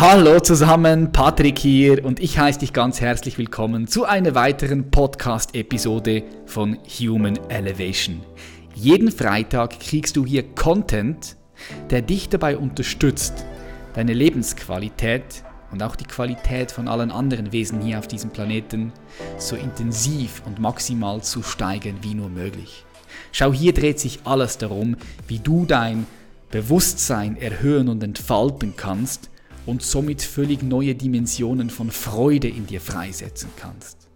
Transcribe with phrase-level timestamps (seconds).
[0.00, 6.22] Hallo zusammen, Patrick hier und ich heiße dich ganz herzlich willkommen zu einer weiteren Podcast-Episode
[6.46, 8.22] von Human Elevation.
[8.74, 11.36] Jeden Freitag kriegst du hier Content,
[11.90, 13.44] der dich dabei unterstützt,
[13.92, 18.94] deine Lebensqualität und auch die Qualität von allen anderen Wesen hier auf diesem Planeten
[19.36, 22.86] so intensiv und maximal zu steigern wie nur möglich.
[23.32, 24.96] Schau, hier dreht sich alles darum,
[25.28, 26.06] wie du dein
[26.50, 29.28] Bewusstsein erhöhen und entfalten kannst
[29.70, 34.08] und somit völlig neue Dimensionen von Freude in dir freisetzen kannst.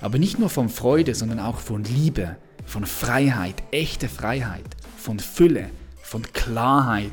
[0.00, 4.64] Aber nicht nur von Freude, sondern auch von Liebe, von Freiheit, echte Freiheit,
[4.96, 7.10] von Fülle, von Klarheit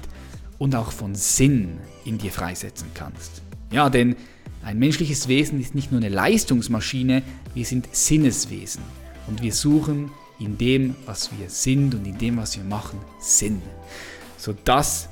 [0.60, 3.42] und auch von Sinn in dir freisetzen kannst.
[3.72, 4.16] Ja, denn
[4.64, 7.24] ein menschliches Wesen ist nicht nur eine Leistungsmaschine,
[7.56, 8.84] wir sind Sinneswesen
[9.26, 13.60] und wir suchen in dem, was wir sind und in dem, was wir machen, Sinn.
[14.38, 15.10] So das,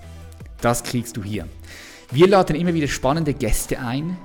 [0.62, 1.48] das kriegst du hier.
[2.12, 4.18] Wir laden immer wieder spannende Gäste ein,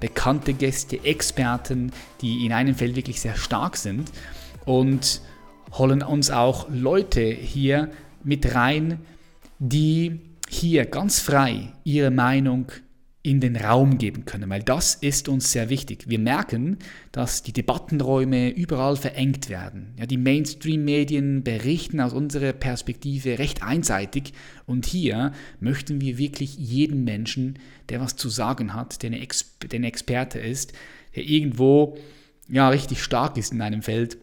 [0.00, 4.10] bekannte Gäste, Experten, die in einem Feld wirklich sehr stark sind
[4.64, 5.20] und
[5.72, 7.90] holen uns auch Leute hier
[8.24, 9.00] mit rein,
[9.58, 12.72] die hier ganz frei ihre Meinung
[13.22, 16.08] in den Raum geben können, weil das ist uns sehr wichtig.
[16.08, 16.78] Wir merken,
[17.10, 19.92] dass die Debattenräume überall verengt werden.
[19.98, 24.34] Ja, die Mainstream-Medien berichten aus unserer Perspektive recht einseitig
[24.66, 27.58] und hier möchten wir wirklich jeden Menschen,
[27.88, 30.72] der was zu sagen hat, der, Ex der ein Experte ist,
[31.16, 31.98] der irgendwo
[32.48, 34.16] ja, richtig stark ist in einem Feld,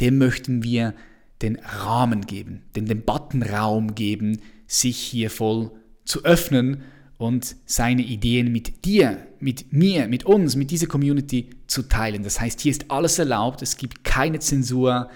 [0.00, 0.94] dem möchten wir
[1.42, 5.72] den Rahmen geben, den Debattenraum geben, sich hier voll
[6.04, 6.82] zu öffnen
[7.18, 12.22] und seine Ideen mit dir, mit mir, mit uns, mit dieser Community zu teilen.
[12.22, 15.10] Das heißt, hier ist alles erlaubt, es gibt keine Zensur,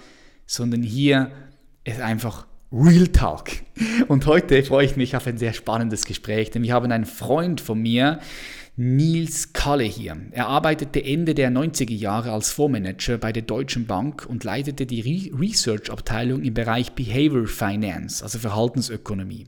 [0.45, 1.31] sondern hier
[1.85, 3.51] ist einfach Real Talk.
[4.07, 7.61] Und heute freue ich mich auf ein sehr spannendes Gespräch, denn wir haben einen Freund
[7.61, 8.19] von mir,
[8.75, 10.17] Nils Kalle hier.
[10.31, 15.31] Er arbeitete Ende der 90er Jahre als Fondsmanager bei der Deutschen Bank und leitete die
[15.31, 19.45] Research-Abteilung im Bereich Behavior Finance, also Verhaltensökonomie.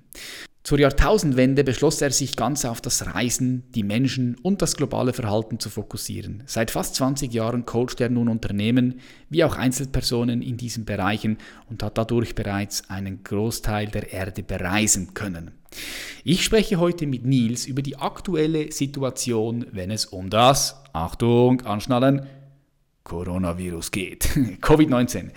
[0.66, 5.60] Zur Jahrtausendwende beschloss er sich ganz auf das Reisen, die Menschen und das globale Verhalten
[5.60, 6.42] zu fokussieren.
[6.48, 9.00] Seit fast 20 Jahren coacht er nun Unternehmen
[9.30, 11.38] wie auch Einzelpersonen in diesen Bereichen
[11.70, 15.52] und hat dadurch bereits einen Großteil der Erde bereisen können.
[16.24, 22.26] Ich spreche heute mit Nils über die aktuelle Situation, wenn es um das, Achtung, anschnallen,
[23.06, 24.26] Coronavirus geht.
[24.62, 25.30] Covid-19.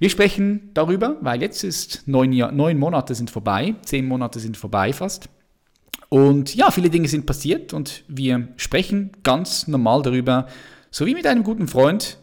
[0.00, 4.56] Wir sprechen darüber, weil jetzt ist neun, Jahr, neun Monate sind vorbei, zehn Monate sind
[4.56, 5.28] vorbei fast.
[6.08, 10.48] Und ja, viele Dinge sind passiert und wir sprechen ganz normal darüber,
[10.90, 12.18] so wie mit einem guten Freund.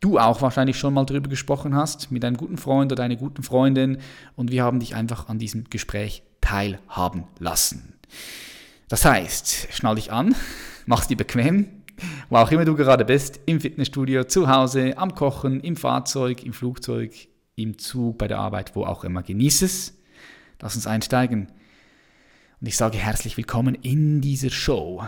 [0.00, 3.42] Du auch wahrscheinlich schon mal darüber gesprochen hast, mit einem guten Freund oder einer guten
[3.42, 3.98] Freundin.
[4.34, 7.94] Und wir haben dich einfach an diesem Gespräch teilhaben lassen.
[8.88, 10.34] Das heißt, schnall dich an,
[10.84, 11.84] mach's dir bequem,
[12.28, 16.52] wo auch immer du gerade bist, im Fitnessstudio, zu Hause, am Kochen, im Fahrzeug, im
[16.52, 17.12] Flugzeug,
[17.54, 19.22] im Zug, bei der Arbeit, wo auch immer.
[19.22, 19.98] Genieß es.
[20.60, 21.52] Lass uns einsteigen.
[22.60, 25.06] Und ich sage herzlich willkommen in dieser Show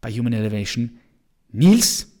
[0.00, 0.98] bei Human Elevation.
[1.48, 2.12] Nils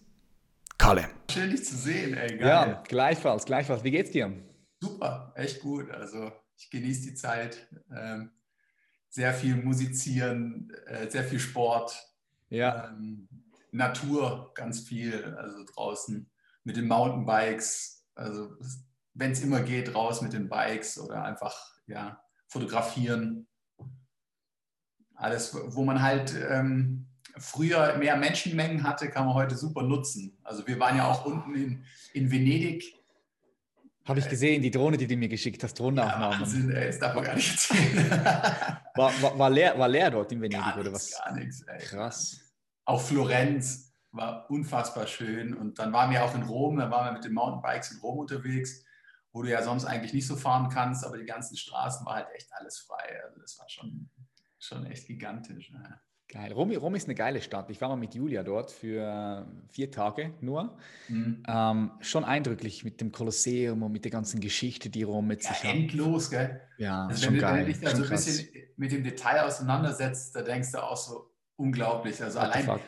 [0.78, 1.08] Kalle.
[1.30, 2.36] Schön, dich zu sehen, ey.
[2.36, 2.48] Geil.
[2.48, 3.82] Ja, gleichfalls, gleichfalls.
[3.84, 4.32] Wie geht's dir?
[4.80, 5.90] Super, echt gut.
[5.90, 7.66] Also ich genieße die Zeit.
[7.94, 8.30] Ähm,
[9.08, 11.96] sehr viel musizieren, äh, sehr viel Sport.
[12.50, 12.88] Ja.
[12.88, 13.28] Ähm,
[13.76, 16.30] Natur ganz viel, also draußen
[16.64, 18.50] mit den Mountainbikes, also
[19.14, 21.56] wenn es immer geht, raus mit den Bikes oder einfach
[21.86, 23.46] ja, fotografieren.
[25.14, 27.06] Alles, wo man halt ähm,
[27.38, 30.36] früher mehr Menschenmengen hatte, kann man heute super nutzen.
[30.42, 32.94] Also wir waren ja auch unten in, in Venedig.
[34.04, 36.32] Habe ich gesehen, die Drohne, die du mir geschickt hast, Drohnenaufnahmen.
[36.32, 38.10] Ja, Wahnsinn, ey, das darf man gar nicht erzählen.
[38.94, 41.18] war, war, war, leer, war leer dort in Venedig gar oder was?
[41.18, 41.78] Gar nichts, ey.
[41.78, 42.45] Krass.
[42.86, 45.54] Auch Florenz war unfassbar schön.
[45.54, 48.18] Und dann waren wir auch in Rom, dann waren wir mit den Mountainbikes in Rom
[48.18, 48.84] unterwegs,
[49.32, 52.28] wo du ja sonst eigentlich nicht so fahren kannst, aber die ganzen Straßen war halt
[52.34, 53.22] echt alles frei.
[53.24, 54.08] Also das war schon,
[54.58, 55.70] schon echt gigantisch.
[55.70, 56.00] Ja.
[56.28, 56.52] Geil.
[56.52, 57.70] Rom, Rom ist eine geile Stadt.
[57.70, 60.76] Ich war mal mit Julia dort für vier Tage nur.
[61.08, 61.44] Mhm.
[61.46, 65.50] Ähm, schon eindrücklich mit dem Kolosseum und mit der ganzen Geschichte, die Rom mit ja,
[65.50, 65.74] sich hat.
[65.74, 66.60] Endlos, gell?
[66.78, 67.54] Ja, also schon wenn, geil.
[67.58, 70.96] Wenn du dich da so ein bisschen mit dem Detail auseinandersetzt, da denkst du auch
[70.96, 72.22] so, unglaublich.
[72.22, 72.80] Also What allein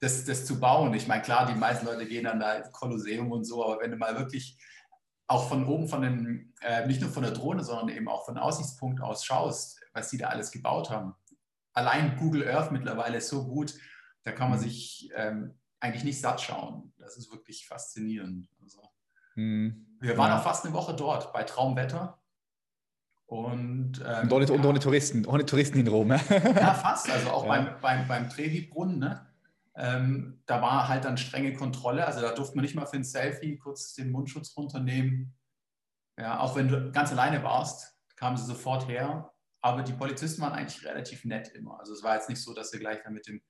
[0.00, 0.92] das, das zu bauen.
[0.94, 3.90] Ich meine, klar, die meisten Leute gehen dann da ins Kolosseum und so, aber wenn
[3.90, 4.58] du mal wirklich
[5.26, 8.38] auch von oben von den, äh, nicht nur von der Drohne, sondern eben auch von
[8.38, 11.14] Aussichtspunkt aus schaust, was die da alles gebaut haben.
[11.72, 13.74] Allein Google Earth mittlerweile ist so gut,
[14.22, 14.64] da kann man mhm.
[14.64, 16.92] sich ähm, eigentlich nicht satt schauen.
[16.98, 18.48] Das ist wirklich faszinierend.
[18.62, 18.82] Also,
[19.34, 19.96] mhm.
[20.00, 20.38] Wir waren ja.
[20.38, 22.20] auch fast eine Woche dort bei Traumwetter
[23.26, 26.10] Und, ähm, und, ohne, ja, und, ohne, Touristen, ohne Touristen in Rom.
[26.30, 27.10] ja, fast.
[27.10, 27.48] Also auch ja.
[27.48, 29.26] beim, beim, beim Trevi-Brunnen, ne?
[29.74, 32.06] ähm, da war halt dann strenge Kontrolle.
[32.06, 35.34] Also da durfte man nicht mal für ein Selfie kurz den Mundschutz runternehmen.
[36.18, 39.32] Ja, auch wenn du ganz alleine warst, kamen sie sofort her.
[39.60, 41.80] Aber die Polizisten waren eigentlich relativ nett immer.
[41.80, 43.42] Also es war jetzt nicht so, dass sie gleich dann mit dem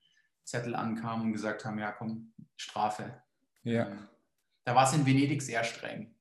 [0.44, 3.22] Zettel ankamen und gesagt haben, ja komm, Strafe.
[3.62, 3.88] Ja.
[3.88, 4.08] Ähm,
[4.64, 6.15] da war es in Venedig sehr streng.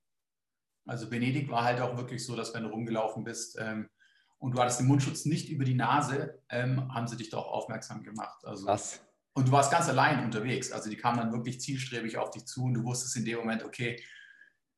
[0.85, 3.89] Also Venedig war halt auch wirklich so, dass wenn du rumgelaufen bist ähm,
[4.37, 8.03] und du hattest den Mundschutz nicht über die Nase, ähm, haben sie dich doch aufmerksam
[8.03, 8.45] gemacht.
[8.45, 9.01] Also, Was?
[9.33, 10.71] Und du warst ganz allein unterwegs.
[10.71, 13.63] Also die kamen dann wirklich zielstrebig auf dich zu und du wusstest in dem Moment,
[13.63, 14.01] okay,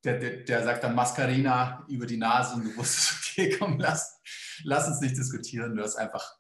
[0.04, 4.20] der, der, der sagt dann Mascarina über die Nase und du wusstest, okay, komm, lass,
[4.64, 5.76] lass uns nicht diskutieren.
[5.76, 6.38] Du hast einfach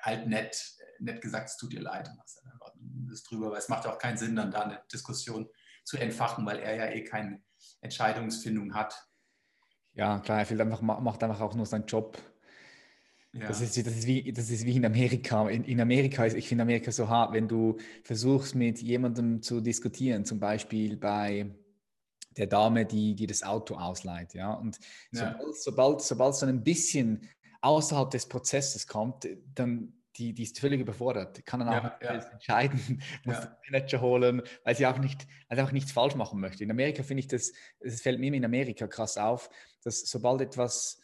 [0.00, 2.72] halt nett, nett gesagt, es tut dir leid und hast dann einfach
[3.10, 5.48] das drüber, weil es macht auch keinen Sinn, dann da eine Diskussion
[5.84, 7.42] zu entfachen, weil er ja eh keine
[7.80, 9.07] Entscheidungsfindung hat.
[9.98, 12.18] Ja, klar, er einfach, macht einfach auch nur seinen Job.
[13.32, 13.48] Ja.
[13.48, 15.48] Das, ist, das, ist wie, das ist wie in Amerika.
[15.50, 19.60] In, in Amerika ist, ich finde Amerika so hart, wenn du versuchst, mit jemandem zu
[19.60, 21.50] diskutieren, zum Beispiel bei
[22.36, 24.34] der Dame, die, die das Auto ausleiht.
[24.34, 24.52] Ja?
[24.52, 24.78] Und
[25.10, 25.32] ja.
[25.32, 27.28] sobald, sobald, sobald es dann ein bisschen
[27.60, 32.14] außerhalb des Prozesses kommt, dann die, die ist völlig überfordert, kann dann auch ja.
[32.32, 32.80] entscheiden,
[33.24, 33.46] muss ja.
[33.46, 36.64] den Manager holen, weil sie auch nicht, also auch nichts falsch machen möchte.
[36.64, 39.48] In Amerika finde ich das, es fällt mir in Amerika krass auf,
[39.84, 41.00] dass sobald etwas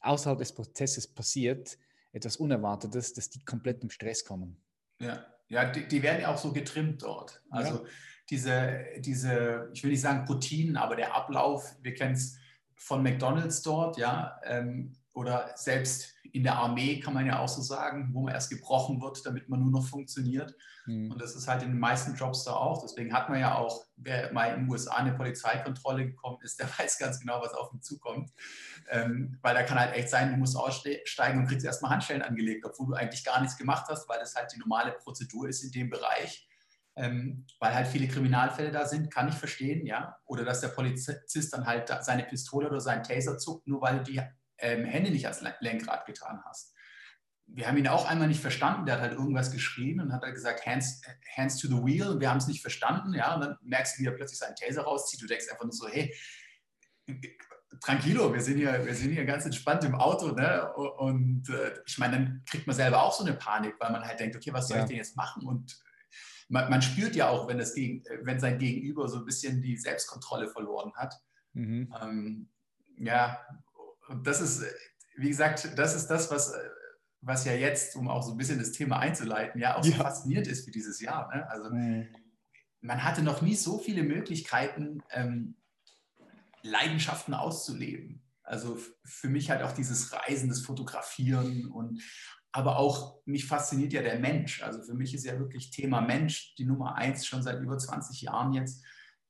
[0.00, 1.78] außerhalb des Prozesses passiert,
[2.12, 4.56] etwas Unerwartetes, dass die komplett im Stress kommen.
[5.00, 7.42] Ja, ja die, die werden ja auch so getrimmt dort.
[7.50, 7.86] Also
[8.30, 12.38] diese, diese, ich will nicht sagen Routinen, aber der Ablauf, wir kennen es
[12.74, 17.62] von McDonalds dort, ja, ähm, oder selbst in der Armee kann man ja auch so
[17.62, 20.52] sagen, wo man erst gebrochen wird, damit man nur noch funktioniert.
[20.84, 21.12] Mhm.
[21.12, 22.82] Und das ist halt in den meisten Jobs da auch.
[22.82, 26.66] Deswegen hat man ja auch, wer mal in den USA eine Polizeikontrolle gekommen ist, der
[26.76, 28.32] weiß ganz genau, was auf ihn zukommt.
[28.90, 32.66] Ähm, weil da kann halt echt sein, du musst aussteigen und kriegst erstmal Handschellen angelegt,
[32.66, 35.70] obwohl du eigentlich gar nichts gemacht hast, weil das halt die normale Prozedur ist in
[35.70, 36.48] dem Bereich.
[36.96, 40.16] Ähm, weil halt viele Kriminalfälle da sind, kann ich verstehen, ja.
[40.26, 44.20] Oder dass der Polizist dann halt seine Pistole oder seinen Taser zuckt, nur weil die
[44.58, 46.74] ähm, Hände nicht als Lenkrad getan hast.
[47.46, 50.34] Wir haben ihn auch einmal nicht verstanden, der hat halt irgendwas geschrien und hat halt
[50.34, 51.02] gesagt, hands,
[51.36, 54.02] hands to the wheel, und wir haben es nicht verstanden, ja, und dann merkst du,
[54.02, 56.14] wie er plötzlich seinen Taser rauszieht, du denkst einfach nur so, hey,
[57.80, 60.72] tranquilo, wir sind hier, wir sind hier ganz entspannt im Auto, ne?
[60.72, 64.20] Und äh, ich meine, dann kriegt man selber auch so eine Panik, weil man halt
[64.20, 64.84] denkt, okay, was soll ja.
[64.84, 65.46] ich denn jetzt machen?
[65.46, 65.78] Und
[66.48, 69.76] man, man, spürt ja auch, wenn, das gegen, wenn sein Gegenüber so ein bisschen die
[69.76, 71.14] Selbstkontrolle verloren hat.
[71.52, 71.94] Mhm.
[72.00, 72.50] Ähm,
[72.96, 73.40] ja,
[74.08, 74.64] und das ist,
[75.16, 76.52] wie gesagt, das ist das, was,
[77.20, 79.96] was ja jetzt, um auch so ein bisschen das Thema einzuleiten, ja auch so ja.
[79.96, 81.34] faszinierend ist für dieses Jahr.
[81.34, 81.48] Ne?
[81.50, 82.08] Also mhm.
[82.80, 85.56] man hatte noch nie so viele Möglichkeiten, ähm,
[86.62, 88.22] Leidenschaften auszuleben.
[88.42, 92.02] Also für mich halt auch dieses Reisen, das Fotografieren und
[92.52, 94.62] aber auch mich fasziniert ja der Mensch.
[94.62, 98.22] Also für mich ist ja wirklich Thema Mensch die Nummer eins schon seit über 20
[98.22, 98.84] Jahren jetzt.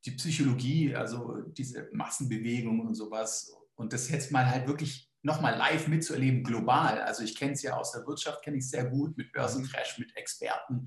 [0.04, 5.88] Die Psychologie, also diese Massenbewegungen und sowas und das jetzt mal halt wirklich nochmal live
[5.88, 7.00] mitzuerleben, global.
[7.00, 10.14] Also ich kenne es ja aus der Wirtschaft, kenne ich sehr gut, mit Börsencrash, mit
[10.16, 10.86] Experten,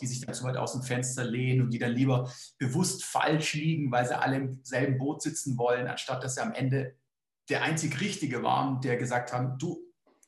[0.00, 3.54] die sich dann zu weit aus dem Fenster lehnen und die dann lieber bewusst falsch
[3.54, 6.96] liegen, weil sie alle im selben Boot sitzen wollen, anstatt dass sie am Ende
[7.48, 9.78] der einzig Richtige waren, der gesagt haben, du,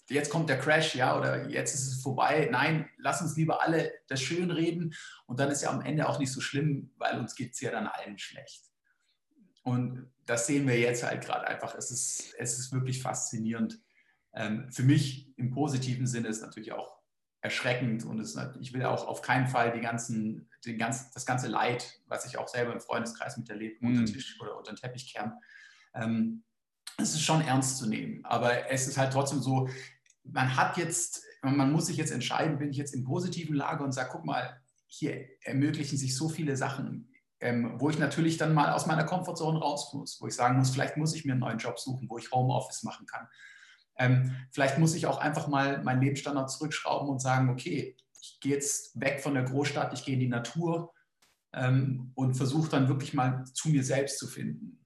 [0.09, 2.49] jetzt kommt der Crash, ja, oder jetzt ist es vorbei.
[2.51, 4.95] Nein, lass uns lieber alle das schön reden
[5.27, 7.71] und dann ist ja am Ende auch nicht so schlimm, weil uns geht es ja
[7.71, 8.70] dann allen schlecht.
[9.71, 11.75] Und das sehen wir jetzt halt gerade einfach.
[11.75, 13.81] Es ist, es ist wirklich faszinierend.
[14.33, 17.01] Ähm, für mich im positiven Sinne ist natürlich auch
[17.41, 21.49] erschreckend und es, ich will auch auf keinen Fall die ganzen, den ganzen, das ganze
[21.49, 23.87] Leid, was ich auch selber im Freundeskreis miterlebe, mm.
[23.87, 25.33] unter den Tisch oder unter den Teppich kehren.
[25.95, 26.43] Ähm,
[26.99, 29.69] es ist schon ernst zu nehmen, aber es ist halt trotzdem so,
[30.25, 33.93] man hat jetzt, man muss sich jetzt entscheiden, bin ich jetzt im positiven Lager und
[33.93, 37.10] sage, guck mal, hier ermöglichen sich so viele Sachen
[37.41, 40.71] ähm, wo ich natürlich dann mal aus meiner Komfortzone raus muss, wo ich sagen muss,
[40.71, 43.27] vielleicht muss ich mir einen neuen Job suchen, wo ich Homeoffice machen kann.
[43.97, 48.53] Ähm, vielleicht muss ich auch einfach mal meinen Lebensstandard zurückschrauben und sagen, okay, ich gehe
[48.53, 50.93] jetzt weg von der Großstadt, ich gehe in die Natur
[51.53, 54.79] ähm, und versuche dann wirklich mal zu mir selbst zu finden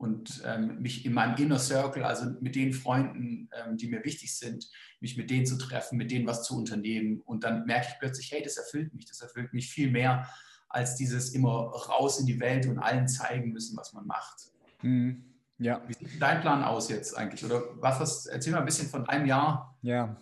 [0.00, 4.36] und ähm, mich in meinem Inner Circle, also mit den Freunden, ähm, die mir wichtig
[4.36, 7.20] sind, mich mit denen zu treffen, mit denen was zu unternehmen.
[7.20, 10.26] Und dann merke ich plötzlich, hey, das erfüllt mich, das erfüllt mich viel mehr
[10.70, 14.50] als dieses immer raus in die Welt und allen zeigen müssen, was man macht.
[14.82, 15.24] Mhm.
[15.58, 15.82] Ja.
[15.86, 17.44] Wie sieht dein Plan aus jetzt eigentlich?
[17.44, 19.76] Oder was, was erzähl mal ein bisschen von einem Jahr.
[19.82, 20.16] Ja.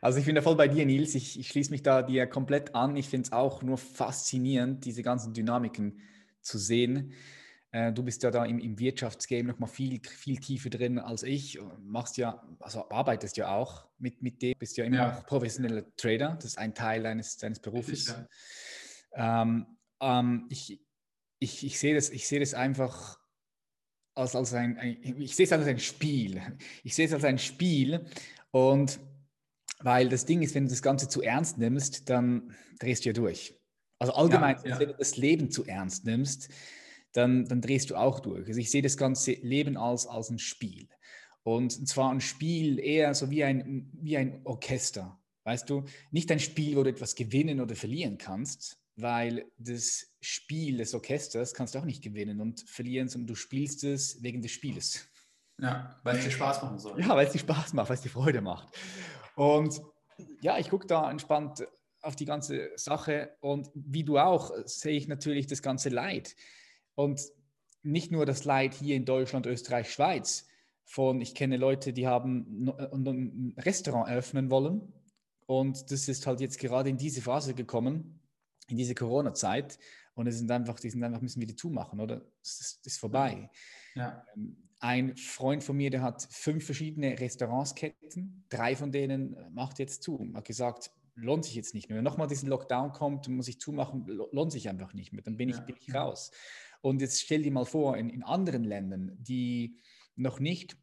[0.00, 1.14] Also ich bin da voll bei dir, Nils.
[1.14, 2.96] Ich, ich schließe mich da dir komplett an.
[2.96, 6.00] Ich finde es auch nur faszinierend, diese ganzen Dynamiken
[6.42, 7.14] zu sehen.
[7.70, 11.22] Äh, du bist ja da im, im Wirtschaftsgame noch mal viel, viel tiefer drin als
[11.22, 11.58] ich.
[11.82, 15.12] Machst ja, also arbeitest ja auch mit, mit dem, bist ja immer ja.
[15.12, 16.34] noch professioneller Trader.
[16.34, 18.08] Das ist ein Teil deines, deines Berufes.
[18.08, 18.28] Ja.
[19.14, 19.66] Ähm,
[20.00, 20.80] ähm, ich,
[21.38, 23.18] ich, ich sehe das, ich sehe das einfach
[24.14, 26.40] als, als ein, ein, ich sehe es als ein Spiel.
[26.82, 28.04] Ich sehe es als ein Spiel
[28.50, 29.00] und
[29.80, 33.12] weil das Ding ist, wenn du das Ganze zu ernst nimmst, dann drehst du ja
[33.12, 33.54] durch.
[33.98, 34.80] Also allgemein, ja, ja.
[34.80, 36.48] wenn du das Leben zu ernst nimmst,
[37.12, 38.46] dann, dann drehst du auch durch.
[38.48, 40.88] Also ich sehe das ganze Leben als, als ein Spiel.
[41.42, 45.20] Und zwar ein Spiel eher so wie ein, wie ein Orchester.
[45.44, 50.78] Weißt du, nicht ein Spiel, wo du etwas gewinnen oder verlieren kannst, weil das Spiel
[50.78, 54.50] des Orchesters kannst du auch nicht gewinnen und verlieren, sondern du spielst es wegen des
[54.52, 55.08] Spieles.
[55.58, 57.00] Ja, weil es dir Spaß machen soll.
[57.00, 58.74] Ja, weil es dir Spaß macht, weil es dir Freude macht.
[59.36, 59.80] Und
[60.40, 61.66] ja, ich gucke da entspannt
[62.00, 66.34] auf die ganze Sache und wie du auch, sehe ich natürlich das ganze Leid.
[66.94, 67.22] Und
[67.82, 70.46] nicht nur das Leid hier in Deutschland, Österreich, Schweiz,
[70.84, 74.92] von ich kenne Leute, die haben ein Restaurant eröffnen wollen
[75.46, 78.20] und das ist halt jetzt gerade in diese Phase gekommen,
[78.68, 79.78] in diese Corona-Zeit
[80.14, 82.22] und es sind einfach, die sind einfach, müssen wir die zumachen, oder?
[82.42, 83.50] Das ist, ist vorbei.
[83.94, 84.24] Ja.
[84.34, 90.02] Ähm, ein Freund von mir, der hat fünf verschiedene Restaurantsketten, drei von denen macht jetzt
[90.02, 90.28] zu.
[90.34, 91.96] Hat gesagt, lohnt sich jetzt nicht mehr.
[91.98, 95.22] Wenn nochmal diesen Lockdown kommt, muss ich zumachen, lohnt sich einfach nicht mehr.
[95.22, 95.62] Dann bin ich, ja.
[95.62, 96.32] bin ich raus.
[96.80, 99.78] Und jetzt stell dir mal vor, in, in anderen Ländern, die
[100.16, 100.76] noch nicht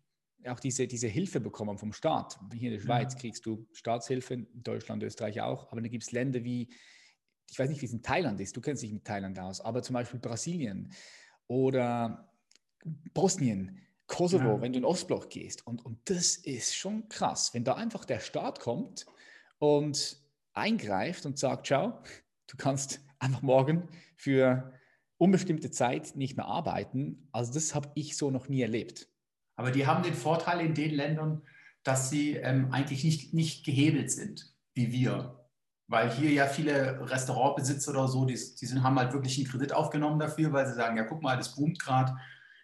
[0.45, 2.39] auch diese, diese Hilfe bekommen vom Staat.
[2.53, 3.19] Hier in der Schweiz ja.
[3.19, 6.69] kriegst du Staatshilfe, in Deutschland, Österreich auch, aber dann gibt es Länder wie,
[7.51, 9.81] ich weiß nicht, wie es in Thailand ist, du kennst dich mit Thailand aus, aber
[9.81, 10.91] zum Beispiel Brasilien
[11.47, 12.29] oder
[13.13, 14.61] Bosnien, Kosovo, ja.
[14.61, 15.65] wenn du in Ostbloch gehst.
[15.67, 19.05] Und, und das ist schon krass, wenn da einfach der Staat kommt
[19.59, 20.17] und
[20.53, 22.01] eingreift und sagt, ciao,
[22.47, 24.73] du kannst einfach morgen für
[25.17, 27.27] unbestimmte Zeit nicht mehr arbeiten.
[27.31, 29.07] Also das habe ich so noch nie erlebt.
[29.55, 31.41] Aber die haben den Vorteil in den Ländern,
[31.83, 35.38] dass sie ähm, eigentlich nicht, nicht gehebelt sind, wie wir.
[35.89, 39.73] Weil hier ja viele Restaurantbesitzer oder so, die, die sind, haben halt wirklich einen Kredit
[39.73, 42.15] aufgenommen dafür, weil sie sagen, ja guck mal, das boomt gerade.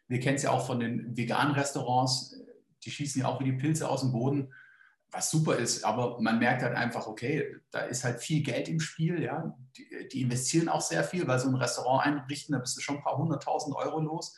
[0.07, 2.39] Wir kennen es ja auch von den veganen Restaurants,
[2.83, 4.53] die schießen ja auch wie die Pilze aus dem Boden
[5.15, 8.79] was super ist, aber man merkt halt einfach, okay, da ist halt viel Geld im
[8.79, 9.55] Spiel, ja.
[9.77, 12.97] Die, die investieren auch sehr viel, weil so ein Restaurant einrichten, da bist du schon
[12.97, 14.37] ein paar hunderttausend Euro los,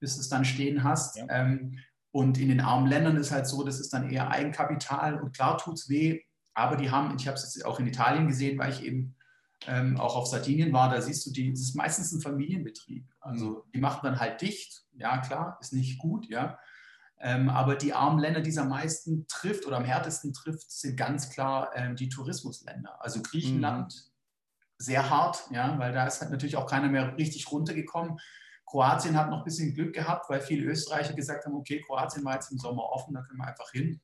[0.00, 1.16] bis du es dann stehen hast.
[1.16, 1.26] Ja.
[1.28, 1.78] Ähm,
[2.10, 5.58] und in den armen Ländern ist halt so, das ist dann eher Eigenkapital und klar
[5.58, 6.22] tut es weh,
[6.54, 9.16] aber die haben, ich habe es jetzt auch in Italien gesehen, weil ich eben
[9.66, 13.06] ähm, auch auf Sardinien war, da siehst du, die, das ist meistens ein Familienbetrieb.
[13.20, 13.72] Also mhm.
[13.74, 16.58] die machen dann halt dicht, ja klar, ist nicht gut, ja.
[17.20, 20.96] Ähm, aber die armen Länder, die es am meisten trifft oder am härtesten trifft, sind
[20.96, 23.02] ganz klar ähm, die Tourismusländer.
[23.02, 24.74] Also Griechenland mhm.
[24.78, 28.18] sehr hart, ja, weil da ist halt natürlich auch keiner mehr richtig runtergekommen.
[28.66, 32.34] Kroatien hat noch ein bisschen Glück gehabt, weil viele Österreicher gesagt haben, okay, Kroatien war
[32.34, 34.00] jetzt im Sommer offen, da können wir einfach hin.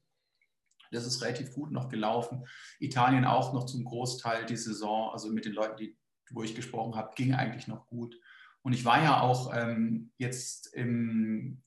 [0.90, 2.44] Das ist relativ gut noch gelaufen.
[2.78, 5.96] Italien auch noch zum Großteil die Saison, also mit den Leuten, die,
[6.30, 8.16] wo ich gesprochen habe, ging eigentlich noch gut.
[8.62, 11.62] Und ich war ja auch ähm, jetzt im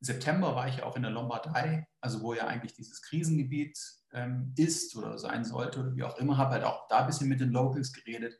[0.00, 3.78] September war ich auch in der Lombardei, also wo ja eigentlich dieses Krisengebiet
[4.12, 7.28] ähm, ist oder sein sollte oder wie auch immer, habe halt auch da ein bisschen
[7.28, 8.38] mit den Locals geredet.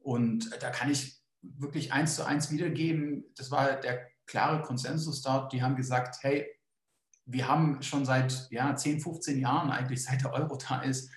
[0.00, 3.24] Und da kann ich wirklich eins zu eins wiedergeben.
[3.36, 5.52] Das war der klare Konsensus dort.
[5.52, 6.46] Die haben gesagt, hey,
[7.26, 11.10] wir haben schon seit ja, 10, 15 Jahren, eigentlich seit der Euro da ist,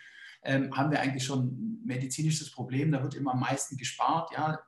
[0.43, 2.91] ähm, haben wir eigentlich schon ein medizinisches Problem.
[2.91, 4.31] Da wird immer am meisten gespart.
[4.31, 4.59] Ja,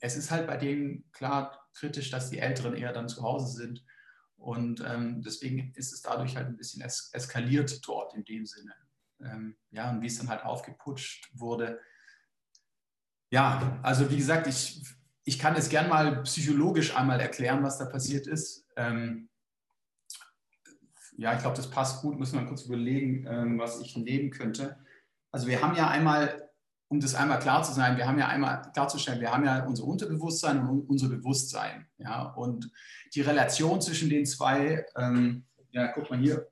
[0.00, 3.84] es ist halt bei denen klar kritisch, dass die Älteren eher dann zu Hause sind.
[4.36, 8.74] Und ähm, deswegen ist es dadurch halt ein bisschen es eskaliert dort in dem Sinne.
[9.20, 11.80] Ähm, ja, und wie es dann halt aufgeputscht wurde.
[13.30, 14.82] Ja, also wie gesagt, ich,
[15.24, 18.66] ich kann es gern mal psychologisch einmal erklären, was da passiert ist.
[18.76, 19.28] Ähm,
[21.22, 22.18] ja, ich glaube, das passt gut.
[22.18, 24.76] Müssen wir kurz überlegen, ähm, was ich nehmen könnte.
[25.30, 26.52] Also wir haben ja einmal
[26.92, 29.84] um das einmal klar zu sein, wir haben ja einmal klarzustellen, wir haben ja unser
[29.84, 31.86] Unterbewusstsein und unser Bewusstsein.
[31.96, 32.70] Ja, und
[33.14, 36.46] die Relation zwischen den zwei, ähm, ja, guck mal hier,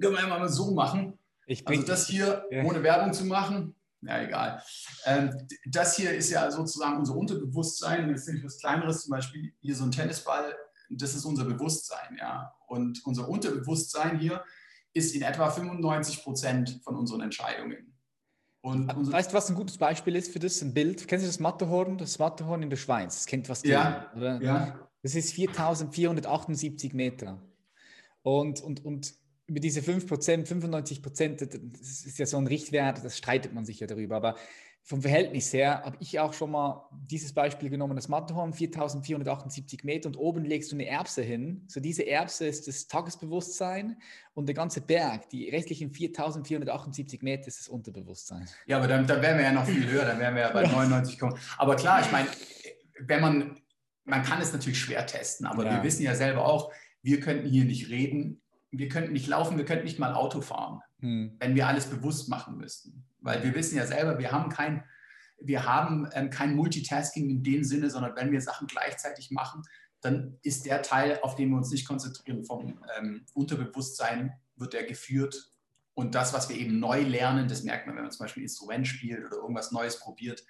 [0.00, 1.18] können wir mal so machen.
[1.66, 2.64] also das hier, ja.
[2.64, 4.62] ohne Werbung zu machen, ja, egal.
[5.04, 8.10] Ähm, das hier ist ja sozusagen unser Unterbewusstsein.
[8.10, 10.54] Das ist nämlich was Kleineres, zum Beispiel hier so ein Tennisball,
[10.90, 12.16] das ist unser Bewusstsein.
[12.18, 12.54] Ja.
[12.66, 14.44] Und unser Unterbewusstsein hier
[14.92, 17.94] ist in etwa 95 Prozent von unseren Entscheidungen.
[18.60, 20.62] Und, und weißt du, was ein gutes Beispiel ist für das?
[20.62, 21.06] Ein Bild.
[21.06, 21.98] Kennst du das Matterhorn?
[21.98, 23.16] Das Matterhorn in der Schweiz.
[23.16, 24.40] Das kennt was ja, oder?
[24.40, 24.88] Ja.
[25.02, 27.42] Das ist 4478 Meter.
[28.22, 29.14] Und, und, und
[29.46, 33.86] über diese 5%, 95%, das ist ja so ein Richtwert, das streitet man sich ja
[33.86, 34.16] darüber.
[34.16, 34.36] Aber
[34.86, 40.08] vom Verhältnis her habe ich auch schon mal dieses Beispiel genommen, das Matterhorn, 4478 Meter
[40.08, 41.64] und oben legst du eine Erbse hin.
[41.68, 43.96] So diese Erbse ist das Tagesbewusstsein
[44.34, 48.46] und der ganze Berg, die restlichen 4478 Meter ist das Unterbewusstsein.
[48.66, 50.66] Ja, aber dann, dann wären wir ja noch viel höher, dann wären wir ja bei
[50.66, 51.18] 99,
[51.56, 52.28] aber klar, ich meine,
[53.00, 53.60] wenn man,
[54.04, 55.76] man kann es natürlich schwer testen, aber ja.
[55.76, 58.42] wir wissen ja selber auch, wir könnten hier nicht reden,
[58.78, 61.36] wir könnten nicht laufen, wir könnten nicht mal Auto fahren, hm.
[61.38, 63.04] wenn wir alles bewusst machen müssten.
[63.20, 64.84] Weil wir wissen ja selber, wir haben kein,
[65.40, 69.62] wir haben ähm, kein Multitasking in dem Sinne, sondern wenn wir Sachen gleichzeitig machen,
[70.00, 74.84] dann ist der Teil, auf den wir uns nicht konzentrieren, vom ähm, Unterbewusstsein, wird der
[74.84, 75.52] geführt.
[75.94, 78.44] Und das, was wir eben neu lernen, das merkt man, wenn man zum Beispiel ein
[78.44, 80.44] Instrument spielt oder irgendwas Neues probiert,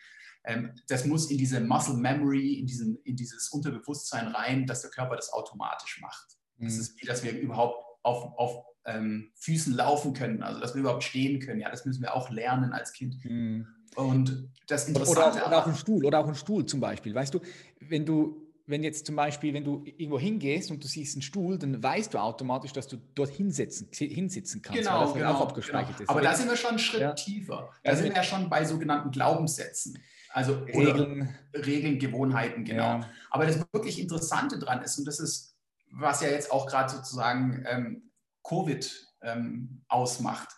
[0.45, 4.91] ähm, das muss in diese Muscle Memory, in, diesen, in dieses Unterbewusstsein rein, dass der
[4.91, 6.37] Körper das automatisch macht.
[6.59, 6.67] Mhm.
[6.67, 10.81] Das ist wie, dass wir überhaupt auf, auf ähm, Füßen laufen können, also dass wir
[10.81, 11.61] überhaupt stehen können.
[11.61, 13.17] Ja, das müssen wir auch lernen als Kind.
[13.25, 13.67] Mhm.
[13.97, 15.39] Und das Interessante.
[15.39, 17.15] Oder, oder, auch ein Stuhl, oder auch ein Stuhl zum Beispiel.
[17.15, 17.41] Weißt du,
[17.81, 21.59] wenn du, wenn jetzt zum Beispiel, wenn du irgendwo hingehst und du siehst einen Stuhl,
[21.59, 24.81] dann weißt du automatisch, dass du dort hinsetzen, hinsitzen kannst.
[24.81, 26.03] Genau, genau, auch abgespeichert genau.
[26.03, 26.09] ist.
[26.09, 27.13] Aber da sind wir schon einen Schritt ja.
[27.13, 27.71] tiefer.
[27.83, 29.99] Da also sind wir ja schon bei sogenannten Glaubenssätzen.
[30.31, 32.83] Also Regeln, Regeln Gewohnheiten, genau.
[32.83, 33.11] Ja.
[33.31, 35.54] Aber das wirklich Interessante dran ist, und das ist,
[35.97, 38.11] was ja jetzt auch gerade sozusagen ähm,
[38.43, 40.49] Covid ähm, ausmacht,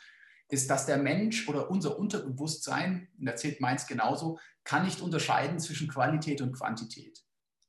[0.49, 5.59] ist, dass der Mensch oder unser Unterbewusstsein, und da zählt meins genauso, kann nicht unterscheiden
[5.59, 7.23] zwischen Qualität und Quantität.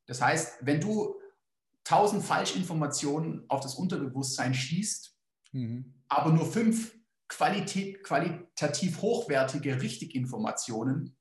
[0.05, 1.15] Das heißt, wenn du
[1.83, 5.15] tausend Falschinformationen auf das Unterbewusstsein schießt,
[5.53, 6.03] mhm.
[6.07, 6.95] aber nur fünf
[7.27, 11.17] Qualität, qualitativ hochwertige Richtiginformationen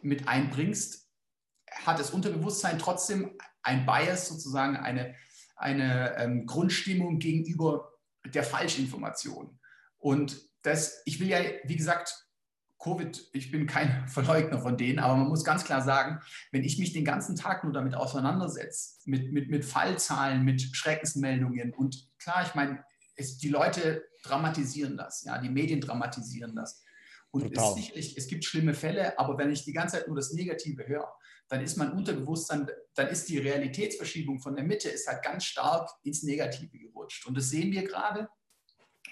[0.00, 1.08] mit einbringst,
[1.84, 5.14] hat das Unterbewusstsein trotzdem ein Bias, sozusagen eine,
[5.62, 7.92] eine ähm, Grundstimmung gegenüber
[8.26, 9.58] der Falschinformation.
[9.98, 12.26] Und das, ich will ja, wie gesagt,
[12.78, 16.78] Covid, ich bin kein Verleugner von denen, aber man muss ganz klar sagen, wenn ich
[16.78, 22.44] mich den ganzen Tag nur damit auseinandersetze, mit, mit, mit Fallzahlen, mit Schreckensmeldungen und klar,
[22.46, 22.84] ich meine,
[23.16, 26.82] es, die Leute dramatisieren das, ja, die Medien dramatisieren das.
[27.30, 30.32] Und es, sicherlich, es gibt schlimme Fälle, aber wenn ich die ganze Zeit nur das
[30.32, 31.10] Negative höre,
[31.52, 35.90] dann ist mein Unterbewusstsein, dann ist die Realitätsverschiebung von der Mitte ist halt ganz stark
[36.02, 37.26] ins Negative gerutscht.
[37.26, 38.30] Und das sehen wir gerade.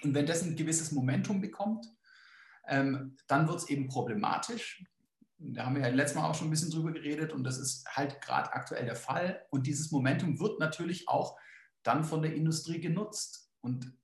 [0.01, 1.85] Und wenn das ein gewisses Momentum bekommt,
[2.67, 4.83] ähm, dann wird es eben problematisch.
[5.37, 7.87] Da haben wir ja letztes Mal auch schon ein bisschen drüber geredet und das ist
[7.95, 9.45] halt gerade aktuell der Fall.
[9.51, 11.37] Und dieses Momentum wird natürlich auch
[11.83, 13.51] dann von der Industrie genutzt.
[13.61, 13.95] Und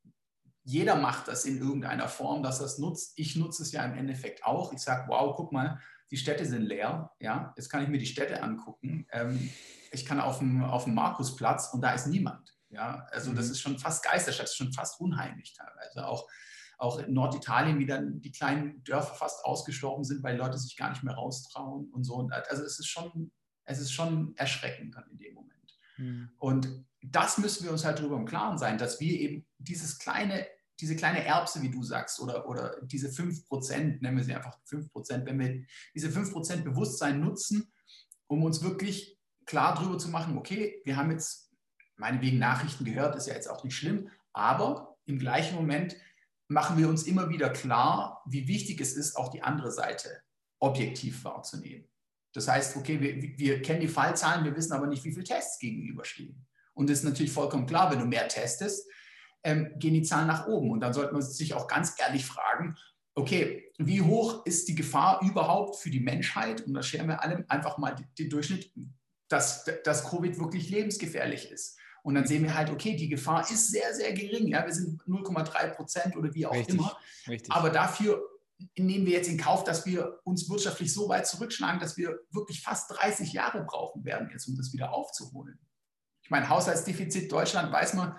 [0.63, 3.13] jeder macht das in irgendeiner Form, dass er es nutzt.
[3.15, 4.73] Ich nutze es ja im Endeffekt auch.
[4.73, 7.11] Ich sage, wow, guck mal, die Städte sind leer.
[7.19, 9.05] Ja, jetzt kann ich mir die Städte angucken.
[9.11, 9.49] Ähm,
[9.91, 12.57] ich kann auf dem, auf dem Markusplatz und da ist niemand.
[12.69, 13.51] Ja, also das mhm.
[13.51, 16.05] ist schon fast Geisterstadt, das ist schon fast unheimlich teilweise.
[16.05, 16.27] Auch,
[16.77, 20.89] auch in Norditalien, wie dann die kleinen Dörfer fast ausgestorben sind, weil Leute sich gar
[20.89, 22.27] nicht mehr raustrauen und so.
[22.49, 23.31] Also es ist schon,
[23.63, 25.79] es ist schon erschreckend dann in dem Moment.
[25.97, 26.29] Mhm.
[26.37, 30.45] Und das müssen wir uns halt darüber im Klaren sein, dass wir eben dieses kleine
[30.79, 35.25] diese kleine Erbse, wie du sagst, oder, oder diese 5%, nennen wir sie einfach 5%,
[35.25, 35.63] wenn wir
[35.95, 37.71] diese 5% Bewusstsein nutzen,
[38.27, 41.51] um uns wirklich klar darüber zu machen, okay, wir haben jetzt
[41.95, 45.95] meinetwegen Nachrichten gehört, ist ja jetzt auch nicht schlimm, aber im gleichen Moment
[46.47, 50.21] machen wir uns immer wieder klar, wie wichtig es ist, auch die andere Seite
[50.59, 51.87] objektiv wahrzunehmen.
[52.33, 55.59] Das heißt, okay, wir, wir kennen die Fallzahlen, wir wissen aber nicht, wie viele Tests
[55.59, 56.45] gegenüberstehen.
[56.73, 58.87] Und es ist natürlich vollkommen klar, wenn du mehr testest,
[59.43, 60.71] ähm, gehen die Zahlen nach oben.
[60.71, 62.77] Und dann sollte man sich auch ganz ehrlich fragen,
[63.15, 66.61] okay, wie hoch ist die Gefahr überhaupt für die Menschheit?
[66.61, 68.71] Und da scheren wir alle einfach mal den Durchschnitt,
[69.27, 71.77] dass, dass Covid wirklich lebensgefährlich ist.
[72.03, 74.47] Und dann sehen wir halt, okay, die Gefahr ist sehr, sehr gering.
[74.47, 76.97] Ja, wir sind 0,3 Prozent oder wie auch richtig, immer.
[77.27, 77.51] Richtig.
[77.51, 78.23] Aber dafür
[78.77, 82.61] nehmen wir jetzt in Kauf, dass wir uns wirtschaftlich so weit zurückschlagen, dass wir wirklich
[82.61, 85.59] fast 30 Jahre brauchen werden, jetzt, um das wieder aufzuholen.
[86.23, 88.15] Ich meine, Haushaltsdefizit Deutschland weiß man,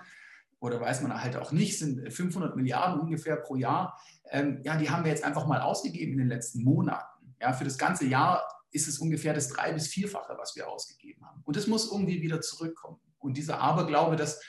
[0.59, 3.99] oder weiß man halt auch nicht, sind 500 Milliarden ungefähr pro Jahr.
[4.29, 7.35] Ähm, ja, die haben wir jetzt einfach mal ausgegeben in den letzten Monaten.
[7.39, 11.25] Ja, für das ganze Jahr ist es ungefähr das drei- bis vierfache, was wir ausgegeben
[11.25, 11.41] haben.
[11.45, 12.99] Und das muss irgendwie wieder zurückkommen.
[13.19, 14.41] Und dieser Aberglaube, dass,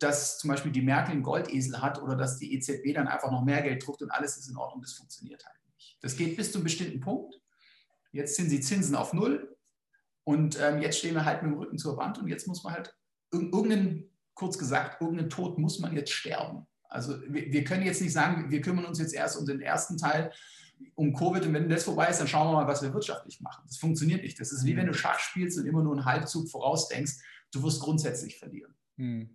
[0.00, 3.44] dass zum Beispiel die Merkel einen Goldesel hat oder dass die EZB dann einfach noch
[3.44, 5.98] mehr Geld druckt und alles ist in Ordnung, das funktioniert halt nicht.
[6.02, 7.40] Das geht bis zu einem bestimmten Punkt.
[8.12, 9.56] Jetzt sind die Zinsen auf Null
[10.24, 12.74] und ähm, jetzt stehen wir halt mit dem Rücken zur Wand und jetzt muss man
[12.74, 12.96] halt
[13.32, 16.66] irgendeinen kurz gesagt, irgendeinen Tod muss man jetzt sterben.
[16.88, 19.96] Also wir, wir, können jetzt nicht sagen, wir kümmern uns jetzt erst um den ersten
[19.96, 20.32] Teil,
[20.94, 23.64] um Covid und wenn das vorbei ist, dann schauen wir mal, was wir wirtschaftlich machen.
[23.66, 24.38] Das funktioniert nicht.
[24.38, 27.14] Das ist wie wenn du Schach spielst und immer nur einen Halbzug vorausdenkst,
[27.52, 28.74] du wirst grundsätzlich verlieren.
[28.96, 29.30] Mhm.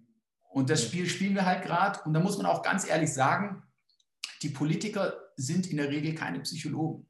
[0.51, 1.99] Und das Spiel spielen wir halt gerade.
[2.05, 3.63] Und da muss man auch ganz ehrlich sagen,
[4.41, 7.07] die Politiker sind in der Regel keine Psychologen.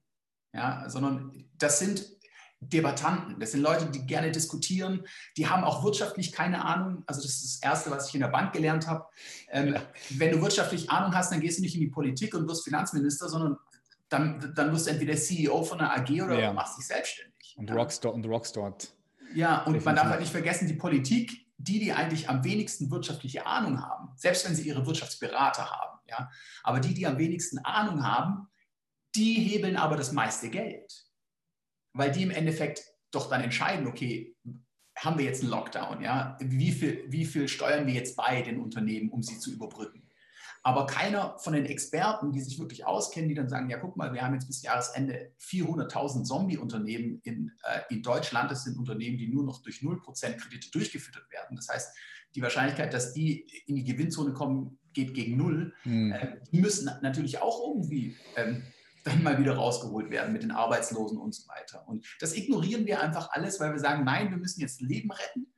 [0.54, 2.18] ja, sondern das sind
[2.62, 5.06] Debattanten, das sind Leute, die gerne diskutieren,
[5.38, 7.04] die haben auch wirtschaftlich keine Ahnung.
[7.08, 9.06] Also das ist das Erste, was ich in der Bank gelernt habe.
[9.50, 9.82] Ähm, ja.
[10.10, 13.30] Wenn du wirtschaftlich Ahnung hast, dann gehst du nicht in die Politik und wirst Finanzminister,
[13.30, 13.58] sondern
[14.10, 16.52] dann, dann wirst du entweder CEO von einer AG oder ja.
[16.52, 17.56] machst dich selbstständig.
[17.58, 17.76] Und ja.
[17.76, 18.76] Rockstar und Rockstar.
[19.34, 19.86] Ja, und Definitiv.
[19.86, 24.10] man darf halt nicht vergessen, die Politik, die, die eigentlich am wenigsten wirtschaftliche Ahnung haben,
[24.15, 26.30] selbst wenn sie ihre Wirtschaftsberater haben, ja,
[26.63, 28.48] aber die, die am wenigsten Ahnung haben,
[29.15, 31.09] die hebeln aber das meiste Geld
[31.93, 34.36] weil die im Endeffekt doch dann entscheiden, okay,
[34.97, 36.38] haben wir jetzt einen Lockdown, ja?
[36.41, 40.10] Wie viel, wie viel steuern wir jetzt bei den Unternehmen, um sie zu überbrücken?
[40.62, 44.13] Aber keiner von den Experten, die sich wirklich auskennen, die dann sagen, ja, guck mal,
[44.13, 48.52] wir haben jetzt bis Jahresende 400.000 Zombie-Unternehmen in, äh, in Deutschland.
[48.52, 51.56] Das sind Unternehmen, die nur noch durch 0% Kredite durchgefüttert werden.
[51.56, 51.95] Das heißt,
[52.36, 55.73] die Wahrscheinlichkeit, dass die in die Gewinnzone kommen, geht gegen Null.
[55.86, 56.12] Mhm.
[56.12, 58.63] Äh, die müssen natürlich auch irgendwie ähm,
[59.17, 61.88] mal wieder rausgeholt werden mit den Arbeitslosen und so weiter.
[61.88, 65.54] Und das ignorieren wir einfach alles, weil wir sagen, nein, wir müssen jetzt Leben retten.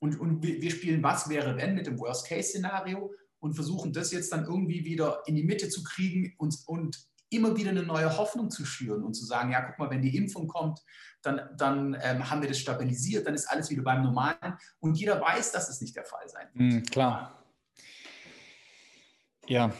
[0.00, 4.44] Und, und wir, spielen Was wäre wenn mit dem Worst-Case-Szenario und versuchen das jetzt dann
[4.44, 6.98] irgendwie wieder in die Mitte zu kriegen und, und
[7.28, 10.16] immer wieder eine neue Hoffnung zu schüren und zu sagen, ja, guck mal, wenn die
[10.16, 10.80] Impfung kommt,
[11.22, 14.56] dann, dann ähm, haben wir das stabilisiert, dann ist alles wieder beim Normalen.
[14.80, 16.82] Und jeder weiß, dass es nicht der Fall sein wird.
[16.82, 17.44] Mm, klar.
[19.46, 19.72] Ja,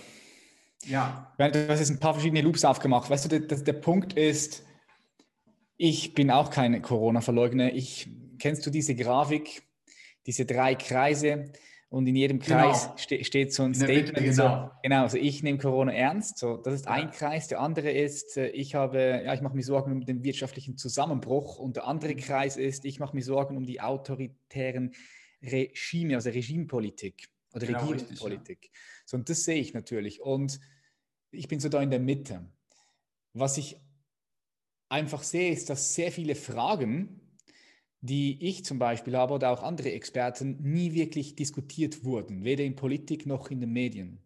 [0.85, 1.33] ja.
[1.39, 3.11] Du hast jetzt ein paar verschiedene Loops aufgemacht.
[3.11, 4.65] Weißt du, der, der Punkt ist,
[5.77, 7.73] ich bin auch kein Corona-Verleugner.
[7.73, 9.63] Ich, kennst du diese Grafik,
[10.27, 11.53] diese drei Kreise?
[11.89, 12.97] Und in jedem Kreis genau.
[12.99, 14.13] ste steht so ein Statement.
[14.13, 14.33] Mitte, genau.
[14.33, 16.39] So, genau, also ich nehme Corona ernst.
[16.39, 16.93] So, das ist ja.
[16.93, 17.49] ein Kreis.
[17.49, 21.59] Der andere ist, äh, ich habe, ja, ich mache mir Sorgen um den wirtschaftlichen Zusammenbruch.
[21.59, 24.93] Und der andere Kreis ist, ich mache mir Sorgen um die autoritären
[25.43, 28.49] Regime, also Regimepolitik oder genau, Regierungspolitik.
[28.49, 28.81] Richtig, ja.
[29.07, 30.21] So, und das sehe ich natürlich.
[30.23, 30.61] Und
[31.31, 32.49] ich bin so da in der Mitte.
[33.33, 33.77] Was ich
[34.89, 37.21] einfach sehe, ist, dass sehr viele Fragen,
[38.01, 42.77] die ich zum Beispiel habe oder auch andere Experten, nie wirklich diskutiert wurden, weder in
[42.77, 44.19] Politik noch in den Medien.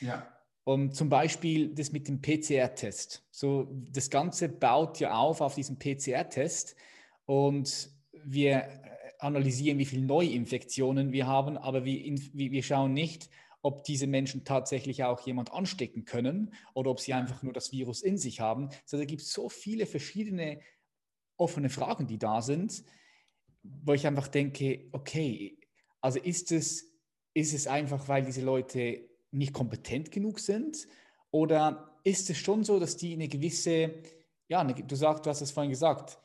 [0.00, 0.34] Ja.
[0.64, 3.26] Und zum Beispiel das mit dem PCR-Test.
[3.30, 6.76] So, das Ganze baut ja auf auf diesem PCR-Test
[7.24, 7.90] und
[8.24, 8.68] wir
[9.18, 13.28] analysieren, wie viele Neuinfektionen wir haben, aber wir, wir schauen nicht,
[13.62, 18.02] ob diese Menschen tatsächlich auch jemand anstecken können oder ob sie einfach nur das Virus
[18.02, 18.68] in sich haben.
[18.82, 20.60] Also da gibt es so viele verschiedene
[21.36, 22.84] offene Fragen, die da sind,
[23.62, 25.58] wo ich einfach denke, okay,
[26.00, 26.92] also ist es,
[27.34, 30.86] ist es einfach, weil diese Leute nicht kompetent genug sind
[31.30, 34.02] oder ist es schon so, dass die eine gewisse,
[34.48, 36.18] ja, eine, du, sagst, du hast es vorhin gesagt,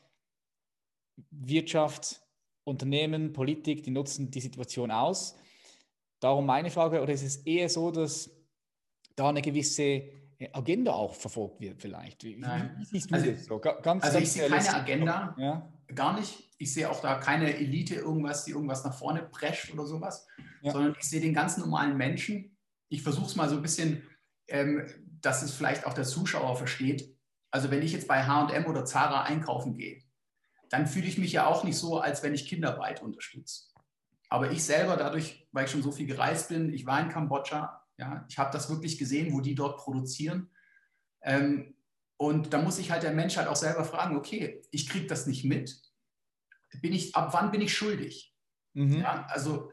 [1.30, 2.23] Wirtschaft,
[2.64, 5.36] Unternehmen, Politik, die nutzen die Situation aus
[6.24, 8.30] Darum meine Frage, oder ist es eher so, dass
[9.14, 12.24] da eine gewisse äh, Agenda auch verfolgt wird vielleicht?
[12.24, 13.58] Wie, wie siehst du also, das so?
[13.58, 15.70] Ganz, also ich sehe keine Agenda, ja?
[15.94, 16.50] gar nicht.
[16.56, 20.26] Ich sehe auch da keine Elite, irgendwas, die irgendwas nach vorne prescht oder sowas,
[20.62, 20.72] ja.
[20.72, 22.56] sondern ich sehe den ganz normalen Menschen.
[22.88, 24.02] Ich versuche es mal so ein bisschen,
[24.48, 24.86] ähm,
[25.20, 27.14] dass es vielleicht auch der Zuschauer versteht.
[27.50, 30.00] Also wenn ich jetzt bei H&M oder Zara einkaufen gehe,
[30.70, 33.64] dann fühle ich mich ja auch nicht so, als wenn ich Kinderarbeit unterstütze.
[34.28, 37.84] Aber ich selber, dadurch, weil ich schon so viel gereist bin, ich war in Kambodscha,
[37.98, 40.50] ja, ich habe das wirklich gesehen, wo die dort produzieren.
[41.22, 41.76] Ähm,
[42.16, 45.26] und da muss sich halt der Mensch halt auch selber fragen, okay, ich kriege das
[45.26, 45.80] nicht mit.
[46.80, 48.34] Bin ich, ab wann bin ich schuldig?
[48.72, 49.00] Mhm.
[49.00, 49.70] Ja, also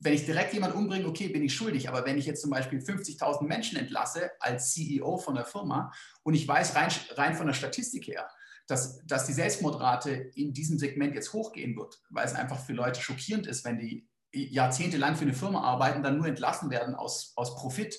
[0.00, 1.88] wenn ich direkt jemanden umbringe, okay, bin ich schuldig.
[1.88, 6.34] Aber wenn ich jetzt zum Beispiel 50.000 Menschen entlasse als CEO von der Firma und
[6.34, 8.28] ich weiß rein, rein von der Statistik her,
[8.66, 13.00] dass, dass die Selbstmordrate in diesem Segment jetzt hochgehen wird, weil es einfach für Leute
[13.00, 17.54] schockierend ist, wenn die jahrzehntelang für eine Firma arbeiten, dann nur entlassen werden aus, aus
[17.54, 17.96] Profit.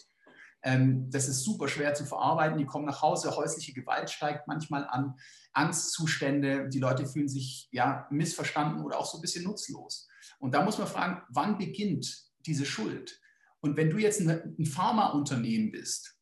[0.63, 2.57] Ähm, das ist super schwer zu verarbeiten.
[2.57, 5.15] Die kommen nach Hause, häusliche Gewalt steigt manchmal an,
[5.53, 10.07] Angstzustände, die Leute fühlen sich ja, missverstanden oder auch so ein bisschen nutzlos.
[10.39, 13.21] Und da muss man fragen, wann beginnt diese Schuld?
[13.61, 16.17] Und wenn du jetzt ein, Pharmaunternehmen bist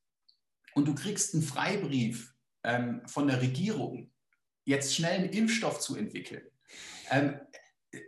[0.76, 4.13] und du kriegst einen Freibrief ähm, von der Regierung,
[4.66, 6.44] jetzt schnell einen Impfstoff zu entwickeln.
[7.10, 7.40] Ähm,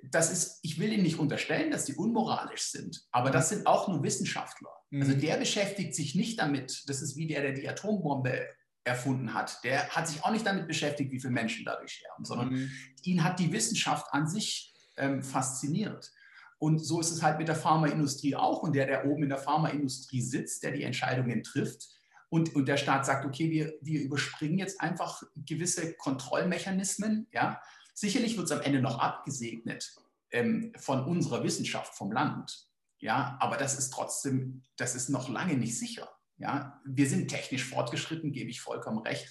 [0.10, 3.88] das ist, ich will Ihnen nicht unterstellen, dass die unmoralisch sind, aber das sind auch
[3.88, 4.72] nur Wissenschaftler.
[4.90, 5.02] Mhm.
[5.02, 8.48] Also der beschäftigt sich nicht damit, das ist wie der, der die Atombombe
[8.84, 9.64] erfunden hat.
[9.64, 12.72] Der hat sich auch nicht damit beschäftigt, wie viele Menschen dadurch sterben, sondern mhm.
[13.04, 16.12] ihn hat die Wissenschaft an sich ähm, fasziniert.
[16.58, 18.64] Und so ist es halt mit der Pharmaindustrie auch.
[18.64, 21.90] Und der, der oben in der Pharmaindustrie sitzt, der die Entscheidungen trifft,
[22.36, 27.28] und, und der Staat sagt, okay, wir, wir überspringen jetzt einfach gewisse Kontrollmechanismen.
[27.32, 27.62] Ja?
[27.94, 29.96] Sicherlich wird es am Ende noch abgesegnet
[30.32, 32.68] ähm, von unserer Wissenschaft, vom Land.
[33.00, 33.38] Ja?
[33.40, 36.10] Aber das ist trotzdem, das ist noch lange nicht sicher.
[36.36, 36.82] Ja?
[36.84, 39.30] Wir sind technisch fortgeschritten, gebe ich vollkommen recht.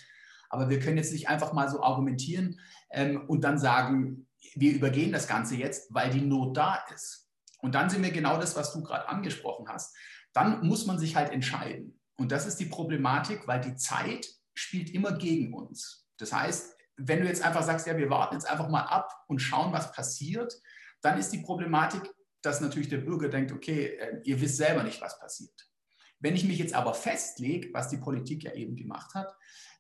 [0.49, 5.13] Aber wir können jetzt nicht einfach mal so argumentieren ähm, und dann sagen, wir übergehen
[5.13, 7.29] das Ganze jetzt, weil die Not da ist.
[7.61, 9.95] Und dann sind wir genau das, was du gerade angesprochen hast.
[10.33, 12.01] Dann muss man sich halt entscheiden.
[12.17, 16.07] Und das ist die Problematik, weil die Zeit spielt immer gegen uns.
[16.17, 19.41] Das heißt, wenn du jetzt einfach sagst, ja, wir warten jetzt einfach mal ab und
[19.41, 20.55] schauen, was passiert,
[21.03, 22.03] dann ist die Problematik,
[22.41, 25.69] dass natürlich der Bürger denkt, okay, äh, ihr wisst selber nicht, was passiert.
[26.21, 29.35] Wenn ich mich jetzt aber festlege, was die Politik ja eben gemacht hat,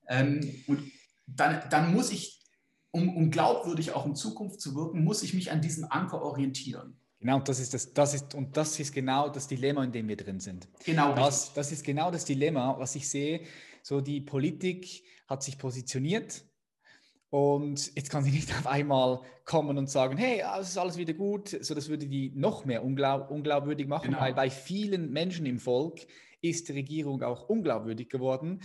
[0.08, 0.90] ähm, und
[1.26, 2.42] dann, dann muss ich,
[2.90, 7.00] um, um glaubwürdig auch in Zukunft zu wirken, muss ich mich an diesen Anker orientieren.
[7.24, 10.16] Genau, das ist das, das ist, und das ist genau das Dilemma, in dem wir
[10.16, 10.68] drin sind.
[10.84, 11.14] Genau.
[11.14, 13.40] Das, das ist genau das Dilemma, was ich sehe.
[13.82, 16.44] So, die Politik hat sich positioniert
[17.30, 21.14] und jetzt kann sie nicht auf einmal kommen und sagen, hey, es ist alles wieder
[21.14, 21.48] gut.
[21.48, 24.20] So, das würde die noch mehr unglaub, unglaubwürdig machen, genau.
[24.20, 26.06] weil bei vielen Menschen im Volk
[26.42, 28.60] ist die Regierung auch unglaubwürdig geworden.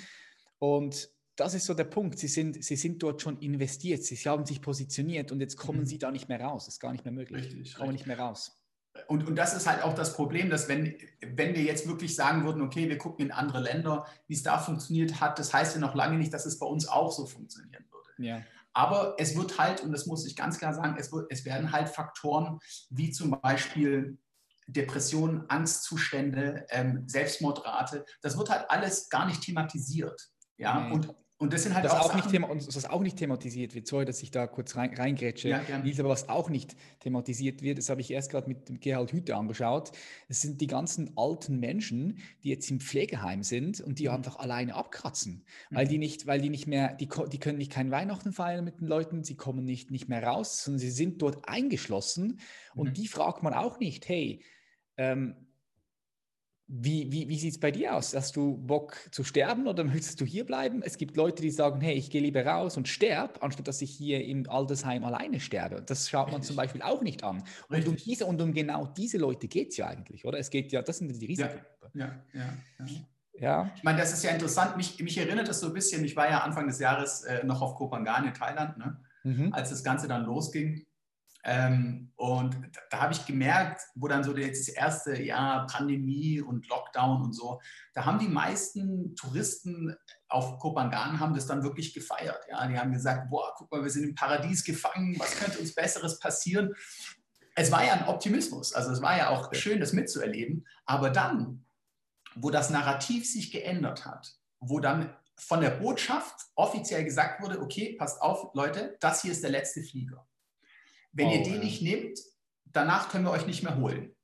[0.58, 2.19] Und das ist so der Punkt.
[2.19, 5.86] Sie sind, sie sind dort schon investiert, sie haben sich positioniert und jetzt kommen mhm.
[5.86, 6.65] sie da nicht mehr raus.
[6.65, 7.45] Das ist gar nicht mehr möglich.
[7.45, 8.08] Richtig, kommen richtig.
[8.08, 8.60] nicht mehr raus.
[9.08, 12.43] Und, und das ist halt auch das Problem, dass wenn, wenn wir jetzt wirklich sagen
[12.43, 15.82] würden, okay, wir gucken in andere Länder, wie es da funktioniert hat, das heißt ja
[15.82, 18.28] noch lange nicht, dass es bei uns auch so funktionieren würde.
[18.28, 18.41] Ja.
[18.73, 21.71] Aber es wird halt, und das muss ich ganz klar sagen, es, wird, es werden
[21.71, 24.17] halt Faktoren wie zum Beispiel
[24.67, 30.30] Depressionen, Angstzustände, ähm, Selbstmordrate, das wird halt alles gar nicht thematisiert.
[30.58, 30.93] Ja, nee.
[30.93, 33.73] und, und das sind halt das auch, auch nicht Thema, und was auch nicht thematisiert
[33.73, 37.78] wird, sorry, dass ich da kurz rein, reingrätsche, ja, aber was auch nicht thematisiert wird,
[37.78, 39.93] das habe ich erst gerade mit dem Gerhard Hüther angeschaut,
[40.28, 44.15] es sind die ganzen alten Menschen, die jetzt im Pflegeheim sind und die mhm.
[44.15, 45.75] einfach alleine abkratzen, mhm.
[45.78, 48.82] weil die nicht, weil die nicht mehr, die, die können nicht kein Weihnachten feiern mit
[48.82, 52.41] den Leuten, sie kommen nicht, nicht mehr raus, sondern sie sind dort eingeschlossen
[52.75, 52.93] und mhm.
[52.95, 54.43] die fragt man auch nicht, hey,
[54.97, 55.36] ähm,
[56.71, 58.15] wie, wie, wie sieht es bei dir aus?
[58.15, 60.82] Hast du Bock zu sterben oder möchtest du hier bleiben?
[60.84, 63.89] Es gibt Leute, die sagen, hey, ich gehe lieber raus und sterbe, anstatt dass ich
[63.89, 65.82] hier im Altersheim alleine sterbe.
[65.82, 66.47] Das schaut man Richtig.
[66.47, 67.43] zum Beispiel auch nicht an.
[67.69, 70.38] Und um, diese, und um genau diese Leute geht es ja eigentlich, oder?
[70.38, 71.91] Es geht ja, das sind die Risikogruppe.
[71.95, 72.86] Ja, ja, ja, ja.
[73.41, 73.71] Ja.
[73.75, 74.75] Ich meine, das ist ja interessant.
[74.77, 76.03] Mich, mich erinnert das so ein bisschen.
[76.03, 78.99] Ich war ja Anfang des Jahres äh, noch auf Kopangan in Thailand, ne?
[79.23, 79.53] mhm.
[79.53, 80.86] als das Ganze dann losging.
[81.45, 86.67] Ähm, und da, da habe ich gemerkt, wo dann so das erste Jahr Pandemie und
[86.67, 87.62] Lockdown und so,
[87.93, 89.95] da haben die meisten Touristen
[90.28, 92.39] auf Kopangan haben das dann wirklich gefeiert.
[92.49, 95.73] Ja, die haben gesagt, boah, guck mal, wir sind im Paradies gefangen, was könnte uns
[95.73, 96.73] Besseres passieren?
[97.56, 100.67] Es war ja ein Optimismus, also es war ja auch schön, das mitzuerleben.
[100.86, 101.65] Aber dann,
[102.36, 107.95] wo das Narrativ sich geändert hat, wo dann von der Botschaft offiziell gesagt wurde, okay,
[107.97, 110.28] passt auf, Leute, das hier ist der letzte Flieger.
[111.12, 111.60] Wenn oh, ihr den ja.
[111.60, 112.19] nicht nehmt,
[112.65, 114.15] danach können wir euch nicht mehr holen.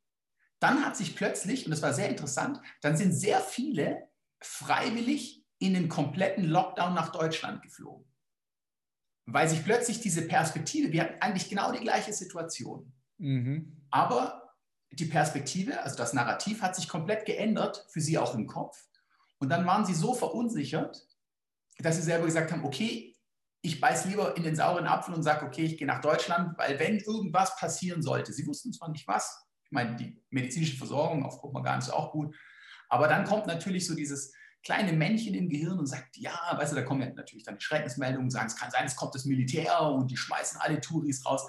[0.60, 4.10] Dann hat sich plötzlich, und das war sehr interessant, dann sind sehr viele
[4.42, 8.06] freiwillig in den kompletten Lockdown nach Deutschland geflogen.
[9.26, 12.94] Weil sich plötzlich diese Perspektive, wir hatten eigentlich genau die gleiche Situation.
[13.18, 13.88] Mhm.
[13.90, 14.54] Aber
[14.92, 18.86] die Perspektive, also das Narrativ hat sich komplett geändert, für sie auch im Kopf.
[19.40, 21.08] Und dann waren sie so verunsichert,
[21.80, 23.15] dass sie selber gesagt haben, okay,
[23.66, 26.80] ich beiß lieber in den sauren Apfel und sage, okay, ich gehe nach Deutschland, weil
[26.80, 31.40] wenn irgendwas passieren sollte, sie wussten zwar nicht was, ich meine, die medizinische Versorgung auf
[31.40, 32.36] Kopenhagen ist auch gut,
[32.90, 36.76] aber dann kommt natürlich so dieses kleine Männchen im Gehirn und sagt, ja, weißt du,
[36.76, 39.82] da kommen ja natürlich dann die Schreckensmeldungen, sagen, es kann sein, es kommt das Militär
[39.82, 41.48] und die schmeißen alle Touris raus.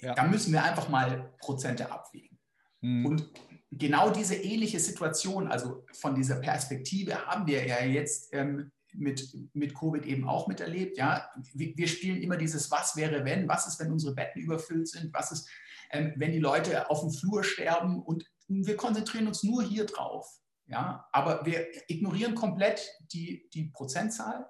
[0.00, 0.14] Ja.
[0.14, 2.38] Da müssen wir einfach mal Prozente abwägen.
[2.80, 3.06] Mhm.
[3.06, 3.30] Und
[3.70, 9.74] genau diese ähnliche Situation, also von dieser Perspektive haben wir ja jetzt ähm, mit, mit
[9.74, 10.98] Covid eben auch miterlebt.
[10.98, 11.28] Ja?
[11.54, 15.32] Wir, spielen immer dieses Was wäre wenn, was ist, wenn unsere Betten überfüllt sind, was
[15.32, 15.48] ist,
[15.90, 20.26] ähm, wenn die Leute auf dem Flur sterben und wir konzentrieren uns nur hier drauf.
[20.66, 21.06] Ja?
[21.12, 24.46] Aber wir ignorieren komplett die, die Prozentzahl.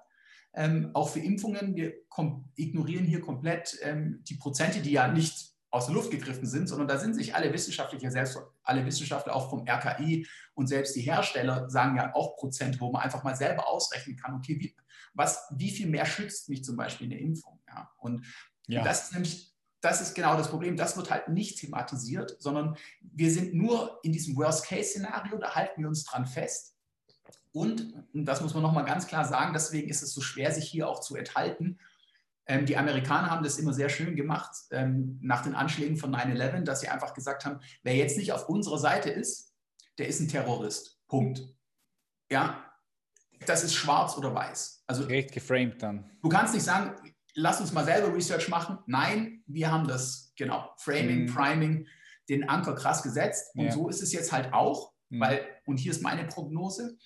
[0.53, 1.93] Ähm, auch für Impfungen, wir
[2.55, 6.87] ignorieren hier komplett ähm, die Prozente, die ja nicht aus der Luft gegriffen sind, sondern
[6.87, 11.69] da sind sich alle Wissenschaftler, selbst alle Wissenschaftler auch vom RKI und selbst die Hersteller
[11.69, 14.75] sagen ja auch Prozent, wo man einfach mal selber ausrechnen kann, okay, wie,
[15.13, 17.59] was, wie viel mehr schützt mich zum Beispiel eine Impfung?
[17.67, 17.91] Ja?
[17.97, 18.25] Und
[18.67, 18.83] ja.
[18.83, 23.31] das ist nämlich, das ist genau das Problem, das wird halt nicht thematisiert, sondern wir
[23.31, 26.75] sind nur in diesem Worst-Case-Szenario, da halten wir uns dran fest.
[27.51, 30.69] Und, und das muss man nochmal ganz klar sagen, deswegen ist es so schwer, sich
[30.69, 31.79] hier auch zu enthalten,
[32.47, 36.63] ähm, die Amerikaner haben das immer sehr schön gemacht ähm, nach den Anschlägen von 9-11,
[36.63, 39.53] dass sie einfach gesagt haben, wer jetzt nicht auf unserer Seite ist,
[39.97, 40.97] der ist ein Terrorist.
[41.07, 41.41] Punkt.
[42.31, 42.65] Ja,
[43.45, 44.83] das ist schwarz oder weiß.
[44.87, 46.09] Also Recht geframed dann.
[46.21, 46.95] Du kannst nicht sagen,
[47.33, 48.79] lass uns mal selber Research machen.
[48.87, 51.33] Nein, wir haben das, genau, Framing, mhm.
[51.33, 51.87] Priming,
[52.29, 53.55] den Anker krass gesetzt.
[53.55, 53.71] Und ja.
[53.71, 55.19] so ist es jetzt halt auch, mhm.
[55.19, 56.97] weil, und hier ist meine Prognose,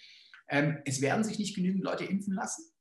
[0.48, 2.72] ähm, es werden sich nicht genügend Leute impfen lassen.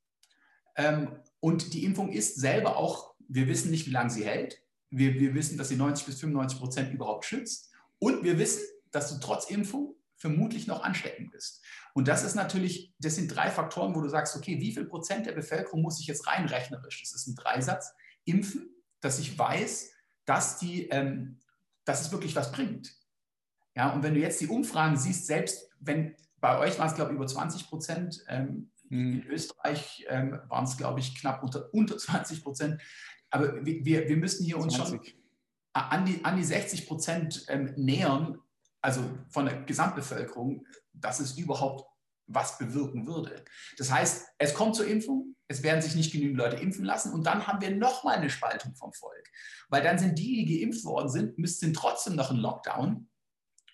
[0.77, 4.63] Ähm, und die Impfung ist selber auch, wir wissen nicht, wie lange sie hält.
[4.91, 7.71] Wir, wir wissen, dass sie 90 bis 95 Prozent überhaupt schützt.
[7.99, 11.63] Und wir wissen, dass du trotz Impfung vermutlich noch ansteckend bist.
[11.95, 15.27] Und das ist natürlich, das sind drei Faktoren, wo du sagst, okay, wie viel Prozent
[15.27, 17.93] der Bevölkerung muss ich jetzt rein rechnerisch, das ist ein Dreisatz,
[18.25, 18.69] impfen,
[19.01, 19.91] dass ich weiß,
[20.27, 21.39] dass, die, ähm,
[21.85, 22.95] dass es wirklich was bringt.
[23.75, 27.13] Ja, und wenn du jetzt die Umfragen siehst, selbst wenn bei euch waren es, glaube
[27.13, 28.71] ich, über 20 Prozent, ähm.
[28.91, 32.83] In Österreich ähm, waren es, glaube ich, knapp unter, unter 20 Prozent.
[33.31, 35.09] Aber wir, wir müssen hier uns 20.
[35.09, 35.21] schon
[35.73, 38.39] an die, an die 60 Prozent ähm, nähern,
[38.83, 41.89] also von der Gesamtbevölkerung, dass es überhaupt
[42.27, 43.45] was bewirken würde.
[43.77, 47.25] Das heißt, es kommt zur Impfung, es werden sich nicht genügend Leute impfen lassen und
[47.25, 49.29] dann haben wir nochmal eine Spaltung vom Volk.
[49.69, 53.09] Weil dann sind die, die geimpft worden sind, müssten trotzdem noch einen Lockdown,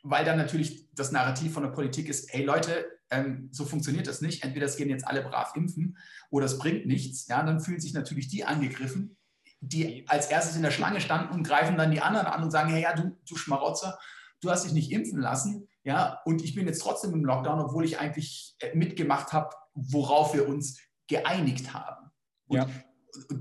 [0.02, 4.20] weil dann natürlich das Narrativ von der Politik ist, hey Leute, ähm, so funktioniert das
[4.20, 4.42] nicht.
[4.42, 5.96] Entweder es gehen jetzt alle brav impfen
[6.30, 7.28] oder es bringt nichts.
[7.28, 9.16] Ja, dann fühlen sich natürlich die angegriffen,
[9.60, 12.70] die als erstes in der Schlange standen und greifen dann die anderen an und sagen,
[12.70, 13.98] hey, ja, du, du Schmarotzer,
[14.40, 17.84] du hast dich nicht impfen lassen, ja, und ich bin jetzt trotzdem im Lockdown, obwohl
[17.84, 22.10] ich eigentlich äh, mitgemacht habe, worauf wir uns geeinigt haben.
[22.48, 22.68] Und ja.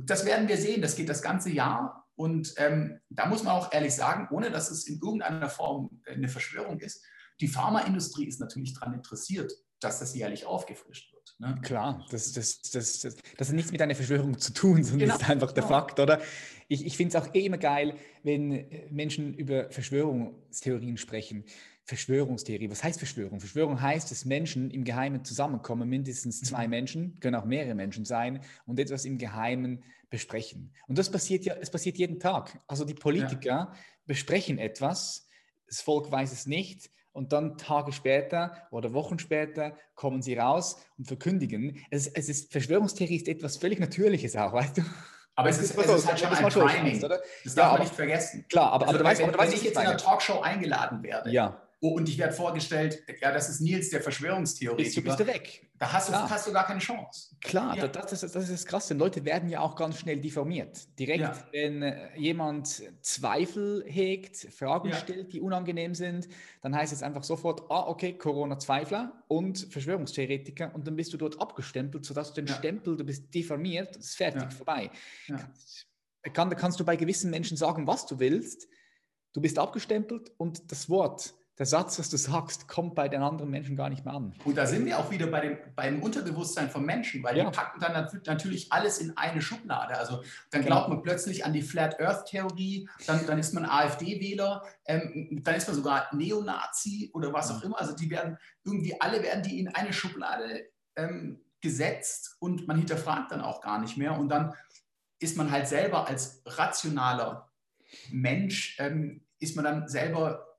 [0.06, 2.08] das werden wir sehen, das geht das ganze Jahr.
[2.16, 6.30] Und ähm, da muss man auch ehrlich sagen, ohne dass es in irgendeiner Form eine
[6.30, 7.04] Verschwörung ist,
[7.42, 11.36] die Pharmaindustrie ist natürlich daran interessiert, dass das jährlich aufgefrischt wird.
[11.38, 11.60] Ne?
[11.62, 13.02] Klar, das, das, das,
[13.38, 15.14] das, hat nichts mit einer Verschwörung zu tun, sondern genau.
[15.14, 15.76] das ist einfach der genau.
[15.76, 16.22] Fakt, oder?
[16.68, 21.46] Ich, ich finde es auch eh immer geil, wenn Menschen über Verschwörungstheorien sprechen.
[21.84, 22.72] Verschwörungstheorie.
[22.72, 23.40] Was heißt Verschwörung?
[23.40, 26.72] Verschwörung heißt, dass Menschen im Geheimen zusammenkommen, mindestens zwei mhm.
[26.72, 30.74] Menschen, können auch mehrere Menschen sein, und etwas im Geheimen besprechen.
[30.88, 32.60] Und das passiert ja, es passiert jeden Tag.
[32.68, 33.74] Also die Politiker ja.
[34.06, 35.28] besprechen etwas,
[35.68, 40.78] das Volk weiß es nicht, und dann Tage später oder Wochen später kommen sie raus
[40.98, 41.80] und verkündigen.
[41.90, 44.82] Es, es ist, Verschwörungstheorie ist etwas völlig Natürliches auch, weißt du?
[45.36, 46.20] Aber es ist, es ist halt
[46.54, 47.00] schon ein Timing.
[47.00, 48.46] Das darf ja, man nicht vergessen.
[48.50, 51.32] Klar, aber, also, aber du weißt, wenn, wenn ich jetzt in einer Talkshow eingeladen werde,
[51.32, 51.65] ja.
[51.82, 54.84] Oh, und ich werde vorgestellt, ja, das ist Nils, der Verschwörungstheoretiker.
[54.84, 55.68] Bist du, bist du weg.
[55.78, 57.36] Da hast du, hast du gar keine Chance.
[57.42, 57.88] Klar, ja.
[57.88, 58.94] das, ist, das ist das Krasse.
[58.94, 60.88] Leute werden ja auch ganz schnell diffamiert.
[60.98, 61.48] Direkt, ja.
[61.52, 64.96] wenn äh, jemand Zweifel hegt, Fragen ja.
[64.96, 66.30] stellt, die unangenehm sind,
[66.62, 71.42] dann heißt es einfach sofort, ah, okay, Corona-Zweifler und Verschwörungstheoretiker und dann bist du dort
[71.42, 74.90] abgestempelt, sodass du den Stempel, du bist diffamiert, ist fertig, vorbei.
[76.34, 78.68] Kann, kannst du bei gewissen Menschen sagen, was du willst,
[79.34, 83.50] du bist abgestempelt und das Wort der Satz, was du sagst, kommt bei den anderen
[83.50, 84.34] Menschen gar nicht mehr an.
[84.44, 87.50] Und da sind wir auch wieder bei dem, beim Unterbewusstsein von Menschen, weil ja.
[87.50, 89.98] die packen dann natürlich alles in eine Schublade.
[89.98, 90.76] Also dann genau.
[90.76, 95.56] glaubt man plötzlich an die Flat Earth Theorie, dann, dann ist man AfD-Wähler, ähm, dann
[95.56, 97.80] ist man sogar Neonazi oder was auch immer.
[97.80, 103.32] Also die werden irgendwie, alle werden die in eine Schublade ähm, gesetzt und man hinterfragt
[103.32, 104.20] dann auch gar nicht mehr.
[104.20, 104.54] Und dann
[105.20, 107.50] ist man halt selber als rationaler
[108.12, 110.55] Mensch, ähm, ist man dann selber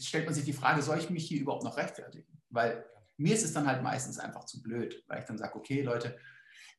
[0.00, 2.40] stellt man sich die Frage, soll ich mich hier überhaupt noch rechtfertigen?
[2.50, 2.84] Weil
[3.16, 6.16] mir ist es dann halt meistens einfach zu blöd, weil ich dann sage, okay, Leute,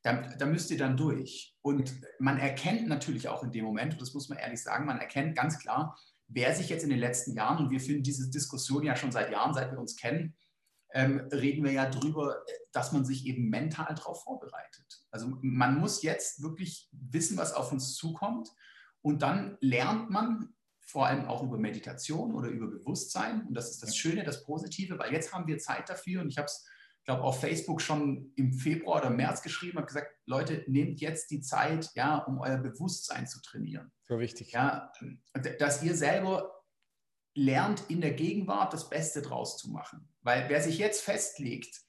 [0.02, 1.54] da, da, müsst ihr dann durch.
[1.60, 5.36] Und man erkennt natürlich auch in dem Moment, das muss man ehrlich sagen, man erkennt
[5.36, 8.96] ganz klar, wer sich jetzt in den letzten Jahren, und wir finden diese Diskussion ja
[8.96, 10.34] schon seit Jahren, seit wir uns kennen,
[10.92, 15.04] ähm, reden wir ja darüber, dass man sich eben mental darauf vorbereitet.
[15.10, 18.48] Also man muss jetzt wirklich wissen, was auf uns zukommt.
[19.02, 20.52] Und dann lernt man
[20.90, 23.46] vor allem auch über Meditation oder über Bewusstsein.
[23.46, 26.20] Und das ist das Schöne, das Positive, weil jetzt haben wir Zeit dafür.
[26.22, 26.66] Und ich habe es,
[27.04, 31.40] glaube auf Facebook schon im Februar oder März geschrieben, habe gesagt, Leute, nehmt jetzt die
[31.40, 33.92] Zeit, ja, um euer Bewusstsein zu trainieren.
[34.08, 34.52] So wichtig.
[34.52, 34.92] Ja,
[35.58, 36.60] dass ihr selber
[37.34, 40.08] lernt, in der Gegenwart das Beste draus zu machen.
[40.22, 41.80] Weil wer sich jetzt festlegt,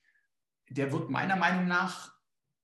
[0.70, 2.14] der wird meiner Meinung nach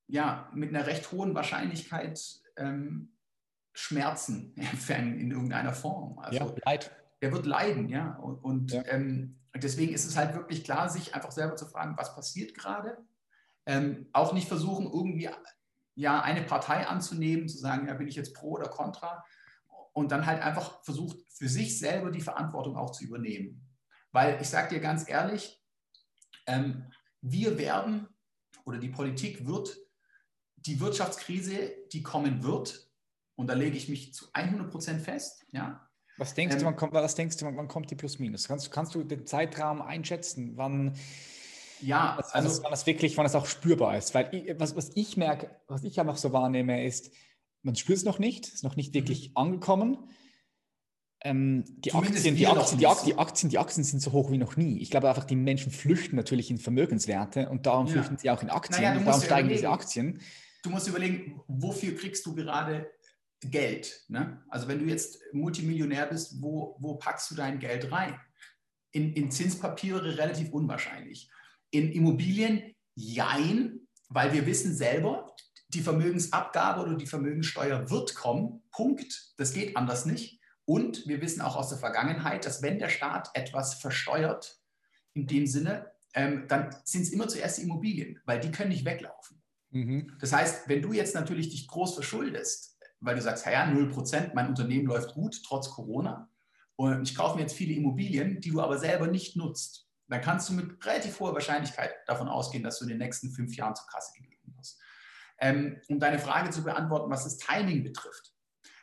[0.06, 2.20] ja mit einer recht hohen Wahrscheinlichkeit
[2.56, 3.17] ähm,
[3.78, 6.18] Schmerzen empfangen in irgendeiner Form.
[6.18, 6.90] Also, ja, Leid.
[7.22, 8.14] Der wird leiden, ja.
[8.16, 8.82] Und, und ja.
[8.86, 12.98] Ähm, deswegen ist es halt wirklich klar, sich einfach selber zu fragen, was passiert gerade.
[13.66, 15.28] Ähm, auch nicht versuchen, irgendwie
[15.94, 19.24] ja, eine Partei anzunehmen, zu sagen, ja, bin ich jetzt pro oder contra.
[19.92, 23.66] Und dann halt einfach versucht, für sich selber die Verantwortung auch zu übernehmen.
[24.12, 25.60] Weil ich sage dir ganz ehrlich,
[26.46, 28.08] ähm, wir werden
[28.64, 29.76] oder die Politik wird
[30.56, 32.87] die Wirtschaftskrise, die kommen wird,
[33.38, 35.46] und da lege ich mich zu 100 Prozent fest.
[35.52, 35.88] Ja.
[36.16, 38.48] Was denkst, ähm, du, wann kommt, was denkst du, wann kommt die Plus-Minus?
[38.48, 40.96] Kannst, kannst du den Zeitraum einschätzen, wann,
[41.80, 44.12] ja, also, wann, das, wann das wirklich, wann das auch spürbar ist?
[44.12, 47.12] Weil ich, was, was ich merke, was ich einfach so wahrnehme, ist,
[47.62, 49.36] man spürt es noch nicht, ist noch nicht wirklich mhm.
[49.36, 49.98] angekommen.
[51.20, 54.38] Ähm, die, Aktien, die, Aktien, die, Aktien, die, Aktien, die Aktien sind so hoch wie
[54.38, 54.80] noch nie.
[54.80, 57.92] Ich glaube einfach, die Menschen flüchten natürlich in Vermögenswerte und darum ja.
[57.92, 60.20] flüchten sie auch in Aktien naja, und darum steigen diese Aktien.
[60.64, 62.90] du musst überlegen, wofür kriegst du gerade
[63.40, 64.04] Geld?
[64.08, 64.42] Ne?
[64.48, 68.18] Also wenn du jetzt Multimillionär bist, wo, wo packst du dein Geld rein?
[68.90, 71.30] In, in Zinspapiere relativ unwahrscheinlich.
[71.70, 75.34] In Immobilien jein, weil wir wissen selber,
[75.68, 78.62] die Vermögensabgabe oder die Vermögenssteuer wird kommen.
[78.70, 79.34] Punkt.
[79.36, 80.40] Das geht anders nicht.
[80.64, 84.60] Und wir wissen auch aus der Vergangenheit, dass wenn der Staat etwas versteuert,
[85.14, 88.84] in dem Sinne, ähm, dann sind es immer zuerst die Immobilien, weil die können nicht
[88.84, 89.42] weglaufen.
[89.70, 90.16] Mhm.
[90.20, 94.34] Das heißt, wenn du jetzt natürlich dich groß verschuldest, weil du sagst, ja, 0 Prozent,
[94.34, 96.28] mein Unternehmen läuft gut, trotz Corona,
[96.76, 100.48] und ich kaufe mir jetzt viele Immobilien, die du aber selber nicht nutzt, dann kannst
[100.48, 103.86] du mit relativ hoher Wahrscheinlichkeit davon ausgehen, dass du in den nächsten fünf Jahren zur
[103.88, 104.80] Kasse gegeben wirst.
[105.40, 108.32] Ähm, um deine Frage zu beantworten, was das Timing betrifft,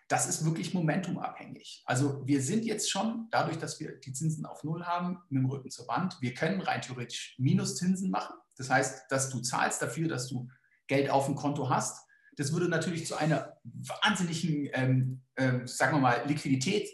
[0.08, 1.84] das ist wirklich momentumabhängig.
[1.86, 5.50] Also wir sind jetzt schon, dadurch, dass wir die Zinsen auf Null haben, mit dem
[5.50, 8.36] Rücken zur Wand, wir können rein theoretisch Minuszinsen machen.
[8.56, 10.48] Das heißt, dass du zahlst dafür, dass du
[10.88, 12.06] Geld auf dem Konto hast.
[12.38, 16.90] Das würde natürlich zu einer wahnsinnigen, ähm, äh, sagen wir mal, Liquidität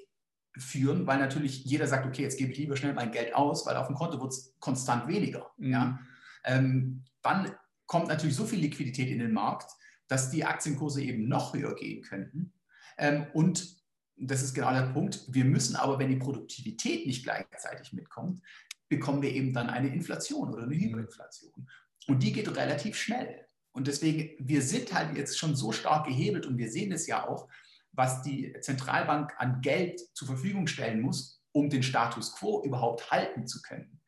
[0.57, 3.77] führen, weil natürlich jeder sagt, okay, jetzt gebe ich lieber schnell mein Geld aus, weil
[3.77, 5.51] auf dem Konto wird es konstant weniger.
[5.57, 5.71] Mhm.
[5.71, 5.99] Ja?
[6.43, 7.51] Ähm, dann
[7.85, 9.71] kommt natürlich so viel Liquidität in den Markt,
[10.07, 12.53] dass die Aktienkurse eben noch höher gehen könnten.
[12.97, 13.81] Ähm, und
[14.17, 18.41] das ist genau der Punkt, wir müssen aber, wenn die Produktivität nicht gleichzeitig mitkommt,
[18.89, 20.81] bekommen wir eben dann eine Inflation oder eine mhm.
[20.81, 21.69] Hyperinflation.
[22.07, 23.47] Und die geht relativ schnell.
[23.73, 27.27] Und deswegen, wir sind halt jetzt schon so stark gehebelt und wir sehen es ja
[27.27, 27.47] auch,
[27.93, 33.47] was die Zentralbank an Geld zur Verfügung stellen muss, um den Status quo überhaupt halten
[33.47, 34.01] zu können.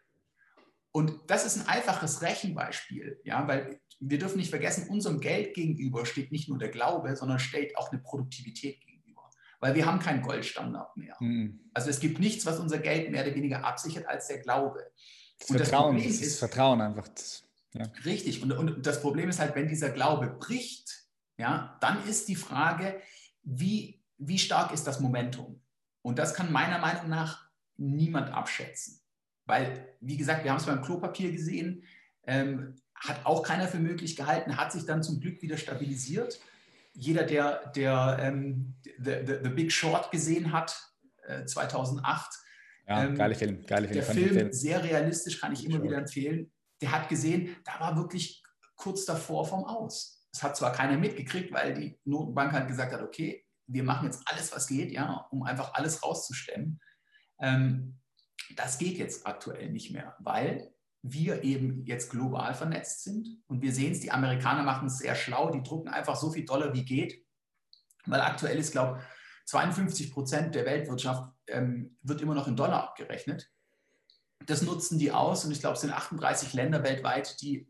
[0.91, 6.05] Und das ist ein einfaches Rechenbeispiel, ja, weil wir dürfen nicht vergessen, unserem Geld gegenüber
[6.05, 9.29] steht nicht nur der Glaube, sondern steht auch eine Produktivität gegenüber.
[9.59, 11.15] Weil wir haben keinen Goldstandard mehr.
[11.19, 11.61] Mhm.
[11.73, 14.79] Also es gibt nichts, was unser Geld mehr oder weniger absichert als der Glaube.
[15.39, 17.09] Das und Vertrauen, das, Problem ist, Vertrauen einfach.
[17.73, 17.85] Ja.
[18.05, 18.41] Richtig.
[18.41, 21.07] Und, und das Problem ist halt, wenn dieser Glaube bricht,
[21.37, 23.01] ja, dann ist die Frage,
[23.43, 25.61] wie, wie stark ist das Momentum?
[26.01, 29.01] Und das kann meiner Meinung nach niemand abschätzen.
[29.45, 31.83] Weil, wie gesagt, wir haben es beim Klopapier gesehen,
[32.25, 36.39] ähm, hat auch keiner für möglich gehalten, hat sich dann zum Glück wieder stabilisiert.
[36.93, 40.77] Jeder, der, der ähm, the, the, the, Big Short gesehen hat,
[41.23, 42.31] äh, 2008,
[42.87, 43.93] ja, ähm, geile Film, geile Film.
[43.93, 46.51] Der Film, Film, sehr realistisch, kann ich immer wieder empfehlen.
[46.83, 48.43] Der hat gesehen, da war wirklich
[48.75, 50.27] kurz davor vom Aus.
[50.33, 54.21] Es hat zwar keiner mitgekriegt, weil die Notenbank halt gesagt hat, okay, wir machen jetzt
[54.25, 56.81] alles, was geht, ja, um einfach alles rauszustemmen.
[57.39, 58.01] Ähm,
[58.57, 60.73] das geht jetzt aktuell nicht mehr, weil
[61.03, 63.29] wir eben jetzt global vernetzt sind.
[63.47, 66.43] Und wir sehen es, die Amerikaner machen es sehr schlau, die drucken einfach so viel
[66.43, 67.25] Dollar wie geht,
[68.05, 69.05] weil aktuell ist, glaube ich,
[69.45, 73.49] 52 Prozent der Weltwirtschaft ähm, wird immer noch in Dollar abgerechnet.
[74.45, 77.67] Das nutzen die aus und ich glaube, es sind 38 Länder weltweit, die,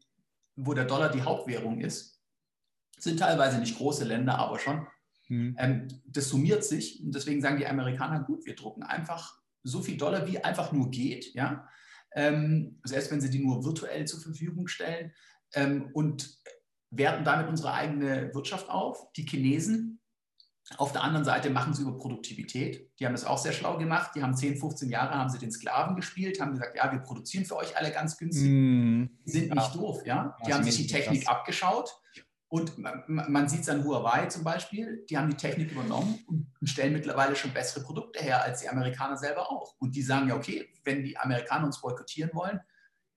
[0.55, 2.13] wo der Dollar die Hauptwährung ist
[3.03, 4.88] sind teilweise nicht große Länder, aber schon.
[5.28, 5.55] Mhm.
[5.59, 9.97] Ähm, das summiert sich und deswegen sagen die Amerikaner, gut, wir drucken einfach so viel
[9.97, 11.67] Dollar, wie einfach nur geht, ja.
[12.15, 15.13] Ähm, selbst wenn sie die nur virtuell zur Verfügung stellen
[15.53, 16.38] ähm, und
[16.91, 19.11] werten damit unsere eigene Wirtschaft auf.
[19.13, 19.99] Die Chinesen
[20.78, 22.89] auf der anderen Seite machen sie über Produktivität.
[22.99, 24.11] Die haben das auch sehr schlau gemacht.
[24.16, 27.45] Die haben 10, 15 Jahre haben sie den Sklaven gespielt, haben gesagt, ja, wir produzieren
[27.45, 28.49] für euch alle ganz günstig.
[28.49, 29.09] Mm.
[29.26, 29.55] Die sind ja.
[29.55, 30.38] nicht doof, ja.
[30.45, 31.36] Die ja, haben sich die Technik krass.
[31.36, 31.93] abgeschaut
[32.53, 36.45] und man, man sieht es an Huawei zum Beispiel, die haben die Technik übernommen und
[36.70, 39.74] stellen mittlerweile schon bessere Produkte her als die Amerikaner selber auch.
[39.80, 42.59] Und die sagen ja, okay, wenn die Amerikaner uns boykottieren wollen,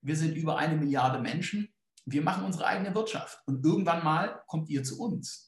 [0.01, 1.71] wir sind über eine Milliarde Menschen,
[2.05, 3.37] wir machen unsere eigene Wirtschaft.
[3.45, 5.46] Und irgendwann mal kommt ihr zu uns.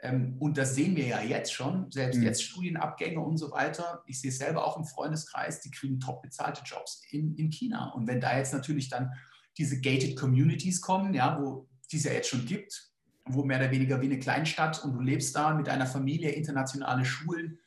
[0.00, 2.24] Ähm, und das sehen wir ja jetzt schon, selbst mhm.
[2.24, 4.02] jetzt Studienabgänge und so weiter.
[4.06, 7.90] Ich sehe es selber auch im Freundeskreis, die kriegen top bezahlte Jobs in, in China.
[7.90, 9.12] Und wenn da jetzt natürlich dann
[9.56, 12.92] diese gated Communities kommen, ja, wo die es ja jetzt schon gibt,
[13.24, 17.04] wo mehr oder weniger wie eine Kleinstadt und du lebst da mit deiner Familie, internationale
[17.04, 17.58] Schulen.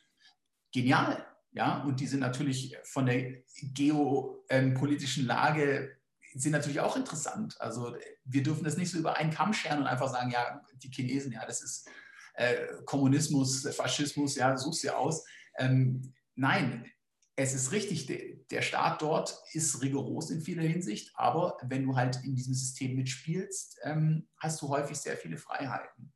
[0.72, 1.24] Genial.
[1.52, 3.42] Ja, und die sind natürlich von der
[3.74, 5.98] geopolitischen Lage
[6.34, 7.60] sind natürlich auch interessant.
[7.60, 10.88] Also wir dürfen das nicht so über einen Kamm scheren und einfach sagen, ja, die
[10.88, 11.88] Chinesen, ja, das ist
[12.34, 15.24] äh, Kommunismus, Faschismus, ja, such's dir aus.
[15.58, 16.86] Ähm, nein,
[17.36, 18.06] es ist richtig,
[18.50, 22.94] der Staat dort ist rigoros in vieler Hinsicht, aber wenn du halt in diesem System
[22.96, 26.12] mitspielst, ähm, hast du häufig sehr viele Freiheiten.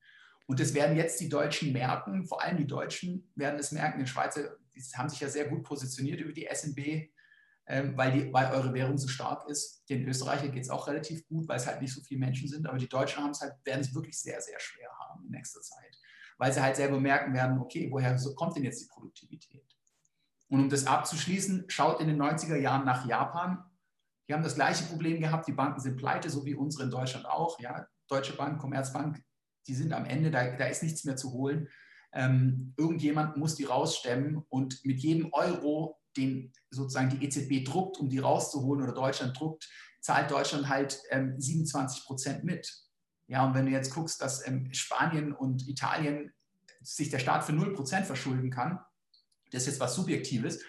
[0.46, 4.06] Und das werden jetzt die Deutschen merken, vor allem die Deutschen werden es merken, die
[4.06, 7.08] Schweizer die haben sich ja sehr gut positioniert über die SNB,
[7.66, 9.88] ähm, weil, die, weil eure Währung so stark ist.
[9.88, 12.66] Den Österreichern geht es auch relativ gut, weil es halt nicht so viele Menschen sind,
[12.66, 15.98] aber die Deutschen halt, werden es wirklich sehr, sehr schwer haben in nächster Zeit,
[16.38, 19.64] weil sie halt selber merken werden, okay, woher kommt denn jetzt die Produktivität?
[20.48, 23.64] Und um das abzuschließen, schaut in den 90er Jahren nach Japan.
[24.28, 25.48] Die haben das gleiche Problem gehabt.
[25.48, 27.58] Die Banken sind pleite, so wie unsere in Deutschland auch.
[27.60, 29.22] Ja, Deutsche Bank, Commerzbank
[29.66, 31.68] die sind am Ende, da, da ist nichts mehr zu holen.
[32.12, 38.08] Ähm, irgendjemand muss die rausstemmen und mit jedem Euro, den sozusagen die EZB druckt, um
[38.08, 39.68] die rauszuholen oder Deutschland druckt,
[40.00, 42.72] zahlt Deutschland halt ähm, 27 Prozent mit.
[43.28, 46.32] Ja, und wenn du jetzt guckst, dass ähm, Spanien und Italien
[46.80, 48.78] sich der Staat für 0 Prozent verschulden kann,
[49.50, 50.60] das ist jetzt was Subjektives,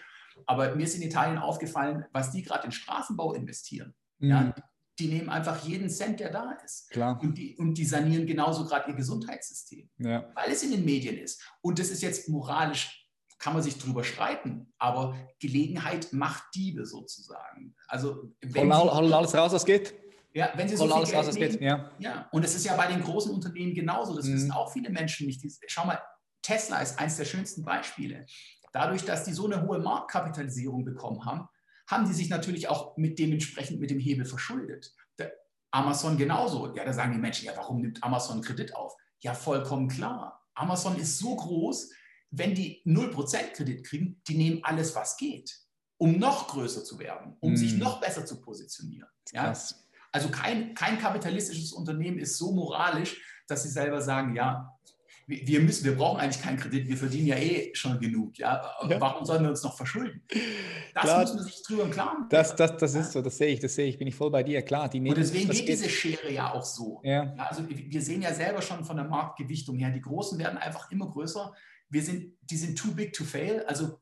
[0.46, 3.94] aber mir ist in Italien aufgefallen, was die gerade in Straßenbau investieren.
[4.18, 4.28] Mhm.
[4.28, 4.54] Ja,
[4.98, 6.90] die nehmen einfach jeden Cent, der da ist.
[6.90, 7.20] Klar.
[7.22, 10.28] Und die, und die sanieren genauso gerade ihr Gesundheitssystem, ja.
[10.34, 11.40] weil es in den Medien ist.
[11.60, 17.76] Und das ist jetzt moralisch, kann man sich drüber streiten, aber Gelegenheit macht Diebe sozusagen.
[17.86, 19.94] Also, wenn Holen alles raus, was geht.
[20.34, 21.60] Ja, wenn sie so viel Geld nehmen, geht.
[21.60, 21.90] Ja.
[21.98, 22.28] ja.
[22.32, 24.14] Und es ist ja bei den großen Unternehmen genauso.
[24.14, 24.34] Das Mhm.
[24.34, 25.42] wissen auch viele Menschen nicht.
[25.66, 26.00] Schau mal,
[26.42, 28.26] Tesla ist eines der schönsten Beispiele.
[28.72, 31.48] Dadurch, dass die so eine hohe Marktkapitalisierung bekommen haben,
[31.88, 34.92] haben die sich natürlich auch mit dementsprechend mit dem Hebel verschuldet.
[35.18, 35.32] Der
[35.70, 36.74] Amazon genauso.
[36.76, 38.94] Ja, da sagen die Menschen, ja, warum nimmt Amazon Kredit auf?
[39.20, 40.46] Ja, vollkommen klar.
[40.54, 41.90] Amazon ist so groß,
[42.30, 45.50] wenn die 0% Kredit kriegen, die nehmen alles, was geht,
[45.96, 47.56] um noch größer zu werden, um Mhm.
[47.56, 49.08] sich noch besser zu positionieren.
[49.32, 49.44] Ja?
[49.46, 49.87] Krass.
[50.12, 54.78] Also kein, kein kapitalistisches Unternehmen ist so moralisch, dass sie selber sagen, ja,
[55.28, 58.38] wir wir müssen, wir brauchen eigentlich keinen Kredit, wir verdienen ja eh schon genug.
[58.38, 58.62] Ja?
[58.88, 59.00] Ja.
[59.00, 60.22] Warum sollen wir uns noch verschulden?
[60.94, 61.20] Das Klar.
[61.20, 63.74] muss man sich drüber im Klaren Das, das, das ist so, das sehe ich, das
[63.74, 64.62] sehe ich, bin ich voll bei dir.
[64.62, 67.00] Klar, die Und deswegen geht diese Schere ja auch so.
[67.04, 70.56] Ja, Ja, also wir sehen ja selber schon von der Marktgewichtung her, die Großen werden
[70.56, 71.54] einfach immer größer.
[71.90, 73.64] Wir sind, die sind too big to fail.
[73.66, 74.00] Also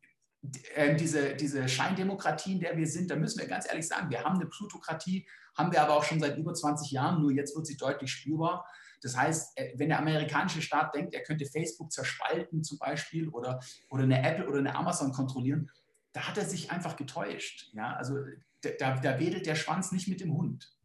[0.75, 4.23] äh, diese, diese Scheindemokratie, in der wir sind, da müssen wir ganz ehrlich sagen, wir
[4.23, 5.27] haben eine Plutokratie,
[5.57, 8.67] haben wir aber auch schon seit über 20 Jahren, nur jetzt wird sie deutlich spürbar.
[9.03, 13.61] Das heißt, äh, wenn der amerikanische Staat denkt, er könnte Facebook zerspalten zum Beispiel oder,
[13.91, 15.71] oder eine Apple oder eine Amazon kontrollieren,
[16.13, 17.71] da hat er sich einfach getäuscht.
[17.75, 18.17] Ja, also
[18.63, 20.76] da, da wedelt der Schwanz nicht mit dem Hund.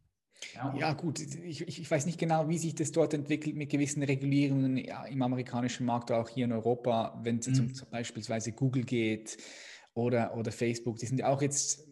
[0.76, 4.76] Ja, gut, ich, ich weiß nicht genau, wie sich das dort entwickelt mit gewissen Regulierungen
[4.76, 7.74] ja, im amerikanischen Markt oder auch hier in Europa, wenn es Mhm.
[7.74, 9.38] zum beispielsweise Google geht
[9.94, 11.86] oder, oder Facebook, die sind ja auch jetzt,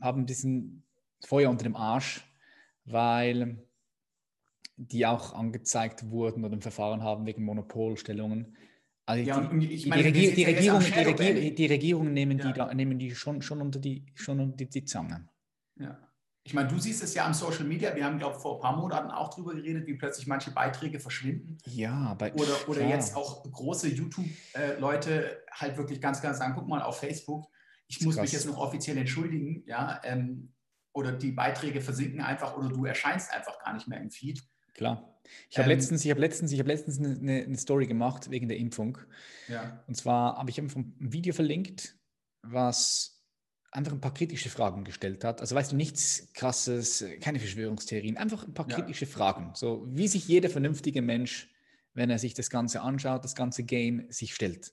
[0.00, 0.84] haben diesen
[1.24, 2.24] Feuer unter dem Arsch,
[2.84, 3.58] weil
[4.76, 8.56] die auch angezeigt wurden oder ein Verfahren haben wegen Monopolstellungen.
[9.04, 12.52] Also Ja, die, ich die, Regier die, Regierung, Regier die Regierungen nehmen die, Ja.
[12.52, 15.28] da, nehmen die schon, schon unter die, schon unter die Zange.
[15.78, 16.09] Ja.
[16.42, 17.94] Ich meine, du siehst es ja am Social Media.
[17.94, 20.98] Wir haben, glaube ich, vor ein paar Monaten auch drüber geredet, wie plötzlich manche Beiträge
[20.98, 21.58] verschwinden.
[21.66, 22.90] Ja, bei, Oder, oder klar.
[22.90, 27.46] jetzt auch große YouTube-Leute halt wirklich ganz klar sagen, guck mal auf Facebook,
[27.86, 28.22] ich muss krass.
[28.22, 30.54] mich jetzt noch offiziell entschuldigen, ja, ähm,
[30.92, 34.42] oder die Beiträge versinken einfach oder du erscheinst einfach gar nicht mehr im Feed.
[34.74, 35.20] Klar.
[35.50, 38.30] Ich habe Ähm, letztens, ich habe letztens, ich habe letztens eine, eine, eine Story gemacht
[38.30, 38.98] wegen der Impfung.
[39.46, 39.84] Ja.
[39.86, 41.96] Und zwar habe ich einfach ein Video verlinkt,
[42.42, 43.19] was
[43.72, 45.40] einfach ein paar kritische Fragen gestellt hat.
[45.40, 48.76] Also weißt du, nichts krasses, keine Verschwörungstheorien, einfach ein paar Ja.
[48.76, 49.52] kritische Fragen.
[49.54, 51.48] So wie sich jeder vernünftige Mensch,
[51.94, 54.72] wenn er sich das Ganze anschaut, das ganze Game sich stellt.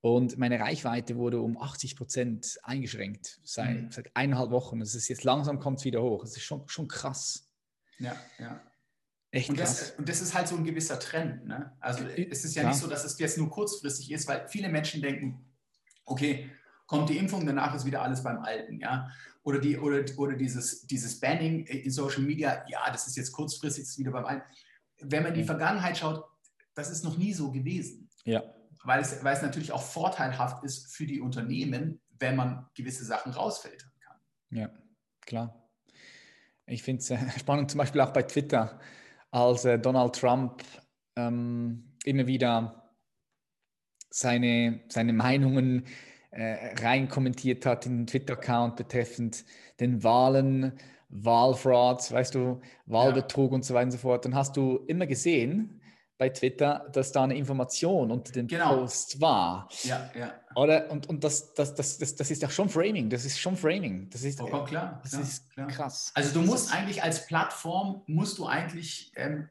[0.00, 3.90] Und meine Reichweite wurde um 80 Prozent eingeschränkt seit, Mhm.
[3.92, 4.80] seit eineinhalb Wochen.
[4.80, 6.24] Es ist jetzt langsam kommt es wieder hoch.
[6.24, 7.48] Es ist schon, schon krass.
[8.00, 8.60] Ja, ja.
[9.30, 9.78] Echt Und krass.
[9.78, 11.46] das, und das ist halt so ein gewisser Trend.
[11.46, 11.72] Ne?
[11.78, 12.72] Also es ist ja klar.
[12.72, 15.44] nicht so, dass es jetzt nur kurzfristig ist, weil viele Menschen denken,
[16.04, 16.50] okay,
[16.92, 19.10] kommt die Impfung, danach ist wieder alles beim Alten, ja.
[19.44, 23.84] Oder, die, oder, oder dieses, dieses Banning in Social Media, ja, das ist jetzt kurzfristig,
[23.84, 24.42] ist wieder beim Alten.
[25.00, 25.46] Wenn man in die Ja.
[25.46, 26.22] Vergangenheit schaut,
[26.74, 28.10] das ist noch nie so gewesen.
[28.24, 28.44] Ja.
[28.84, 33.32] Weil es, weil es natürlich auch vorteilhaft ist für die Unternehmen, wenn man gewisse Sachen
[33.32, 34.16] rausfiltern kann.
[34.50, 34.70] Ja,
[35.22, 35.66] klar.
[36.66, 38.78] Ich finde es äh, spannend, zum Beispiel auch bei Twitter,
[39.30, 40.62] als äh, Donald Trump
[41.16, 42.92] ähm, immer wieder
[44.10, 49.44] seine, seine Meinungen äh, rein kommentiert hat in den Twitter-Account betreffend
[49.80, 50.72] den Wahlen,
[51.10, 54.24] Wahlfraud, weißt du, Wahlbetrug und so weiter und so fort.
[54.24, 55.80] Dann hast du immer gesehen
[56.16, 58.76] bei Twitter, dass da eine Information unter dem Genau.
[58.76, 59.68] Post war.
[59.82, 60.32] Ja, ja.
[60.54, 60.90] Oder?
[60.90, 63.10] Und, und das, das, das, das, das ist auch schon Framing.
[63.10, 64.08] Das ist schon Framing.
[64.08, 65.00] Das ist, Vollkommen klar.
[65.02, 65.66] das klar, ist klar.
[65.68, 66.12] krass.
[66.14, 69.48] Also du musst eigentlich als Plattform, musst du eigentlich ähm,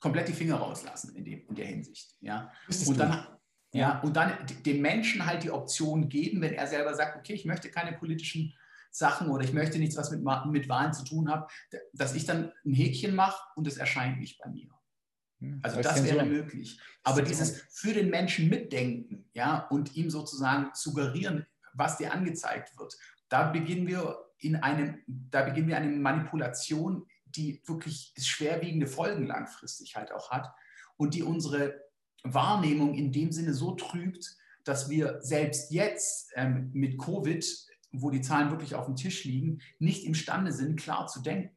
[0.00, 2.16] komplett die Finger rauslassen in, dem, in der Hinsicht.
[2.20, 2.50] Ja?
[2.86, 3.26] Und dann,
[3.74, 4.32] ja, und dann
[4.64, 8.54] dem Menschen halt die Option geben, wenn er selber sagt, okay, ich möchte keine politischen
[8.90, 11.50] Sachen oder ich möchte nichts, was mit, mit Wahlen zu tun hat,
[11.92, 14.68] dass ich dann ein Häkchen mache und es erscheint nicht bei mir.
[15.40, 16.14] Hm, Also das Zensur.
[16.14, 16.78] wäre möglich.
[17.02, 22.96] Aber dieses für den Menschen mitdenken, ja, und ihm sozusagen suggerieren, was dir angezeigt wird,
[23.28, 29.96] da beginnen wir in einem, da beginnen wir eine Manipulation, die wirklich schwerwiegende Folgen langfristig
[29.96, 30.48] halt auch hat
[30.96, 31.83] und die unsere
[32.24, 37.44] Wahrnehmung in dem Sinne so trübt, dass wir selbst jetzt ähm, mit Covid,
[37.92, 41.54] wo die Zahlen wirklich auf dem Tisch liegen, nicht imstande sind, klar zu denken.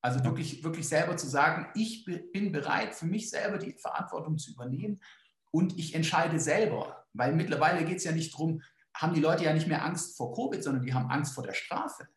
[0.00, 4.52] Also wirklich, wirklich selber zu sagen, ich bin bereit, für mich selber die Verantwortung zu
[4.52, 5.00] übernehmen
[5.50, 7.06] und ich entscheide selber.
[7.12, 8.62] Weil mittlerweile geht es ja nicht darum,
[8.94, 11.54] haben die Leute ja nicht mehr Angst vor Covid, sondern die haben Angst vor der
[11.54, 12.08] Strafe.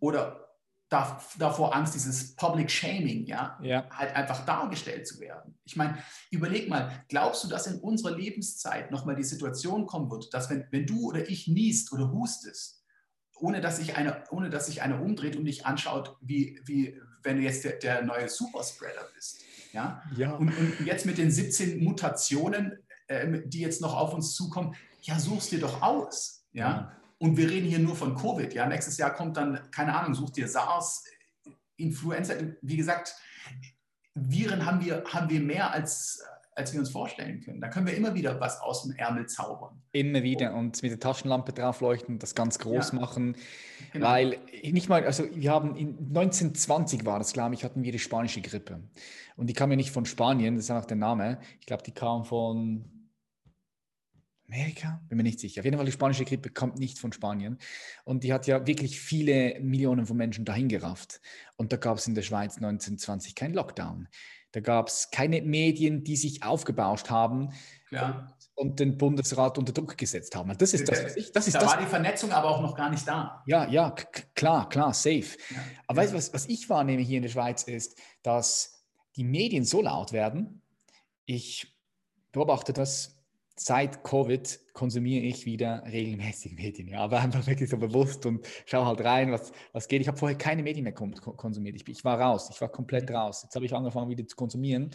[0.00, 0.45] Oder
[0.88, 5.58] davor Angst, dieses Public Shaming, ja, ja, halt einfach dargestellt zu werden.
[5.64, 5.98] Ich meine,
[6.30, 10.66] überleg mal, glaubst du, dass in unserer Lebenszeit nochmal die Situation kommen wird, dass wenn,
[10.70, 12.84] wenn du oder ich niest oder hustest,
[13.38, 17.36] ohne dass sich einer, ohne dass sich einer umdreht und dich anschaut, wie, wie wenn
[17.36, 19.40] du jetzt der, der neue Superspreader bist.
[19.72, 20.02] Ja?
[20.16, 20.32] ja.
[20.32, 22.78] Und, und jetzt mit den 17 Mutationen,
[23.08, 26.44] äh, die jetzt noch auf uns zukommen, ja, suchst dir doch aus.
[26.52, 26.68] Ja?
[26.68, 26.92] ja.
[27.18, 28.52] Und wir reden hier nur von Covid.
[28.52, 28.66] Ja?
[28.66, 31.04] Nächstes Jahr kommt dann, keine Ahnung, such dir SARS,
[31.76, 32.34] Influenza.
[32.62, 33.14] Wie gesagt,
[34.14, 36.22] Viren haben wir, haben wir mehr als,
[36.54, 37.60] als wir uns vorstellen können.
[37.60, 39.82] Da können wir immer wieder was aus dem Ärmel zaubern.
[39.92, 42.98] Immer wieder und mit der Taschenlampe draufleuchten, das ganz groß ja.
[42.98, 43.36] machen.
[43.92, 44.06] Genau.
[44.06, 47.98] Weil nicht mal, also wir haben in 1920 war das, glaube ich, hatten wir die
[47.98, 48.80] spanische Grippe.
[49.36, 51.38] Und die kam ja nicht von Spanien, das ist einfach der Name.
[51.60, 52.95] Ich glaube, die kam von
[54.48, 55.00] Amerika?
[55.08, 55.60] Bin mir nicht sicher.
[55.60, 57.58] Auf jeden Fall, die spanische Grippe kommt nicht von Spanien.
[58.04, 61.20] Und die hat ja wirklich viele Millionen von Menschen dahin gerafft.
[61.56, 64.08] Und da gab es in der Schweiz 1920 keinen Lockdown.
[64.52, 67.52] Da gab es keine Medien, die sich aufgebauscht haben
[67.90, 70.56] und, und, den Bundesrat unter Druck gesetzt haben.
[70.56, 71.72] Das ist das, was ich, das ist da das.
[71.72, 73.42] war die Vernetzung aber auch noch gar nicht da.
[73.46, 75.36] Ja, ja, klar, klar, safe.
[75.50, 76.04] Ja, aber ja.
[76.04, 78.84] weißt du, was, was ich wahrnehme hier in der Schweiz ist, dass
[79.16, 80.62] die Medien so laut werden.
[81.26, 81.76] Ich
[82.32, 83.15] beobachte das
[83.58, 88.86] seit Covid konsumiere ich wieder regelmäßig Medien, ja, aber einfach wirklich so bewusst und schaue
[88.86, 90.00] halt rein, was, was geht.
[90.02, 91.76] Ich habe vorher keine Medien mehr konsumiert.
[91.76, 93.16] Ich, ich war raus, ich war komplett mhm.
[93.16, 93.42] raus.
[93.42, 94.90] Jetzt habe ich angefangen wieder zu konsumieren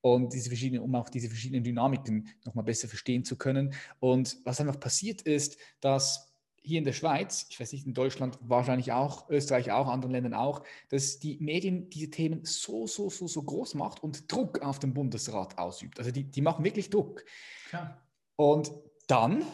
[0.00, 3.72] und diese verschiedenen, um auch diese verschiedenen Dynamiken nochmal besser verstehen zu können.
[4.00, 6.31] Und was einfach passiert ist, dass
[6.62, 10.34] hier in der Schweiz, ich weiß nicht, in Deutschland wahrscheinlich auch, Österreich auch, anderen Ländern
[10.34, 14.78] auch, dass die Medien diese Themen so, so, so, so groß macht und Druck auf
[14.78, 15.98] den Bundesrat ausübt.
[15.98, 17.24] Also die, die machen wirklich Druck.
[17.68, 18.00] Klar.
[18.36, 18.70] Und
[19.08, 19.44] dann,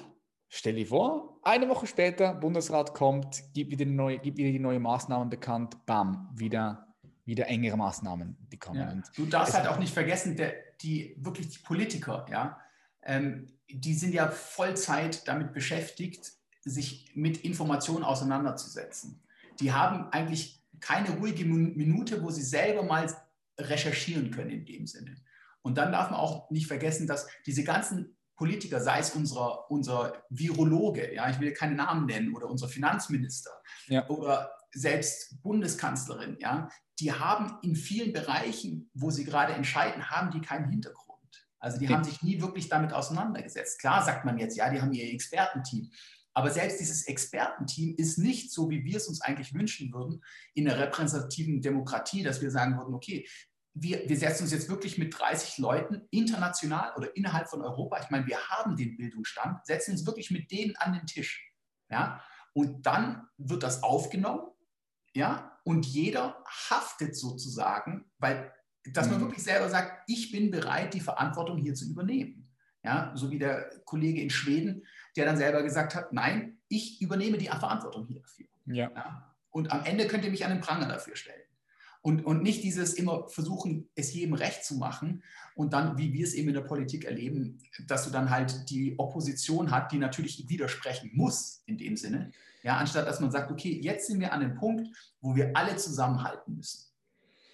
[0.48, 4.82] stell dir vor, eine Woche später, Bundesrat kommt, gibt wieder, neue, gibt wieder die neuen
[4.82, 6.94] Maßnahmen bekannt, bam, wieder,
[7.24, 9.02] wieder engere Maßnahmen, die kommen.
[9.04, 9.12] Ja.
[9.16, 10.52] Du darfst halt auch nicht vergessen, der,
[10.82, 12.60] die wirklich die Politiker, ja,
[13.02, 16.37] ähm, die sind ja Vollzeit damit beschäftigt,
[16.68, 19.22] sich mit Informationen auseinanderzusetzen.
[19.60, 23.12] Die haben eigentlich keine ruhige Minute, wo sie selber mal
[23.58, 25.16] recherchieren können in dem Sinne.
[25.62, 30.22] Und dann darf man auch nicht vergessen, dass diese ganzen Politiker, sei es unser, unser
[30.30, 33.50] Virologe, ja, ich will keine Namen nennen, oder unser Finanzminister
[33.88, 34.08] ja.
[34.08, 36.68] oder selbst Bundeskanzlerin, ja,
[37.00, 41.08] die haben in vielen Bereichen, wo sie gerade entscheiden, haben die keinen Hintergrund.
[41.58, 41.90] Also die ja.
[41.90, 43.80] haben sich nie wirklich damit auseinandergesetzt.
[43.80, 45.90] Klar sagt man jetzt, ja, die haben ihr Expertenteam.
[46.38, 50.22] Aber selbst dieses Expertenteam ist nicht so, wie wir es uns eigentlich wünschen würden,
[50.54, 53.28] in der repräsentativen Demokratie, dass wir sagen würden, okay,
[53.74, 58.10] wir, wir setzen uns jetzt wirklich mit 30 Leuten international oder innerhalb von Europa, ich
[58.10, 61.52] meine, wir haben den Bildungsstand, setzen uns wirklich mit denen an den Tisch.
[61.90, 62.22] Ja?
[62.52, 64.46] Und dann wird das aufgenommen,
[65.16, 68.54] ja, und jeder haftet sozusagen, weil,
[68.92, 69.22] dass man mhm.
[69.22, 72.47] wirklich selber sagt, ich bin bereit, die Verantwortung hier zu übernehmen.
[72.88, 77.36] Ja, so wie der Kollege in Schweden, der dann selber gesagt hat, nein, ich übernehme
[77.36, 78.46] die Verantwortung hier dafür.
[78.64, 78.90] Ja.
[78.94, 79.34] ja.
[79.50, 81.42] Und am Ende könnt ihr mich an den Pranger dafür stellen.
[82.00, 85.22] Und, und nicht dieses immer versuchen, es jedem recht zu machen
[85.54, 88.98] und dann, wie wir es eben in der Politik erleben, dass du dann halt die
[88.98, 92.32] Opposition hat, die natürlich widersprechen muss in dem Sinne,
[92.62, 94.88] ja, anstatt dass man sagt, okay, jetzt sind wir an dem Punkt,
[95.20, 96.87] wo wir alle zusammenhalten müssen.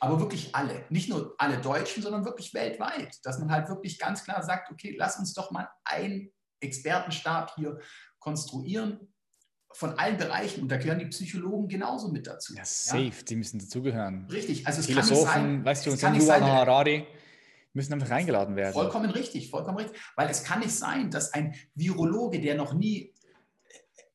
[0.04, 4.24] Aber wirklich alle, nicht nur alle Deutschen, sondern wirklich weltweit, dass man halt wirklich ganz
[4.24, 6.30] klar sagt, okay, lass uns doch mal einen
[6.60, 7.78] Expertenstab hier
[8.18, 9.14] konstruieren,
[9.74, 12.54] von allen Bereichen und da gehören die Psychologen genauso mit dazu.
[12.54, 13.22] Ja, safe, ja?
[13.28, 14.26] die müssen dazugehören.
[14.30, 17.06] Richtig, also es Philosophen, kann nicht sein, weißt du, und so Yuval Harari
[17.72, 18.72] müssen einfach reingeladen werden.
[18.72, 23.12] Vollkommen richtig, vollkommen richtig, weil es kann nicht sein, dass ein Virologe, der noch nie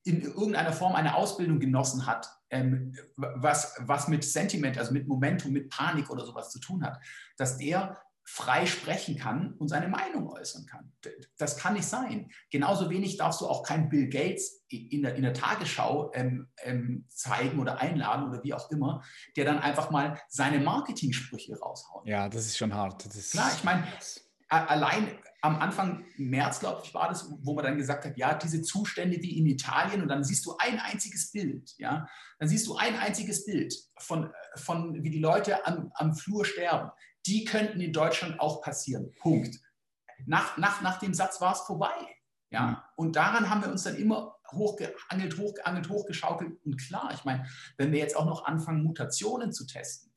[0.06, 5.52] in irgendeiner Form eine Ausbildung genossen hat, ähm, was, was mit Sentiment, also mit Momentum,
[5.52, 7.00] mit Panik oder sowas zu tun hat,
[7.38, 7.98] dass der
[8.32, 10.92] frei sprechen kann und seine Meinung äußern kann.
[11.40, 12.30] Das kann nicht sein.
[12.52, 17.06] Genauso wenig darfst du auch keinen Bill Gates in der, in der Tagesschau ähm, ähm,
[17.10, 19.04] zeigen oder einladen oder wie auch immer,
[19.36, 22.06] der dann einfach mal seine Marketing-Sprüche raushaut.
[22.06, 23.10] Ja, das ist schon hart.
[23.32, 23.88] Klar, ich meine,
[24.48, 28.62] allein am Anfang März, glaube ich, war das, wo man dann gesagt hat, ja, diese
[28.62, 32.08] Zustände wie in Italien und dann siehst du ein einziges Bild, ja,
[32.40, 36.92] dann siehst du ein einziges Bild von, von wie die Leute am, am Flur sterben
[37.26, 39.14] die könnten in Deutschland auch passieren.
[39.20, 39.60] Punkt.
[40.26, 41.94] Nach, nach, nach dem Satz war es vorbei.
[42.50, 42.68] Ja?
[42.68, 42.78] Mhm.
[42.96, 46.58] Und daran haben wir uns dann immer hochgeangelt, hochgeangelt, hochgeschaukelt.
[46.66, 50.09] Und klar, ich meine, wenn wir jetzt auch noch anfangen, Mutationen zu testen,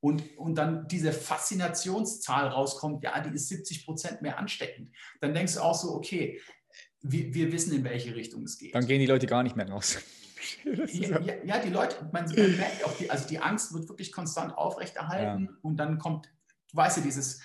[0.00, 5.54] und, und dann diese Faszinationszahl rauskommt, ja, die ist 70 Prozent mehr ansteckend, dann denkst
[5.54, 6.40] du auch so, okay,
[7.00, 8.74] wir, wir wissen, in welche Richtung es geht.
[8.74, 9.98] Dann gehen die Leute gar nicht mehr raus.
[10.64, 14.12] ja, ja, ja, die Leute, man, man merkt auch, die, also die Angst wird wirklich
[14.12, 15.58] konstant aufrechterhalten ja.
[15.62, 16.26] und dann kommt,
[16.70, 17.40] du weißt ja, dieses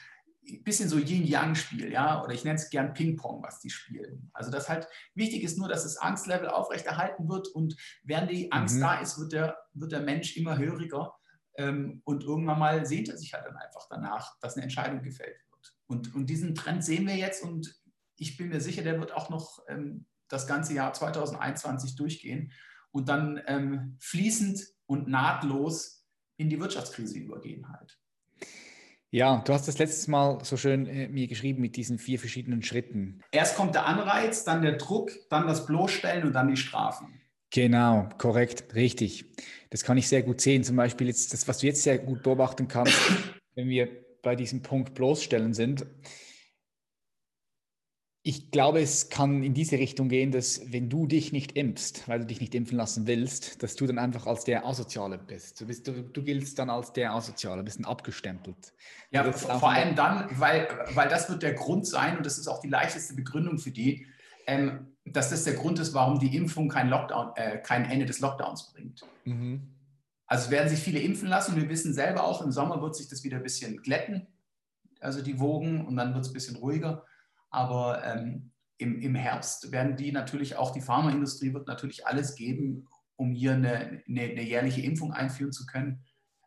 [0.64, 4.30] bisschen so Yin-Yang-Spiel, ja, oder ich nenne es gern Ping-Pong, was die spielen.
[4.34, 8.76] Also das halt wichtig ist nur, dass das Angstlevel aufrechterhalten wird und während die Angst
[8.76, 8.82] mhm.
[8.82, 11.16] da ist, wird der, wird der Mensch immer höriger
[11.56, 15.38] ähm, und irgendwann mal sehnt er sich halt dann einfach danach, dass eine Entscheidung gefällt
[15.52, 15.76] wird.
[15.88, 17.76] Und, und diesen Trend sehen wir jetzt und
[18.18, 22.52] ich bin mir sicher, der wird auch noch ähm, das ganze Jahr 2021 durchgehen
[22.92, 26.06] und dann ähm, fließend und nahtlos
[26.38, 27.98] in die Wirtschaftskrise übergehen halt.
[29.10, 32.64] Ja, du hast das letztes Mal so schön äh, mir geschrieben mit diesen vier verschiedenen
[32.64, 33.22] Schritten.
[33.32, 37.22] Erst kommt der Anreiz, dann der Druck, dann das Bloßstellen und dann die Strafen.
[37.54, 39.26] Genau, korrekt, richtig.
[39.70, 40.64] Das kann ich sehr gut sehen.
[40.64, 43.00] Zum Beispiel jetzt das, was du jetzt sehr gut beobachten kannst,
[43.56, 43.90] wenn wir
[44.24, 45.86] bei diesem Punkt bloßstellen sind
[48.26, 52.20] ich glaube, es kann in diese Richtung gehen, dass wenn du dich nicht impfst, weil
[52.20, 55.60] du dich nicht impfen lassen willst, dass du dann einfach als der Asoziale bist.
[55.60, 58.74] Du, bist, du, du giltst dann als der Asoziale, bist dann abgestempelt.
[59.12, 62.62] Ja, vor allem dann, weil, weil das wird der Grund sein und das ist auch
[62.62, 64.08] die leichteste Begründung für die,
[64.48, 68.20] ähm, dass das der Grund ist, warum die Impfung kein, Lockdown, äh, kein Ende des
[68.20, 69.02] Lockdowns bringt.
[69.26, 69.70] Mhm.
[70.26, 73.08] Also werden sich viele impfen lassen und wir wissen selber auch, im Sommer wird sich
[73.08, 74.28] das wieder ein bisschen glätten,
[75.00, 77.06] also die Wogen und dann wird es ein bisschen ruhiger.
[77.50, 82.88] Aber ähm, im, im Herbst werden die natürlich auch, die Pharmaindustrie wird natürlich alles geben,
[83.16, 86.04] um hier eine, eine, eine jährliche Impfung einführen zu können.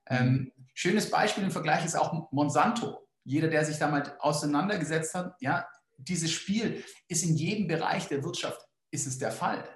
[0.08, 0.52] Ähm, mhm.
[0.74, 3.06] schönes Beispiel im Vergleich ist auch Monsanto.
[3.24, 5.66] Jeder, der sich damit auseinandergesetzt hat, ja,
[5.98, 9.68] dieses Spiel ist in jedem Bereich der Wirtschaft ist es der Fall.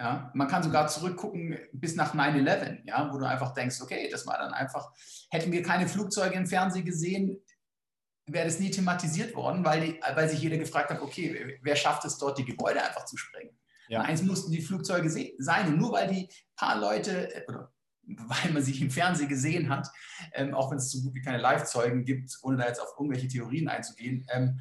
[0.00, 4.26] Ja, man kann sogar zurückgucken bis nach 9-11, ja, wo du einfach denkst, okay, das
[4.26, 4.90] war dann einfach,
[5.30, 7.38] hätten wir keine Flugzeuge im Fernsehen gesehen,
[8.26, 12.04] wäre das nie thematisiert worden, weil, die, weil sich jeder gefragt hat, okay, wer schafft
[12.06, 13.58] es dort, die Gebäude einfach zu sprengen?
[13.88, 14.02] Ja.
[14.02, 15.66] Eins mussten die Flugzeuge sein.
[15.66, 19.88] Und nur weil die paar Leute, äh, oder weil man sich im Fernsehen gesehen hat,
[20.32, 23.28] ähm, auch wenn es so gut wie keine Live-Zeugen gibt, ohne da jetzt auf irgendwelche
[23.28, 24.60] Theorien einzugehen, ähm,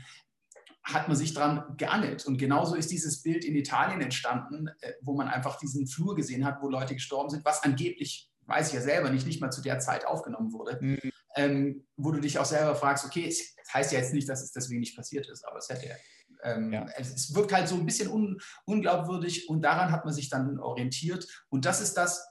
[0.94, 2.26] hat man sich daran geangelt.
[2.26, 6.46] Und genauso ist dieses Bild in Italien entstanden, äh, wo man einfach diesen Flur gesehen
[6.46, 9.62] hat, wo Leute gestorben sind, was angeblich, weiß ich ja selber nicht, nicht mal zu
[9.62, 10.78] der Zeit aufgenommen wurde.
[10.82, 14.42] Mhm ähm, wo du dich auch selber fragst, okay, es heißt ja jetzt nicht, dass
[14.42, 15.96] es deswegen nicht passiert ist, aber es hätte
[16.44, 16.86] ähm, ja.
[16.98, 21.28] es wirkt halt so ein bisschen un, unglaubwürdig und daran hat man sich dann orientiert.
[21.50, 22.26] Und das ist das,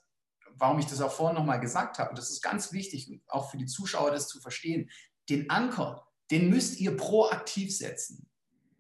[0.55, 2.15] warum ich das auch vorhin nochmal gesagt habe.
[2.15, 4.91] Das ist ganz wichtig, auch für die Zuschauer das zu verstehen.
[5.29, 8.28] Den Anker, den müsst ihr proaktiv setzen.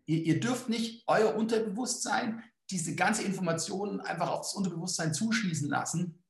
[0.08, 6.22] Ihr, ihr dürft nicht euer Unterbewusstsein diese ganze Information einfach auf das Unterbewusstsein zuschließen lassen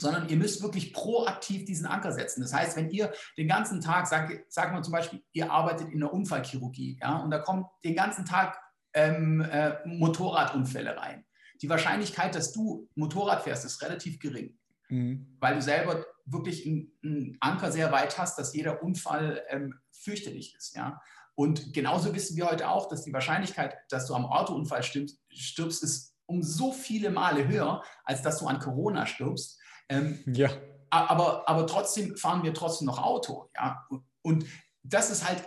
[0.00, 2.40] sondern ihr müsst wirklich proaktiv diesen Anker setzen.
[2.40, 4.40] Das heißt, wenn ihr den ganzen Tag, sagen
[4.74, 8.58] wir zum Beispiel, ihr arbeitet in der Unfallchirurgie, ja, und da kommt den ganzen Tag
[8.94, 11.24] ähm, äh, Motorradunfälle rein.
[11.62, 14.58] Die Wahrscheinlichkeit, dass du Motorrad fährst, ist relativ gering,
[14.88, 15.36] mhm.
[15.38, 20.74] weil du selber wirklich einen, Anker sehr weit hast, dass jeder Unfall ähm, fürchterlich ist,
[20.76, 21.00] ja.
[21.40, 26.14] Und genauso wissen wir heute auch, dass die Wahrscheinlichkeit, dass du am Autounfall stirbst, ist
[26.26, 29.58] um so viele Male höher, als dass du an Corona stirbst.
[29.88, 30.50] Ähm, ja.
[30.90, 33.48] Aber, aber trotzdem fahren wir trotzdem noch Auto.
[33.56, 33.88] Ja?
[34.20, 34.44] Und
[34.82, 35.42] das ist halt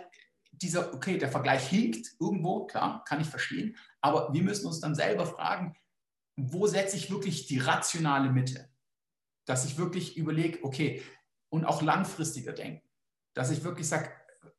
[0.50, 3.76] dieser, okay, der Vergleich hinkt irgendwo, klar, kann ich verstehen.
[4.00, 5.76] Aber wir müssen uns dann selber fragen,
[6.34, 8.68] wo setze ich wirklich die rationale Mitte?
[9.44, 11.04] Dass ich wirklich überlege, okay,
[11.50, 12.84] und auch langfristiger denken.
[13.32, 14.10] Dass ich wirklich sage,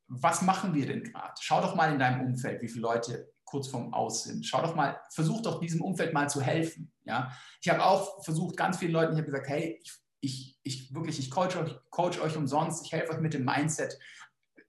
[0.07, 1.33] was machen wir denn gerade?
[1.39, 4.45] Schau doch mal in deinem Umfeld, wie viele Leute kurz vorm Aus sind.
[4.45, 6.91] Schau doch mal, versuch doch diesem Umfeld mal zu helfen.
[7.05, 7.31] Ja?
[7.61, 11.19] Ich habe auch versucht, ganz vielen Leuten, ich habe gesagt, hey, ich, ich, ich wirklich,
[11.19, 13.97] ich coach euch, coach euch umsonst, ich helfe euch mit dem Mindset,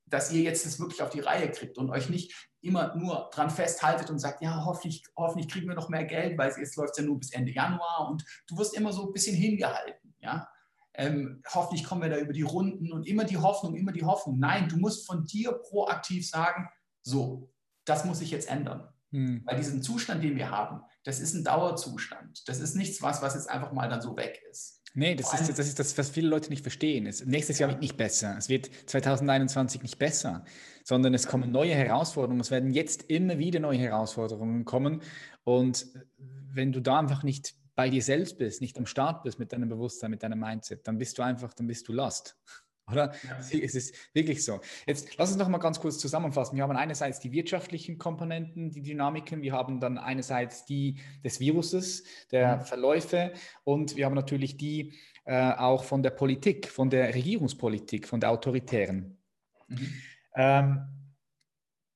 [0.07, 3.51] dass ihr jetzt das wirklich auf die Reihe kriegt und euch nicht immer nur dran
[3.51, 6.99] festhaltet und sagt, ja, hoffentlich, hoffentlich kriegen wir noch mehr Geld, weil jetzt läuft es
[6.99, 10.15] ja nur bis Ende Januar und du wirst immer so ein bisschen hingehalten.
[10.21, 10.49] Ja?
[10.97, 14.39] Ähm, hoffentlich kommen wir da über die Runden und immer die Hoffnung, immer die Hoffnung.
[14.39, 16.69] Nein, du musst von dir proaktiv sagen,
[17.03, 17.51] so,
[17.85, 18.89] das muss sich jetzt ändern.
[19.13, 19.43] Hm.
[19.45, 22.49] Weil diesen Zustand, den wir haben, das ist ein Dauerzustand.
[22.49, 24.83] Das ist nichts, was, was jetzt einfach mal dann so weg ist.
[24.99, 27.07] Nee, das ist, das ist das, was viele Leute nicht verstehen.
[27.07, 28.35] Es, nächstes Jahr wird nicht besser.
[28.39, 30.43] Es wird 2021 nicht besser,
[30.85, 32.41] sondern es kommen neue Herausforderungen.
[32.41, 35.03] Es werden jetzt immer wieder neue Herausforderungen kommen.
[35.45, 35.87] Und
[36.17, 39.69] wenn du da einfach nicht bei dir selbst bist, nicht am Start bist mit deinem
[39.69, 42.37] Bewusstsein, mit deinem Mindset, dann bist du einfach, dann bist du lost.
[42.91, 43.13] Oder?
[43.25, 43.39] Ja.
[43.39, 44.61] Es ist wirklich so.
[44.87, 46.57] Jetzt lass uns noch mal ganz kurz zusammenfassen.
[46.57, 52.05] Wir haben einerseits die wirtschaftlichen Komponenten, die Dynamiken, wir haben dann einerseits die des Viruses,
[52.31, 52.61] der mhm.
[52.63, 53.33] Verläufe
[53.65, 58.31] und wir haben natürlich die äh, auch von der Politik, von der Regierungspolitik, von der
[58.31, 59.19] autoritären.
[59.67, 60.03] Mhm.
[60.37, 60.97] Ähm,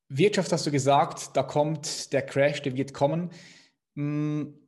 [0.09, 3.31] Wirtschaft hast du gesagt, da kommt der Crash, der wird kommen.
[3.95, 4.60] Hm,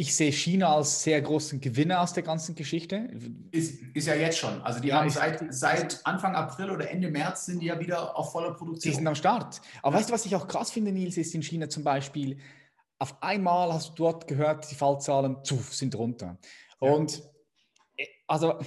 [0.00, 3.10] ich sehe China als sehr großen Gewinner aus der ganzen Geschichte.
[3.50, 4.62] Ist, ist ja jetzt schon.
[4.62, 8.16] Also die ja, haben seit, seit Anfang April oder Ende März sind die ja wieder
[8.16, 8.92] auf voller Produktion.
[8.92, 9.60] Sie sind am Start.
[9.82, 10.00] Aber ja.
[10.00, 12.38] weißt du, was ich auch krass finde, Nils, ist in China zum Beispiel,
[12.98, 16.38] auf einmal hast du dort gehört, die Fallzahlen zu, sind runter.
[16.80, 16.92] Ja.
[16.92, 17.22] Und
[17.98, 18.58] äh, also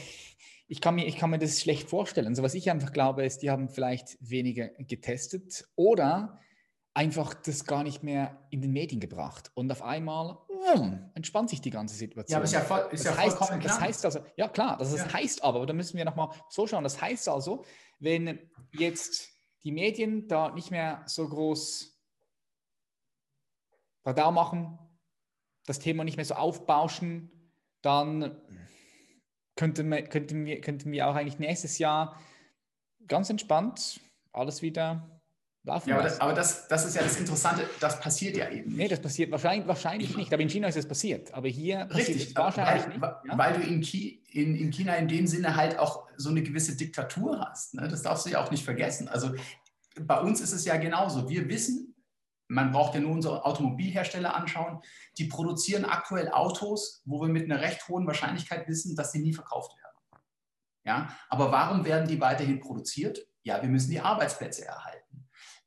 [0.68, 2.28] ich kann, mir, ich kann mir das schlecht vorstellen.
[2.28, 6.40] Also was ich einfach glaube, ist, die haben vielleicht weniger getestet oder
[6.94, 9.52] einfach das gar nicht mehr in den Medien gebracht.
[9.56, 10.38] Und auf einmal
[10.74, 12.34] um, entspannt sich die ganze Situation.
[12.34, 13.76] Ja, aber ist ja, voll, ist das ja heißt, vollkommen klar.
[13.76, 15.14] Das heißt also, ja klar, das, ja.
[15.14, 17.66] heißt aber, da müssen wir nochmal so schauen, das heißt also,
[18.00, 18.40] wenn
[18.72, 19.30] jetzt
[19.64, 22.00] die Medien da nicht mehr so groß
[24.06, 24.80] Radar machen,
[25.66, 27.52] das Thema nicht mehr so aufbauschen,
[27.82, 28.42] dann
[29.56, 32.20] könnten wir, könnten, wir, könnten wir auch eigentlich nächstes Jahr
[33.08, 34.00] ganz entspannt
[34.34, 35.13] alles wieder
[35.64, 38.70] laufen ja, aber, das, aber das, das, ist ja das Interessante, das passiert ja eben.
[38.70, 38.78] Nicht.
[38.78, 40.34] Nee, das passiert wahrscheinlich, wahrscheinlich nicht.
[40.34, 41.34] Aber in China ist es passiert.
[41.34, 43.32] Aber hier Richtig, wahrscheinlich weil, nicht.
[43.32, 43.38] Ja?
[43.38, 46.76] Weil du in, Ki in, in, China in dem Sinne halt auch so eine gewisse
[46.76, 47.76] Diktatur hast.
[47.76, 47.88] Ne?
[47.88, 49.08] Das darfst du ja auch nicht vergessen.
[49.08, 49.34] Also
[50.00, 51.30] bei uns ist es ja genauso.
[51.30, 51.96] Wir wissen,
[52.48, 54.82] man braucht ja nur unsere Automobilhersteller anschauen,
[55.18, 59.34] die produzieren aktuell Autos, wo wir mit einer recht hohen Wahrscheinlichkeit wissen, dass sie nie
[59.34, 59.84] verkauft werden.
[60.86, 63.26] Ja, aber warum werden die weiterhin produziert?
[63.44, 65.03] Ja, wir müssen die Arbeitsplätze erhalten.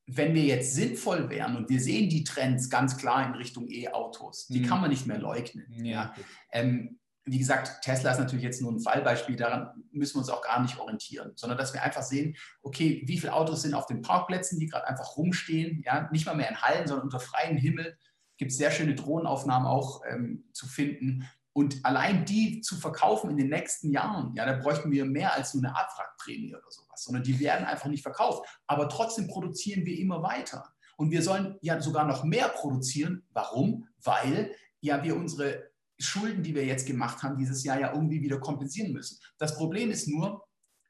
[0.06, 4.46] Wenn wir jetzt sinnvoll wären und wir sehen die Trends ganz klar in Richtung E-Autos,
[4.46, 4.66] die mhm.
[4.66, 5.66] kann man nicht mehr leugnen.
[5.84, 5.84] Ja.
[5.84, 6.14] ja.
[6.52, 10.42] Ähm, wie gesagt, Tesla ist natürlich jetzt nur ein Fallbeispiel, daran müssen wir uns auch
[10.42, 14.00] gar nicht orientieren, sondern dass wir einfach sehen, okay, wie viele Autos sind auf den
[14.00, 17.98] Parkplätzen, die gerade einfach rumstehen, ja, nicht mal mehr in Hallen, sondern unter freiem Himmel.
[18.36, 21.28] Gibt es sehr schöne Drohnenaufnahmen auch ähm, zu finden.
[21.56, 25.54] Und allein die zu verkaufen in den nächsten Jahren, ja, da bräuchten wir mehr als
[25.54, 28.46] nur eine Abwrackprämie oder sowas, sondern die werden einfach nicht verkauft.
[28.66, 30.70] Aber trotzdem produzieren wir immer weiter.
[30.98, 33.24] Und wir sollen ja sogar noch mehr produzieren.
[33.32, 33.88] Warum?
[34.04, 38.38] Weil ja wir unsere Schulden, die wir jetzt gemacht haben, dieses Jahr ja irgendwie wieder
[38.38, 39.18] kompensieren müssen.
[39.38, 40.46] Das Problem ist nur,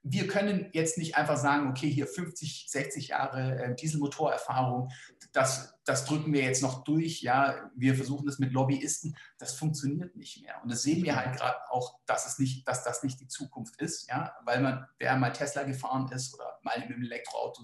[0.08, 4.90] wir können jetzt nicht einfach sagen, okay, hier 50, 60 Jahre äh, Dieselmotorerfahrung,
[5.32, 10.14] das, das drücken wir jetzt noch durch, ja, wir versuchen das mit Lobbyisten, das funktioniert
[10.14, 10.62] nicht mehr.
[10.62, 13.80] Und das sehen wir halt gerade auch, dass es nicht, dass das nicht die Zukunft
[13.80, 17.62] ist, ja, weil man, wer mal Tesla gefahren ist oder mal mit einem Elektroauto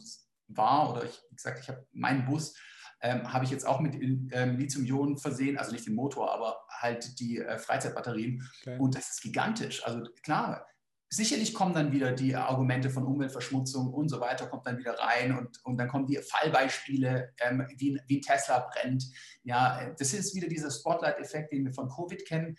[0.49, 2.55] war oder ich, wie gesagt, ich habe meinen Bus,
[3.01, 7.19] ähm, habe ich jetzt auch mit ähm, Lithium-Ionen versehen, also nicht den Motor, aber halt
[7.21, 8.49] die äh, Freizeitbatterien.
[8.61, 8.79] Okay.
[8.79, 9.85] Und das ist gigantisch.
[9.85, 10.67] Also klar,
[11.13, 15.37] sicherlich kommen dann wieder die Argumente von Umweltverschmutzung und so weiter, kommt dann wieder rein
[15.37, 19.05] und, und dann kommen die Fallbeispiele, ähm, wie, wie Tesla brennt.
[19.43, 22.57] Ja, das ist wieder dieser Spotlight-Effekt, den wir von Covid kennen.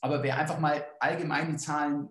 [0.00, 2.08] Aber wer einfach mal allgemein die Zahlen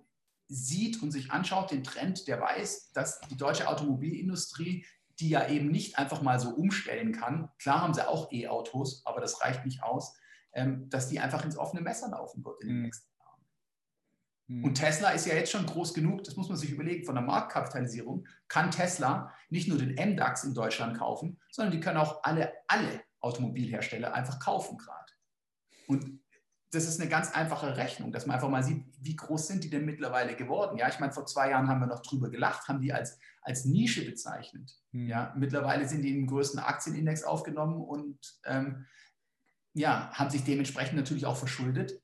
[0.48, 4.86] sieht und sich anschaut, den Trend, der weiß, dass die deutsche Automobilindustrie
[5.20, 7.50] die ja eben nicht einfach mal so umstellen kann.
[7.60, 10.18] Klar haben sie auch E-Autos, aber das reicht nicht aus,
[10.54, 12.84] ähm, dass die einfach ins offene Messer laufen wird in den mhm.
[12.84, 13.15] nächsten Jahren.
[14.48, 17.24] Und Tesla ist ja jetzt schon groß genug, das muss man sich überlegen, von der
[17.24, 22.54] Marktkapitalisierung kann Tesla nicht nur den MDAX in Deutschland kaufen, sondern die können auch alle,
[22.68, 25.14] alle Automobilhersteller einfach kaufen gerade.
[25.88, 26.20] Und
[26.72, 29.70] das ist eine ganz einfache Rechnung, dass man einfach mal sieht, wie groß sind die
[29.70, 30.78] denn mittlerweile geworden.
[30.78, 33.66] Ja, ich meine, vor zwei Jahren haben wir noch drüber gelacht, haben die als, als
[33.66, 34.76] Nische bezeichnet.
[34.92, 35.08] Mhm.
[35.08, 38.86] Ja, mittlerweile sind die in den größten Aktienindex aufgenommen und ähm,
[39.74, 42.02] ja, haben sich dementsprechend natürlich auch verschuldet.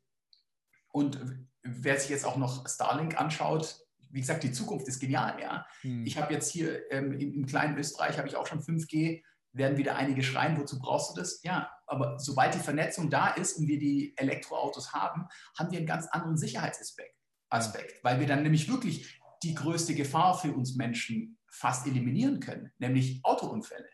[0.92, 1.20] Und
[1.64, 3.78] wer sich jetzt auch noch Starlink anschaut,
[4.10, 5.40] wie gesagt, die Zukunft ist genial.
[5.40, 6.06] Ja, mhm.
[6.06, 9.78] ich habe jetzt hier ähm, im, im kleinen Österreich habe ich auch schon 5G werden
[9.78, 11.42] wieder einige schreien, wozu brauchst du das?
[11.44, 15.88] Ja, aber sobald die Vernetzung da ist und wir die Elektroautos haben, haben wir einen
[15.88, 17.16] ganz anderen Sicherheitsaspekt,
[17.50, 22.72] Aspekt, weil wir dann nämlich wirklich die größte Gefahr für uns Menschen fast eliminieren können,
[22.78, 23.90] nämlich Autounfälle.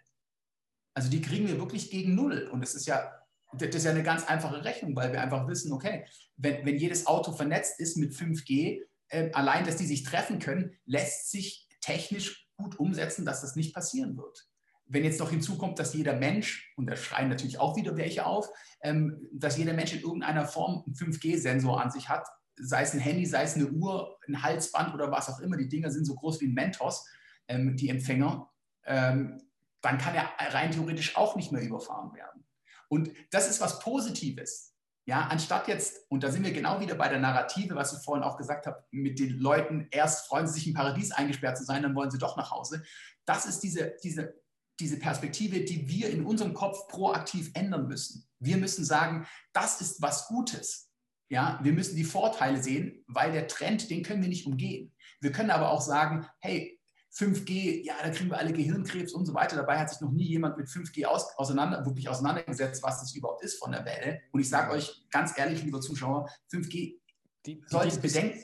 [0.93, 2.49] Also die kriegen wir wirklich gegen Null.
[2.51, 3.16] Und das ist ja,
[3.53, 7.07] das ist ja eine ganz einfache Rechnung, weil wir einfach wissen, okay, wenn, wenn jedes
[7.07, 12.47] Auto vernetzt ist mit 5G, äh, allein, dass die sich treffen können, lässt sich technisch
[12.57, 14.47] gut umsetzen, dass das nicht passieren wird
[14.89, 18.49] wenn jetzt noch hinzukommt, dass jeder Mensch, und da schreien natürlich auch wieder welche auf,
[18.81, 22.99] ähm, dass jeder Mensch in irgendeiner Form einen 5G-Sensor an sich hat, sei es ein
[22.99, 26.15] Handy, sei es eine Uhr, ein Halsband oder was auch immer, die Dinger sind so
[26.15, 27.05] groß wie ein Mentos,
[27.47, 28.49] ähm, die Empfänger,
[28.85, 29.41] ähm,
[29.81, 32.43] dann kann er rein theoretisch auch nicht mehr überfahren werden.
[32.89, 34.73] Und das ist was Positives.
[35.07, 38.23] Ja, anstatt jetzt, und da sind wir genau wieder bei der Narrative, was ich vorhin
[38.23, 41.83] auch gesagt habe, mit den Leuten, erst freuen sie sich im Paradies eingesperrt zu sein,
[41.83, 42.83] dann wollen sie doch nach Hause.
[43.25, 44.35] Das ist diese, diese,
[44.81, 48.27] diese Perspektive, die wir in unserem Kopf proaktiv ändern müssen.
[48.39, 50.91] Wir müssen sagen, das ist was Gutes.
[51.29, 54.93] Ja, wir müssen die Vorteile sehen, weil der Trend, den können wir nicht umgehen.
[55.21, 56.76] Wir können aber auch sagen, hey,
[57.17, 59.55] 5G, ja, da kriegen wir alle Gehirnkrebs und so weiter.
[59.55, 63.43] Dabei hat sich noch nie jemand mit 5G aus, auseinander, wirklich auseinandergesetzt, was das überhaupt
[63.43, 64.21] ist von der Welle.
[64.31, 66.99] Und ich sage euch ganz ehrlich, liebe Zuschauer, 5G die,
[67.45, 68.39] die, sollte bedenken,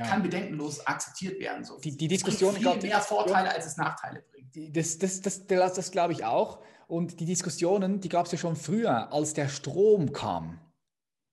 [0.00, 1.62] kann bedenkenlos akzeptiert werden.
[1.62, 1.78] So.
[1.78, 4.76] Die, die Diskussion viel mehr Vorteile, als es Nachteile bringt.
[4.76, 6.60] Das, das, das, das, das glaube ich auch.
[6.88, 10.58] Und die Diskussionen, die gab es ja schon früher, als der Strom kam.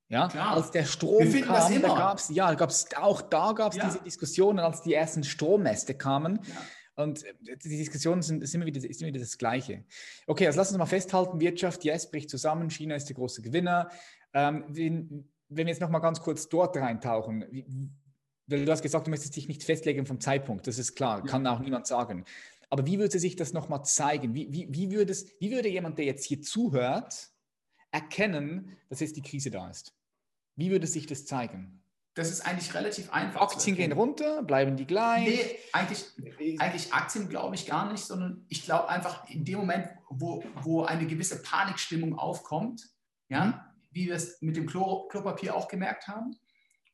[0.08, 0.52] Ja, Klar.
[0.52, 3.86] als der Strom kam, da gab es, ja, gab's, auch da gab es ja.
[3.86, 6.38] diese Diskussionen, als die ersten Strommeste kamen.
[6.44, 6.54] Ja.
[6.96, 9.84] Und äh, die Diskussionen sind ist immer, wieder, ist immer wieder das Gleiche.
[10.26, 13.90] Okay, also lass uns mal festhalten, Wirtschaft, yes, bricht zusammen, China ist der große Gewinner.
[14.32, 17.90] Ähm, wenn, wenn wir jetzt noch mal ganz kurz dort reintauchen, wie,
[18.48, 21.46] weil du hast gesagt, du möchtest dich nicht festlegen vom Zeitpunkt, das ist klar, kann
[21.46, 22.24] auch niemand sagen.
[22.70, 24.34] Aber wie würde sich das nochmal zeigen?
[24.34, 27.30] Wie, wie, wie, würde es, wie würde jemand, der jetzt hier zuhört,
[27.92, 29.94] erkennen, dass jetzt die Krise da ist?
[30.56, 31.82] Wie würde sich das zeigen?
[32.16, 33.42] Das ist eigentlich relativ einfach.
[33.42, 35.28] Aktien gehen runter, bleiben die gleich?
[35.28, 36.06] Nee, eigentlich,
[36.58, 40.84] eigentlich Aktien glaube ich gar nicht, sondern ich glaube einfach in dem Moment, wo, wo
[40.84, 42.82] eine gewisse Panikstimmung aufkommt,
[43.28, 46.34] ja, wie wir es mit dem Klo, Klopapier auch gemerkt haben.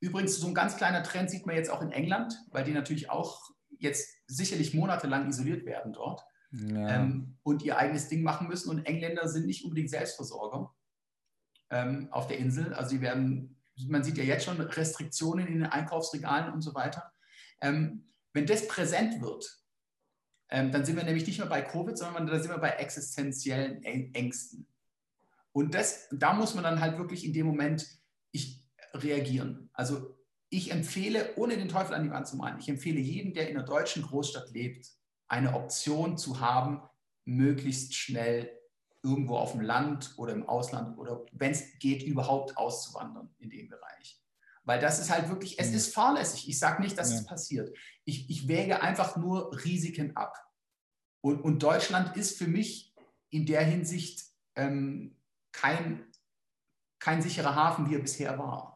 [0.00, 3.08] Übrigens, so ein ganz kleiner Trend sieht man jetzt auch in England, weil die natürlich
[3.08, 3.40] auch
[3.78, 6.96] jetzt sicherlich monatelang isoliert werden dort ja.
[6.96, 8.70] ähm, und ihr eigenes Ding machen müssen.
[8.70, 10.74] Und Engländer sind nicht unbedingt Selbstversorger
[11.70, 12.74] ähm, auf der Insel.
[12.74, 17.12] Also sie werden, man sieht ja jetzt schon Restriktionen in den Einkaufsregalen und so weiter.
[17.60, 19.62] Ähm, wenn das präsent wird,
[20.50, 23.82] ähm, dann sind wir nämlich nicht mehr bei Covid, sondern da sind wir bei existenziellen
[23.82, 24.66] Ängsten.
[25.52, 27.86] Und das, da muss man dann halt wirklich in dem Moment
[28.32, 28.62] ich,
[28.94, 29.70] reagieren.
[29.72, 30.16] Also
[30.48, 33.56] ich empfehle, ohne den Teufel an die Wand zu malen, ich empfehle jedem, der in
[33.56, 34.90] einer deutschen Großstadt lebt,
[35.28, 36.82] eine Option zu haben,
[37.24, 38.50] möglichst schnell
[39.02, 43.68] irgendwo auf dem Land oder im Ausland oder wenn es geht, überhaupt auszuwandern in dem
[43.68, 44.22] Bereich.
[44.64, 45.76] Weil das ist halt wirklich, es mhm.
[45.76, 46.48] ist fahrlässig.
[46.48, 47.16] Ich sage nicht, dass ja.
[47.16, 47.76] es passiert.
[48.04, 50.36] Ich, ich wäge einfach nur Risiken ab.
[51.20, 52.94] Und, und Deutschland ist für mich
[53.30, 54.24] in der Hinsicht
[54.54, 55.16] ähm,
[55.50, 56.06] kein,
[57.00, 58.71] kein sicherer Hafen, wie er bisher war.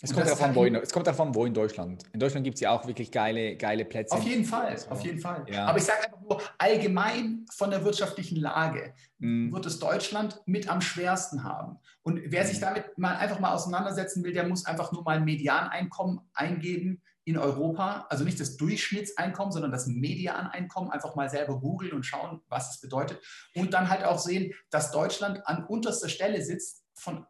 [0.00, 2.04] Es kommt, davon, wo in, es kommt davon, wo in Deutschland.
[2.12, 4.14] In Deutschland gibt es ja auch wirklich geile, geile Plätze.
[4.14, 5.44] Auf jeden Fall, also, auf jeden Fall.
[5.50, 5.66] Ja.
[5.66, 9.52] Aber ich sage einfach nur, allgemein von der wirtschaftlichen Lage mm.
[9.52, 11.78] wird es Deutschland mit am schwersten haben.
[12.02, 12.62] Und wer sich mhm.
[12.62, 17.36] damit mal einfach mal auseinandersetzen will, der muss einfach nur mal ein Medianeinkommen eingeben in
[17.36, 18.06] Europa.
[18.08, 20.90] Also nicht das Durchschnittseinkommen, sondern das Medianeinkommen.
[20.90, 23.20] Einfach mal selber googeln und schauen, was es bedeutet.
[23.54, 27.26] Und dann halt auch sehen, dass Deutschland an unterster Stelle sitzt von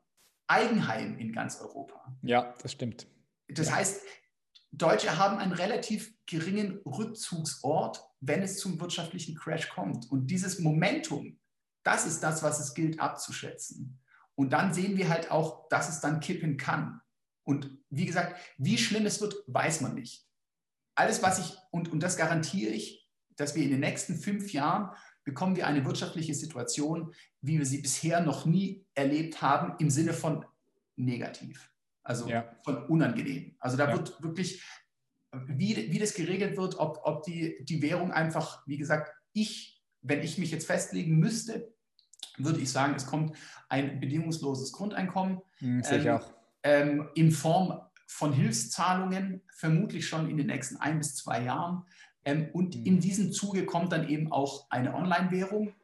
[0.48, 2.16] Eigenheim in ganz Europa.
[2.22, 3.06] Ja, das stimmt.
[3.48, 3.76] Das ja.
[3.76, 4.02] heißt,
[4.72, 10.10] Deutsche haben einen relativ geringen Rückzugsort, wenn es zum wirtschaftlichen Crash kommt.
[10.10, 11.38] Und dieses Momentum,
[11.84, 14.00] das ist das, was es gilt abzuschätzen.
[14.34, 17.00] Und dann sehen wir halt auch, dass es dann kippen kann.
[17.44, 20.26] Und wie gesagt, wie schlimm es wird, weiß man nicht.
[20.94, 24.94] Alles, was ich, und, und das garantiere ich, dass wir in den nächsten fünf Jahren
[25.28, 27.12] bekommen wir eine wirtschaftliche Situation,
[27.42, 30.42] wie wir sie bisher noch nie erlebt haben, im Sinne von
[30.96, 31.70] negativ,
[32.02, 32.50] also ja.
[32.64, 33.54] von unangenehm.
[33.58, 33.92] Also da ja.
[33.92, 34.64] wird wirklich,
[35.32, 40.22] wie, wie das geregelt wird, ob, ob die, die Währung einfach, wie gesagt, ich, wenn
[40.22, 41.74] ich mich jetzt festlegen müsste,
[42.38, 43.36] würde ich sagen, es kommt
[43.68, 45.42] ein bedingungsloses Grundeinkommen.
[45.60, 46.32] Mhm, ähm, auch.
[46.62, 51.84] Ähm, in Form von Hilfszahlungen, vermutlich schon in den nächsten ein bis zwei Jahren.
[52.24, 52.84] Ähm, und mhm.
[52.84, 55.74] in diesem Zuge kommt dann eben auch eine Online-Währung.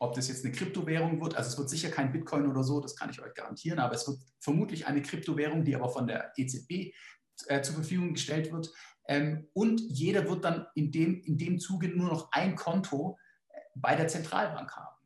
[0.00, 2.96] Ob das jetzt eine Kryptowährung wird, also es wird sicher kein Bitcoin oder so, das
[2.96, 6.92] kann ich euch garantieren, aber es wird vermutlich eine Kryptowährung, die aber von der EZB
[7.46, 8.70] äh, zur Verfügung gestellt wird.
[9.06, 13.18] Ähm, und jeder wird dann in dem, in dem Zuge nur noch ein Konto
[13.48, 14.96] äh, bei der Zentralbank haben.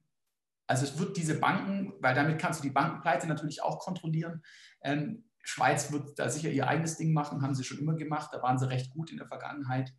[0.66, 4.42] Also es wird diese Banken, weil damit kannst du die Bankenpleite natürlich auch kontrollieren.
[4.82, 8.42] Ähm, Schweiz wird da sicher ihr eigenes Ding machen, haben sie schon immer gemacht, da
[8.42, 9.94] waren sie recht gut in der Vergangenheit.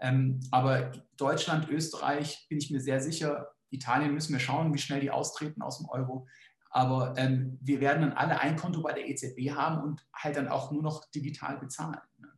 [0.00, 5.00] Ähm, aber Deutschland, Österreich, bin ich mir sehr sicher, Italien müssen wir schauen, wie schnell
[5.00, 6.26] die austreten aus dem Euro.
[6.70, 10.48] Aber ähm, wir werden dann alle ein Konto bei der EZB haben und halt dann
[10.48, 12.00] auch nur noch digital bezahlen.
[12.18, 12.28] Ne?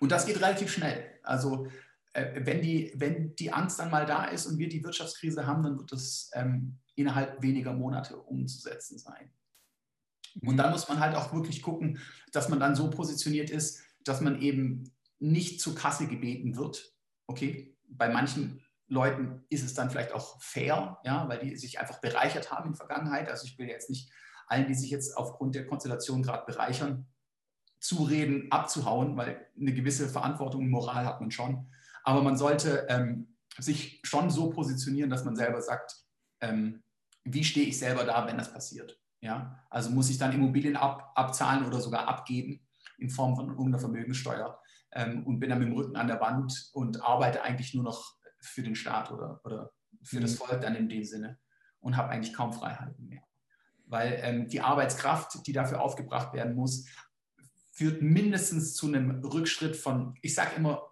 [0.00, 1.18] Und das geht relativ schnell.
[1.22, 1.68] Also
[2.12, 5.62] äh, wenn, die, wenn die Angst dann mal da ist und wir die Wirtschaftskrise haben,
[5.62, 9.32] dann wird das ähm, innerhalb weniger Monate umzusetzen sein.
[10.42, 11.98] Und dann muss man halt auch wirklich gucken,
[12.32, 16.92] dass man dann so positioniert ist, dass man eben nicht zur Kasse gebeten wird.
[17.26, 22.00] Okay, bei manchen Leuten ist es dann vielleicht auch fair, ja, weil die sich einfach
[22.00, 23.28] bereichert haben in der Vergangenheit.
[23.28, 24.10] Also ich will jetzt nicht
[24.48, 27.06] allen, die sich jetzt aufgrund der Konstellation gerade bereichern,
[27.78, 31.70] zureden, abzuhauen, weil eine gewisse Verantwortung und Moral hat man schon.
[32.02, 35.96] Aber man sollte ähm, sich schon so positionieren, dass man selber sagt,
[36.40, 36.82] ähm,
[37.24, 39.00] wie stehe ich selber da, wenn das passiert.
[39.20, 39.64] Ja?
[39.70, 42.66] Also muss ich dann Immobilien ab, abzahlen oder sogar abgeben
[42.98, 44.60] in Form von irgendeiner Vermögenssteuer
[44.92, 48.16] ähm, und bin dann mit dem Rücken an der Wand und arbeite eigentlich nur noch
[48.40, 49.72] für den Staat oder, oder
[50.02, 50.22] für mhm.
[50.22, 51.38] das Volk dann in dem Sinne
[51.80, 53.22] und habe eigentlich kaum Freiheiten mehr.
[53.86, 56.86] Weil ähm, die Arbeitskraft, die dafür aufgebracht werden muss,
[57.72, 60.82] führt mindestens zu einem Rückschritt von, ich sage immer,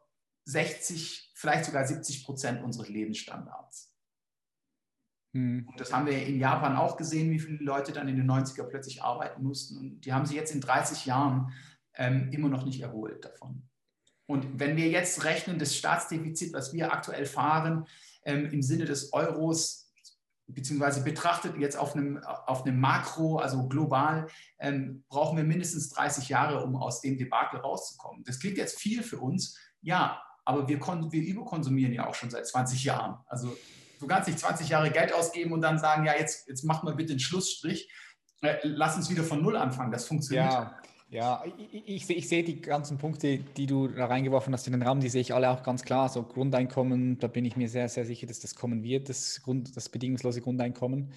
[0.45, 3.95] 60, vielleicht sogar 70 Prozent unseres Lebensstandards.
[5.33, 5.69] Mhm.
[5.69, 8.65] Und das haben wir in Japan auch gesehen, wie viele Leute dann in den 90er
[8.65, 9.77] plötzlich arbeiten mussten.
[9.77, 11.53] Und die haben sich jetzt in 30 Jahren
[11.95, 13.68] ähm, immer noch nicht erholt davon.
[14.29, 17.87] Und wenn wir jetzt rechnen, das Staatsdefizit, was wir aktuell fahren,
[18.25, 19.91] ähm, im Sinne des Euros,
[20.47, 26.29] beziehungsweise betrachtet jetzt auf einem, auf einem Makro, also global, ähm, brauchen wir mindestens 30
[26.29, 28.23] Jahre, um aus dem Debakel rauszukommen.
[28.25, 32.47] Das klingt jetzt viel für uns, ja, aber wir, wir überkonsumieren ja auch schon seit
[32.47, 33.19] 20 Jahren.
[33.27, 33.57] Also
[33.99, 36.95] du kannst nicht 20 Jahre Geld ausgeben und dann sagen, ja, jetzt, jetzt mach mal
[36.95, 37.91] bitte einen Schlussstrich,
[38.43, 39.91] äh, lass uns wieder von Null anfangen.
[39.91, 40.53] Das funktioniert.
[40.53, 40.79] Ja.
[41.11, 41.43] Ja,
[41.73, 45.01] ich, ich, ich, sehe die ganzen Punkte, die du da reingeworfen hast in den Raum,
[45.01, 46.11] die sehe ich alle auch ganz klar.
[46.11, 49.75] So Grundeinkommen, da bin ich mir sehr, sehr sicher, dass das kommen wird, das, Grund,
[49.75, 51.11] das bedingungslose Grundeinkommen.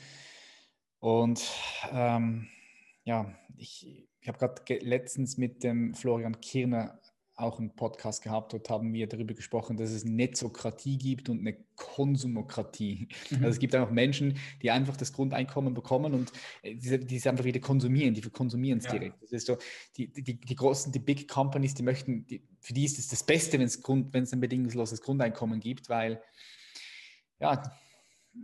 [0.99, 1.43] Und
[1.91, 2.47] ähm,
[3.03, 7.00] ja, ich, ich habe gerade letztens mit dem Florian Kirner
[7.35, 8.53] auch einen Podcast gehabt.
[8.53, 13.07] Dort haben wir darüber gesprochen, dass es Netzokratie gibt und eine Konsumokratie.
[13.29, 13.37] Mhm.
[13.37, 17.27] Also es gibt einfach Menschen, die einfach das Grundeinkommen bekommen und äh, die, die es
[17.27, 18.91] einfach wieder konsumieren, die konsumieren es ja.
[18.91, 19.21] direkt.
[19.21, 19.57] Das ist so,
[19.97, 23.23] die, die, die großen, die Big Companies, die möchten, die, für die ist es das
[23.23, 26.21] Beste, wenn es ein bedingungsloses Grundeinkommen gibt, weil
[27.39, 27.63] ja,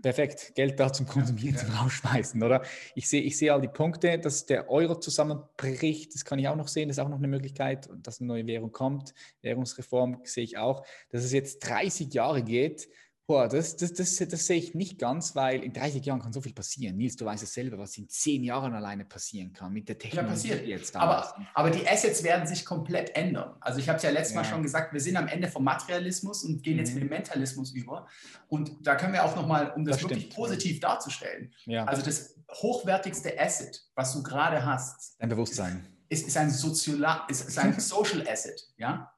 [0.02, 2.64] perfekt, Geld da zum Konsumieren, ja, Rausschmeißen, oder?
[2.96, 6.56] Ich sehe ich sehe all die Punkte, dass der Euro zusammenbricht, das kann ich auch
[6.56, 9.14] noch sehen, das ist auch noch eine Möglichkeit, dass eine neue Währung kommt.
[9.42, 10.86] Währungsreform sehe ich auch.
[11.10, 12.90] Dass es jetzt 30 Jahre geht,
[13.28, 16.40] Boah, das, das, das, das sehe ich nicht ganz, weil in 30 Jahren kann so
[16.40, 16.96] viel passieren.
[16.96, 20.48] Nils, du weißt es selber, was in 10 Jahren alleine passieren kann mit der Technologie
[20.48, 20.66] ja, passiert.
[20.66, 20.96] jetzt.
[20.96, 23.58] Aber, aber die Assets werden sich komplett ändern.
[23.60, 24.42] Also ich habe es ja letztes ja.
[24.42, 27.00] Mal schon gesagt, wir sind am Ende vom Materialismus und gehen jetzt mhm.
[27.00, 28.08] in den Mentalismus über.
[28.48, 30.36] Und da können wir auch nochmal, um das, das wirklich stimmt.
[30.36, 31.84] positiv darzustellen, ja.
[31.84, 37.46] also das hochwertigste Asset, was du gerade hast, ein Bewusstsein, ist, ist ein, Soziola ist,
[37.46, 38.70] ist ein Social Asset.
[38.78, 39.12] Ja?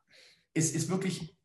[0.56, 1.38] Ist, ist wirklich,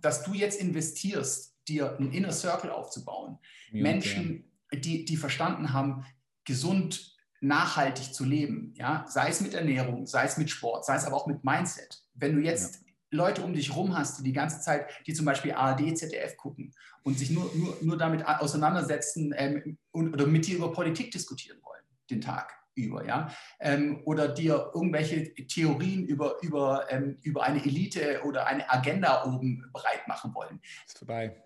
[0.00, 3.38] dass du jetzt investierst dir einen Inner Circle aufzubauen.
[3.72, 6.04] Ja, Menschen, die, die verstanden haben,
[6.44, 8.74] gesund, nachhaltig zu leben.
[8.76, 9.04] Ja?
[9.08, 12.02] Sei es mit Ernährung, sei es mit Sport, sei es aber auch mit Mindset.
[12.14, 12.80] Wenn du jetzt ja.
[13.10, 16.74] Leute um dich rum hast, die die ganze Zeit, die zum Beispiel ARD, ZDF gucken
[17.04, 21.58] und sich nur, nur, nur damit auseinandersetzen ähm, und, oder mit dir über Politik diskutieren
[21.62, 27.64] wollen, den Tag über, ja, ähm, oder dir irgendwelche Theorien über, über, ähm, über eine
[27.64, 30.60] Elite oder eine Agenda oben breit machen wollen.
[30.86, 31.42] Ist vorbei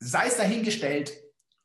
[0.00, 1.12] sei es dahingestellt,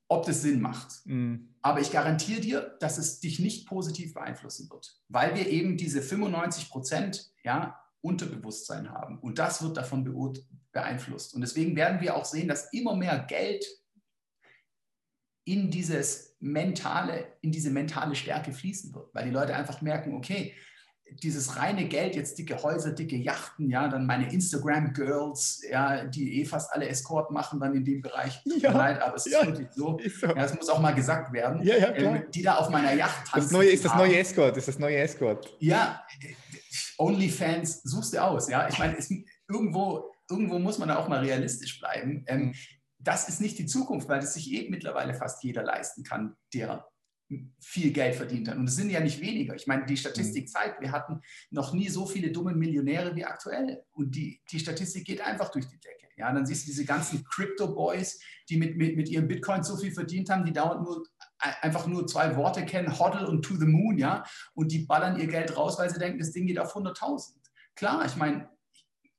[0.07, 1.05] ob das Sinn macht.
[1.05, 1.55] Mhm.
[1.61, 6.01] Aber ich garantiere dir, dass es dich nicht positiv beeinflussen wird, weil wir eben diese
[6.01, 9.17] 95 Prozent ja, Unterbewusstsein haben.
[9.19, 10.03] Und das wird davon
[10.71, 11.33] beeinflusst.
[11.33, 13.65] Und deswegen werden wir auch sehen, dass immer mehr Geld
[15.47, 20.53] in dieses mentale, in diese mentale Stärke fließen wird, weil die Leute einfach merken, okay,
[21.11, 26.45] dieses reine Geld, jetzt dicke Häuser, dicke Yachten, ja, dann meine Instagram-Girls, ja, die eh
[26.45, 28.41] fast alle Escort machen dann in dem Bereich.
[28.57, 29.97] Ja, leid, aber es ist ja, wirklich so.
[30.05, 30.27] Ist so.
[30.27, 31.61] Ja, es muss auch mal gesagt werden.
[31.63, 32.15] Ja, ja, klar.
[32.15, 33.49] Ähm, die da auf meiner Yacht tanzen.
[33.49, 35.55] Das neue ist das neue Escort, ist das neue Escort.
[35.59, 36.03] Ja,
[36.97, 38.67] OnlyFans suchst du aus, ja.
[38.67, 39.11] Ich meine, es,
[39.47, 42.23] irgendwo, irgendwo muss man da auch mal realistisch bleiben.
[42.27, 42.53] Ähm,
[42.99, 46.87] das ist nicht die Zukunft, weil das sich eben mittlerweile fast jeder leisten kann, der
[47.59, 48.57] viel Geld verdient hat.
[48.57, 49.55] Und es sind ja nicht weniger.
[49.55, 50.47] Ich meine, die Statistik mhm.
[50.47, 53.83] zeigt, wir hatten noch nie so viele dumme Millionäre wie aktuell.
[53.93, 56.05] Und die, die Statistik geht einfach durch die Decke.
[56.17, 59.91] Ja, dann siehst du diese ganzen Crypto-Boys, die mit, mit, mit ihrem Bitcoin so viel
[59.91, 61.04] verdient haben, die dauernd nur
[61.37, 64.24] einfach nur zwei Worte kennen, Hoddle und To the Moon, ja,
[64.54, 67.33] und die ballern ihr Geld raus, weil sie denken, das Ding geht auf 100.000.
[67.75, 68.49] Klar, ich meine,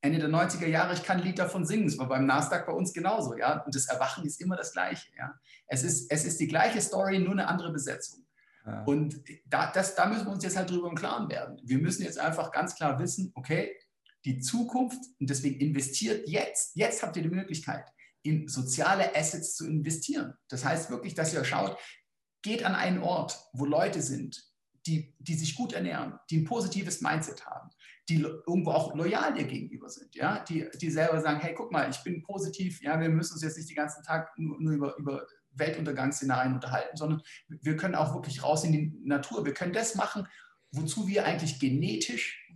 [0.01, 1.86] Ende der 90er Jahre, ich kann ein Lied davon singen.
[1.86, 3.62] Es war beim Nasdaq bei uns genauso, ja.
[3.64, 5.35] Und das Erwachen ist immer das Gleiche, ja.
[5.66, 8.27] Es ist, es ist die gleiche Story, nur eine andere Besetzung.
[8.64, 8.82] Ja.
[8.85, 11.60] Und da, das, da müssen wir uns jetzt halt drüber im Klaren werden.
[11.64, 13.77] Wir müssen jetzt einfach ganz klar wissen, okay,
[14.24, 17.89] die Zukunft, und deswegen investiert jetzt, jetzt habt ihr die Möglichkeit,
[18.23, 20.35] in soziale Assets zu investieren.
[20.48, 21.78] Das heißt wirklich, dass ihr schaut,
[22.43, 24.44] geht an einen Ort, wo Leute sind,
[24.86, 27.70] die, die sich gut ernähren, die ein positives Mindset haben,
[28.08, 31.90] die irgendwo auch loyal dir gegenüber sind, ja, die, die selber sagen, hey, guck mal,
[31.90, 34.96] ich bin positiv, ja, wir müssen uns jetzt nicht den ganzen Tag nur, nur über,
[34.96, 39.44] über Weltuntergangsszenarien unterhalten, sondern wir können auch wirklich raus in die Natur.
[39.44, 40.28] Wir können das machen,
[40.70, 42.52] wozu wir eigentlich genetisch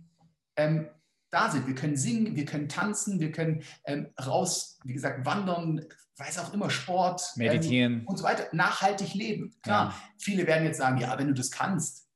[0.55, 0.87] ähm,
[1.31, 1.67] da sind.
[1.67, 5.85] Wir können singen, wir können tanzen, wir können ähm, raus, wie gesagt, wandern,
[6.17, 9.55] weiß auch immer, Sport, ähm, meditieren ähm, und so weiter, nachhaltig leben.
[9.63, 9.95] Klar, ja.
[10.17, 12.07] viele werden jetzt sagen, ja, wenn du das kannst.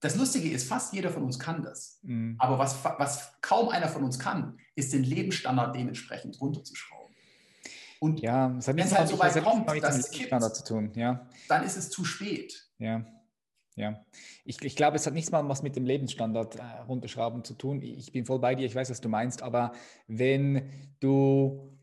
[0.00, 2.00] Das Lustige ist, fast jeder von uns kann das.
[2.02, 2.36] Mhm.
[2.38, 7.14] Aber was, was kaum einer von uns kann, ist den Lebensstandard dementsprechend runterzuschrauben.
[7.98, 10.92] Und ja, wenn es halt so weit kommt, dass es kippt, zu tun.
[10.94, 11.26] Ja.
[11.48, 12.68] dann ist es zu spät.
[12.78, 13.06] Ja.
[13.78, 14.02] Ja,
[14.46, 17.82] ich, ich glaube, es hat nichts mal was mit dem Lebensstandard äh, runterschrauben zu tun.
[17.82, 19.72] Ich bin voll bei dir, ich weiß, was du meinst, aber
[20.08, 21.75] wenn du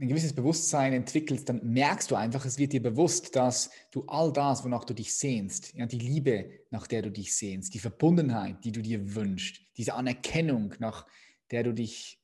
[0.00, 4.32] ein gewisses Bewusstsein entwickelst, dann merkst du einfach, es wird dir bewusst, dass du all
[4.32, 8.64] das, wonach du dich sehnst, ja, die Liebe, nach der du dich sehnst, die Verbundenheit,
[8.64, 11.06] die du dir wünschst, diese Anerkennung, nach
[11.50, 12.20] der du dich,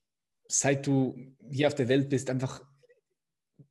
[0.46, 1.16] seit du
[1.50, 2.62] hier auf der Welt bist, einfach,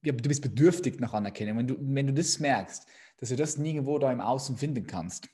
[0.03, 1.57] ja, du bist bedürftig nach Anerkennung.
[1.59, 2.85] Wenn du, wenn du das merkst,
[3.17, 5.29] dass du das nirgendwo da im Außen finden kannst,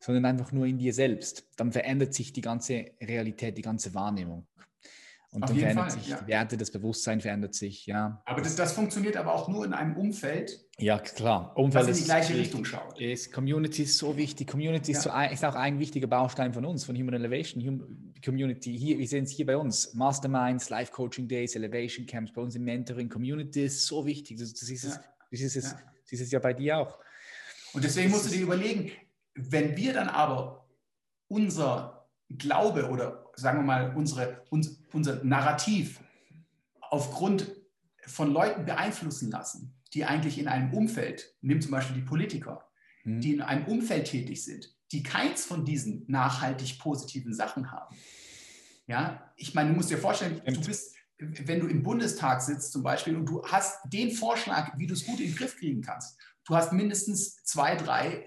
[0.00, 1.46] sondern einfach nur in dir selbst.
[1.56, 4.46] Dann verändert sich die ganze Realität, die ganze Wahrnehmung.
[5.36, 6.18] Und Auf dann verändert Fall, sich ja.
[6.22, 8.22] die Werte, das Bewusstsein verändert sich, ja.
[8.24, 10.66] Aber das, das funktioniert aber auch nur in einem Umfeld.
[10.78, 11.54] Ja, klar.
[11.58, 12.98] Umfeld das in die gleiche ist, Richtung schaut.
[12.98, 14.48] Ist, Community ist so wichtig.
[14.48, 14.96] Community ja.
[14.96, 17.62] ist, so ein, ist, auch ein wichtiger Baustein von uns, von Human Elevation.
[17.62, 19.92] Hum, Community, hier, wir sehen es hier bei uns.
[19.92, 23.10] Masterminds, Life Coaching Days, Elevation Camps, bei uns im Mentoring.
[23.10, 24.38] Community ist so wichtig.
[24.38, 25.00] Das, das ist, es,
[25.30, 25.76] das ist, es,
[26.10, 26.98] das ist ja bei dir auch.
[27.74, 28.90] Und deswegen musst du dir überlegen,
[29.34, 30.66] wenn wir dann aber
[31.28, 36.00] unser Glaube oder sagen wir mal unsere, uns, unser Narrativ
[36.80, 37.52] aufgrund
[38.06, 42.68] von Leuten beeinflussen lassen, die eigentlich in einem Umfeld, nimm zum Beispiel die Politiker,
[43.04, 43.20] mhm.
[43.20, 47.94] die in einem Umfeld tätig sind, die keins von diesen nachhaltig positiven Sachen haben.
[48.86, 52.82] Ja, ich meine, du musst dir vorstellen, du bist, wenn du im Bundestag sitzt zum
[52.82, 56.16] Beispiel und du hast den Vorschlag, wie du es gut in den Griff kriegen kannst,
[56.44, 58.24] du hast mindestens zwei, drei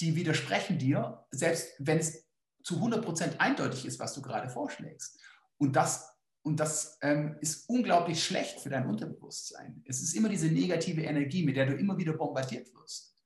[0.00, 2.28] die widersprechen dir, selbst wenn es
[2.62, 5.18] zu 100% eindeutig ist, was du gerade vorschlägst.
[5.58, 6.08] Und das,
[6.42, 9.82] und das ähm, ist unglaublich schlecht für dein Unterbewusstsein.
[9.86, 13.16] Es ist immer diese negative Energie, mit der du immer wieder bombardiert wirst.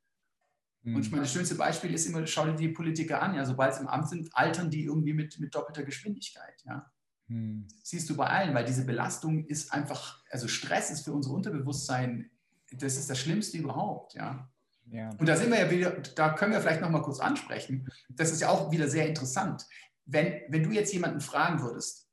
[0.83, 0.97] Mhm.
[0.97, 3.75] Und ich meine, das schönste Beispiel ist immer, schau dir die Politiker an, ja, sobald
[3.75, 6.91] sie im Amt sind, altern die irgendwie mit, mit doppelter Geschwindigkeit, ja.
[7.29, 7.67] Mhm.
[7.83, 12.31] Siehst du bei allen, weil diese Belastung ist einfach, also Stress ist für unser Unterbewusstsein,
[12.71, 14.49] das ist das Schlimmste überhaupt, ja.
[14.91, 15.11] Ja.
[15.19, 17.89] Und da sind wir ja wieder, da können wir vielleicht noch mal kurz ansprechen.
[18.09, 19.67] Das ist ja auch wieder sehr interessant.
[20.05, 22.06] Wenn, wenn du jetzt jemanden fragen würdest,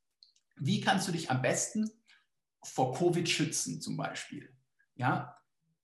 [0.56, 1.90] wie kannst du dich am besten
[2.62, 4.48] vor Covid schützen zum Beispiel?
[4.94, 5.36] Ja,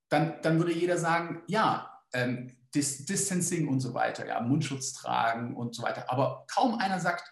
[0.09, 5.55] dann, dann würde jeder sagen, ja, ähm, Dis Distancing und so weiter, ja, Mundschutz tragen
[5.55, 6.09] und so weiter.
[6.09, 7.29] Aber kaum einer sagt,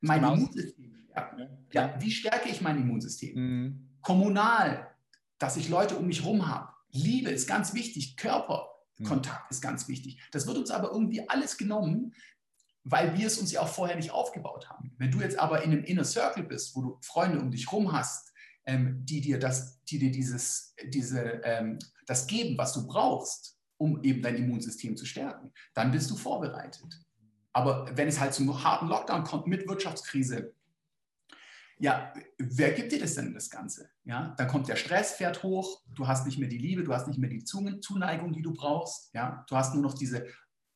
[0.00, 0.34] mein genau.
[0.34, 1.66] Immunsystem stärken.
[1.72, 3.34] Ja, wie stärke ich mein Immunsystem?
[3.34, 3.88] Mhm.
[4.02, 4.94] Kommunal,
[5.38, 6.72] dass ich Leute um mich herum habe.
[6.90, 9.06] Liebe ist ganz wichtig, Körper, hm.
[9.06, 10.20] Kontakt ist ganz wichtig.
[10.32, 12.14] Das wird uns aber irgendwie alles genommen,
[12.90, 14.94] weil wir es uns ja auch vorher nicht aufgebaut haben.
[14.98, 17.92] Wenn du jetzt aber in einem Inner Circle bist, wo du Freunde um dich rum
[17.92, 18.32] hast,
[18.66, 24.02] ähm, die dir das, die dir dieses, diese, ähm, das geben, was du brauchst, um
[24.02, 27.00] eben dein Immunsystem zu stärken, dann bist du vorbereitet.
[27.52, 30.52] Aber wenn es halt zum harten Lockdown kommt mit Wirtschaftskrise,
[31.80, 33.88] ja, wer gibt dir das denn, das Ganze?
[34.04, 37.06] Ja, dann kommt der Stress, fährt hoch, du hast nicht mehr die Liebe, du hast
[37.06, 39.14] nicht mehr die Zuneigung, die du brauchst.
[39.14, 40.26] Ja, du hast nur noch diese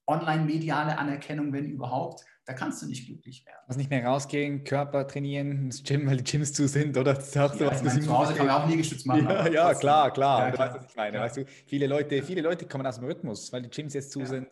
[0.06, 2.24] online-mediale Anerkennung, wenn überhaupt.
[2.44, 3.60] Da kannst du nicht glücklich werden.
[3.68, 7.16] Also nicht mehr rausgehen, Körper trainieren, ins Gym, weil die Gyms zu sind, oder?
[7.16, 9.28] Auch ja, ich meine, zu Hause kann man auch Liegestütz machen.
[9.28, 10.46] Ja, ja klar, klar.
[10.46, 11.16] Ja, du weißt, was ich meine.
[11.18, 11.22] Ja.
[11.22, 14.24] Weißt du, viele, Leute, viele Leute kommen aus dem Rhythmus, weil die Gyms jetzt zu
[14.26, 14.48] sind,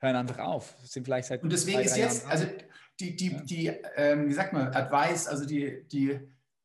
[0.00, 0.74] hören einfach auf.
[0.84, 2.46] Sind vielleicht seit Und deswegen ist jetzt, also
[2.98, 3.66] die, die, die
[3.96, 6.18] ähm, wie sagt man, Advice, also die, die,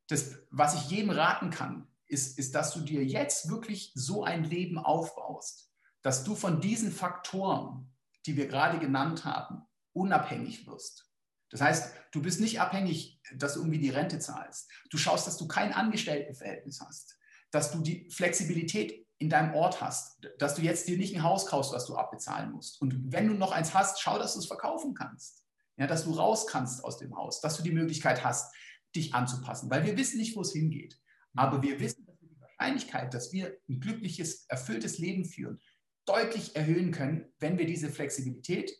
[0.08, 4.44] das, was ich jedem raten kann, ist, ist, dass du dir jetzt wirklich so ein
[4.44, 5.72] Leben aufbaust,
[6.02, 7.92] dass du von diesen Faktoren,
[8.30, 11.12] die wir gerade genannt haben, unabhängig wirst.
[11.50, 14.70] Das heißt, du bist nicht abhängig, dass du irgendwie die Rente zahlst.
[14.92, 17.18] Du schaust, dass du kein Angestelltenverhältnis hast,
[17.52, 21.48] dass du die Flexibilität in deinem Ort hast, dass du jetzt dir nicht ein Haus
[21.48, 22.82] kaufst, was du abbezahlen musst.
[22.82, 25.40] Und wenn du noch eins hast, schau, dass du es verkaufen kannst
[25.80, 28.54] ja, dass du raus kannst aus dem Haus, dass du die Möglichkeit hast,
[28.96, 31.00] dich anzupassen, weil wir wissen nicht, wo es hingeht.
[31.36, 35.62] Aber wir wissen, dass wir die Wahrscheinlichkeit, dass wir ein glückliches, erfülltes Leben führen,
[36.10, 38.74] deutlich erhöhen können, wenn wir diese Flexibilität,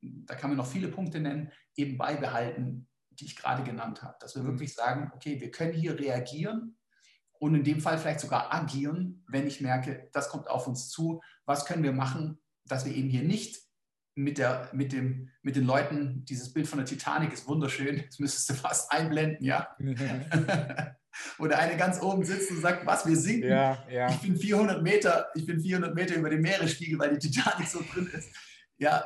[0.00, 4.16] da kann man noch viele Punkte nennen, eben beibehalten, die ich gerade genannt habe.
[4.20, 6.76] Dass wir wirklich sagen, okay, wir können hier reagieren
[7.40, 11.20] und in dem Fall vielleicht sogar agieren, wenn ich merke, das kommt auf uns zu.
[11.44, 13.67] Was können wir machen, dass wir eben hier nicht
[14.18, 18.18] mit, der, mit, dem, mit den Leuten, dieses Bild von der Titanic ist wunderschön, das
[18.18, 19.68] müsstest du fast einblenden, ja.
[21.38, 23.48] Oder eine ganz oben sitzt und sagt, was, wir sinken.
[23.48, 24.10] Ja, ja.
[24.10, 27.80] Ich bin 400 Meter, ich bin 400 Meter über dem Meeresspiegel, weil die Titanic so
[27.92, 28.28] drin ist.
[28.76, 29.04] Ja,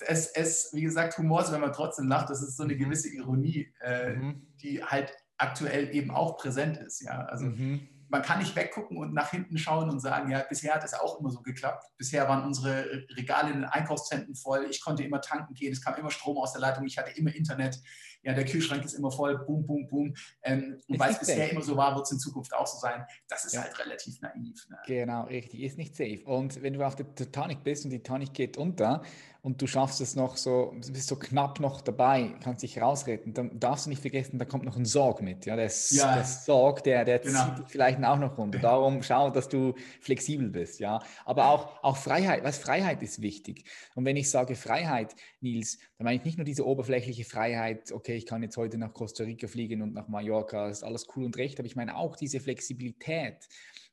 [0.00, 2.78] es, es wie gesagt, Humor ist, wenn man trotzdem lacht, das ist so eine mhm.
[2.78, 4.46] gewisse Ironie, äh, mhm.
[4.60, 7.00] die halt aktuell eben auch präsent ist.
[7.00, 10.72] Ja, also mhm man kann nicht weggucken und nach hinten schauen und sagen, ja, bisher
[10.76, 11.84] hat es auch immer so geklappt.
[11.98, 14.68] Bisher waren unsere Regale in den Einkaufszentren voll.
[14.70, 15.72] Ich konnte immer tanken gehen.
[15.72, 16.86] Es kam immer Strom aus der Leitung.
[16.86, 17.80] Ich hatte immer Internet.
[18.24, 19.38] Ja, der Kühlschrank ist immer voll.
[19.38, 20.14] Boom, boom, boom.
[20.42, 21.50] Ähm, und weil es bisher safe.
[21.50, 23.04] immer so war, wird es in Zukunft auch so sein.
[23.28, 23.62] Das ist ja.
[23.62, 24.68] halt relativ naiv.
[24.68, 24.78] Ne?
[24.86, 25.60] Genau, richtig.
[25.60, 26.22] Ist nicht safe.
[26.24, 29.02] Und wenn du auf der Titanic bist und die Titanic geht unter,
[29.44, 33.60] und du schaffst es noch so, bist so knapp noch dabei, kannst dich rausretten, dann
[33.60, 35.44] darfst du nicht vergessen, da kommt noch ein Sorg mit.
[35.44, 36.14] Ja, der, ja.
[36.14, 37.44] der Sorg, der, der genau.
[37.44, 38.58] zieht dich vielleicht auch noch runter.
[38.58, 40.80] Darum schau, dass du flexibel bist.
[40.80, 43.66] Ja, aber auch, auch Freiheit, was Freiheit ist wichtig.
[43.94, 45.14] Und wenn ich sage Freiheit,
[45.44, 48.92] Nils, dann meine ich nicht nur diese oberflächliche Freiheit, okay, ich kann jetzt heute nach
[48.92, 52.16] Costa Rica fliegen und nach Mallorca, ist alles cool und recht, aber ich meine auch
[52.16, 53.36] diese Flexibilität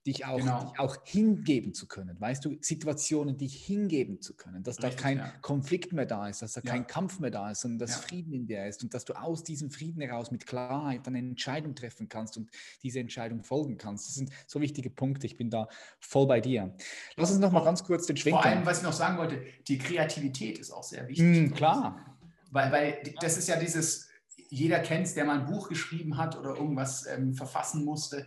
[0.06, 0.64] dich auch, genau.
[0.64, 5.02] dich auch hingeben zu können, weißt du, Situationen dich hingeben zu können, dass Richtig, da
[5.02, 5.32] kein ja.
[5.42, 6.72] Konflikt mehr da ist, dass da ja.
[6.72, 7.98] kein Kampf mehr da ist, sondern dass ja.
[7.98, 11.76] Frieden in dir ist und dass du aus diesem Frieden heraus mit Klarheit eine Entscheidung
[11.76, 12.50] treffen kannst und
[12.82, 14.08] diese Entscheidung folgen kannst.
[14.08, 15.28] Das sind so wichtige Punkte.
[15.28, 15.68] Ich bin da
[16.00, 16.74] voll bei dir.
[17.16, 18.38] Lass uns noch mal ganz kurz den Schwenk.
[18.38, 21.52] Vor allem, was ich noch sagen wollte, die Kreativität ist auch sehr wichtig.
[21.52, 22.18] Mm, klar.
[22.50, 24.10] Weil, weil das ist ja dieses,
[24.50, 28.26] jeder kennt es, der mal ein Buch geschrieben hat oder irgendwas ähm, verfassen musste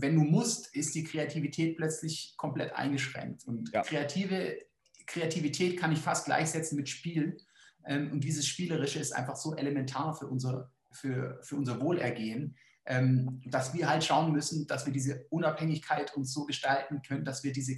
[0.00, 3.46] wenn du musst, ist die Kreativität plötzlich komplett eingeschränkt.
[3.46, 3.82] Und ja.
[3.82, 4.58] kreative,
[5.06, 7.36] Kreativität kann ich fast gleichsetzen mit Spiel.
[7.84, 13.40] Ähm, und dieses Spielerische ist einfach so elementar für unser, für, für unser Wohlergehen, ähm,
[13.46, 17.52] dass wir halt schauen müssen, dass wir diese Unabhängigkeit uns so gestalten können, dass wir
[17.52, 17.76] diese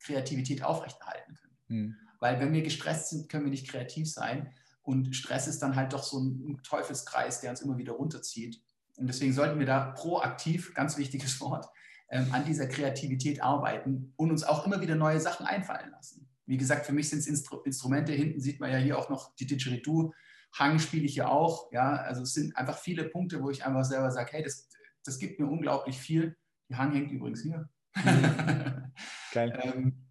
[0.00, 1.56] Kreativität aufrechterhalten können.
[1.68, 1.96] Mhm.
[2.18, 4.52] Weil wenn wir gestresst sind, können wir nicht kreativ sein.
[4.82, 8.60] Und Stress ist dann halt doch so ein Teufelskreis, der uns immer wieder runterzieht.
[9.00, 11.66] Und deswegen sollten wir da proaktiv, ganz wichtiges Wort,
[12.10, 16.28] ähm, an dieser Kreativität arbeiten und uns auch immer wieder neue Sachen einfallen lassen.
[16.44, 18.12] Wie gesagt, für mich sind es Instru Instrumente.
[18.12, 20.12] Hinten sieht man ja hier auch noch die Didgeridoo.
[20.52, 21.72] Hang spiele ich ja auch.
[21.72, 24.68] Ja, also es sind einfach viele Punkte, wo ich einfach selber sage, hey, das,
[25.02, 26.36] das gibt mir unglaublich viel.
[26.68, 27.70] Die Hang hängt übrigens hier.
[29.32, 29.58] Geil.
[29.62, 30.04] ähm,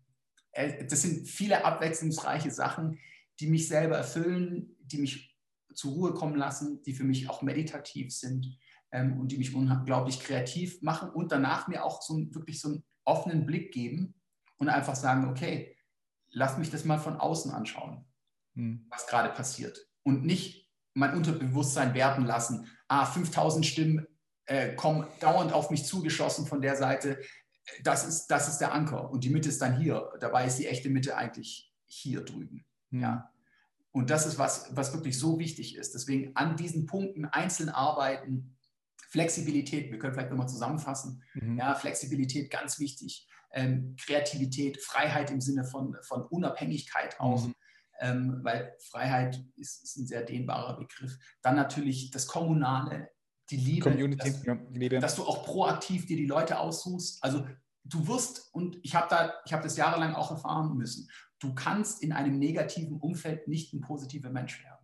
[0.54, 2.98] äh, das sind viele abwechslungsreiche Sachen,
[3.40, 5.38] die mich selber erfüllen, die mich
[5.76, 8.58] zur Ruhe kommen lassen, die für mich auch meditativ sind
[8.92, 12.84] ähm, und die mich unglaublich kreativ machen und danach mir auch so wirklich so einen
[13.06, 14.16] offenen Blick geben
[14.58, 15.76] und einfach sagen, okay,
[16.32, 18.06] lass mich das mal von außen anschauen,
[18.56, 18.86] hm.
[18.90, 19.88] was gerade passiert.
[20.04, 24.08] Und nicht mein Unterbewusstsein werten lassen, ah, 5000 Stimmen
[24.46, 27.20] äh, kommen dauernd auf mich zugeschossen von der Seite.
[27.84, 30.10] Das ist, das ist der Anker und die Mitte ist dann hier.
[30.20, 32.66] Dabei ist die echte Mitte eigentlich hier drüben.
[32.92, 33.02] Hm.
[33.02, 33.32] Ja.
[33.92, 35.94] Und das ist was, was wirklich so wichtig ist.
[35.96, 38.56] Deswegen an diesen Punkten einzeln arbeiten,
[39.10, 41.24] Flexibilität, wir können vielleicht nochmal zusammenfassen.
[41.34, 41.58] Mhm.
[41.58, 43.28] Ja, Flexibilität ganz wichtig.
[43.52, 47.48] Ähm, Kreativität, Freiheit im Sinne von, von Unabhängigkeit auch.
[47.48, 47.56] Mhm.
[48.02, 51.18] Ähm, weil Freiheit ist, ist, ein sehr dehnbarer Begriff.
[51.42, 53.10] Dann natürlich das Kommunale,
[53.50, 55.00] die Liebe, Community, dass, ja, Liebe.
[55.00, 57.22] dass du auch proaktiv dir die Leute aussuchst.
[57.24, 57.46] Also
[57.84, 61.10] du wirst, und ich habe da, ich habe das jahrelang auch erfahren müssen,
[61.40, 64.79] du kannst in einem negativen Umfeld nicht ein positiver Mensch werden.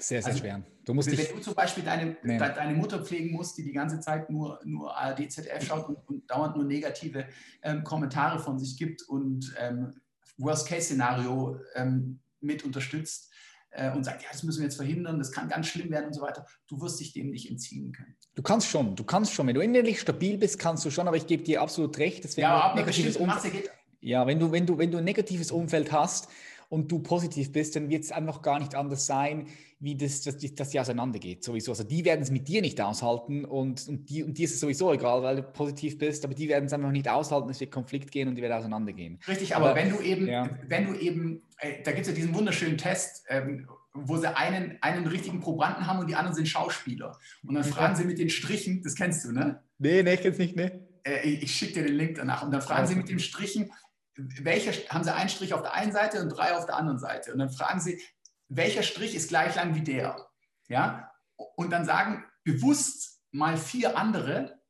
[0.00, 0.62] Sehr, sehr also, schwer.
[0.84, 2.38] Du musst wenn dich, du zum Beispiel deine, nee.
[2.38, 5.96] de, deine Mutter pflegen musst, die die ganze Zeit nur, nur ARD, ZDF schaut und,
[6.08, 7.26] und dauernd nur negative
[7.62, 9.92] ähm, Kommentare von sich gibt und ähm,
[10.38, 13.30] Worst-Case-Szenario ähm, mit unterstützt
[13.70, 16.14] äh, und sagt, ja, das müssen wir jetzt verhindern, das kann ganz schlimm werden und
[16.14, 18.16] so weiter, du wirst dich dem nicht entziehen können.
[18.34, 19.46] Du kannst schon, du kannst schon.
[19.46, 22.36] Wenn du innerlich stabil bist, kannst du schon, aber ich gebe dir absolut recht.
[22.36, 23.70] ja, ab negatives Umfeld,
[24.00, 26.28] ja, wenn du, wenn, du, wenn du ein negatives Umfeld hast,
[26.70, 29.48] und du positiv bist, dann wird es einfach gar nicht anders sein,
[29.80, 31.42] wie das, dass, dass die auseinandergeht.
[31.42, 31.72] Sowieso.
[31.72, 34.60] Also die werden es mit dir nicht aushalten und, und, die, und dir ist es
[34.60, 37.72] sowieso egal, weil du positiv bist, aber die werden es einfach nicht aushalten, es wird
[37.72, 39.18] Konflikt gehen und die werden auseinandergehen.
[39.26, 40.48] Richtig, aber, aber wenn du eben, ja.
[40.68, 44.78] wenn du eben, äh, da gibt es ja diesen wunderschönen Test, ähm, wo sie einen,
[44.80, 47.18] einen richtigen Probanden haben und die anderen sind Schauspieler.
[47.44, 49.60] Und dann fragen sie mit den Strichen, das kennst du, ne?
[49.78, 50.86] Nee, nee, ich kenn's nicht, ne?
[51.02, 52.44] Äh, ich, ich schicke dir den Link danach.
[52.44, 53.72] Und dann fragen sie mit den Strichen,
[54.16, 57.32] welcher, haben Sie einen Strich auf der einen Seite und drei auf der anderen Seite.
[57.32, 58.00] Und dann fragen Sie,
[58.48, 60.28] welcher Strich ist gleich lang wie der?
[60.68, 61.10] Ja?
[61.56, 64.60] Und dann sagen bewusst mal vier andere,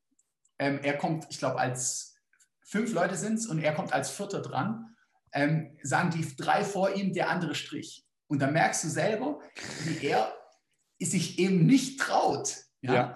[0.59, 2.15] ähm, er kommt, ich glaube, als
[2.63, 4.95] fünf Leute sind es und er kommt als Vierter dran,
[5.33, 8.07] ähm, sagen die drei vor ihm der andere Strich.
[8.27, 9.41] Und dann merkst du selber,
[9.85, 10.33] wie er
[11.01, 12.57] sich eben nicht traut.
[12.83, 12.95] Ja.
[12.95, 13.15] ja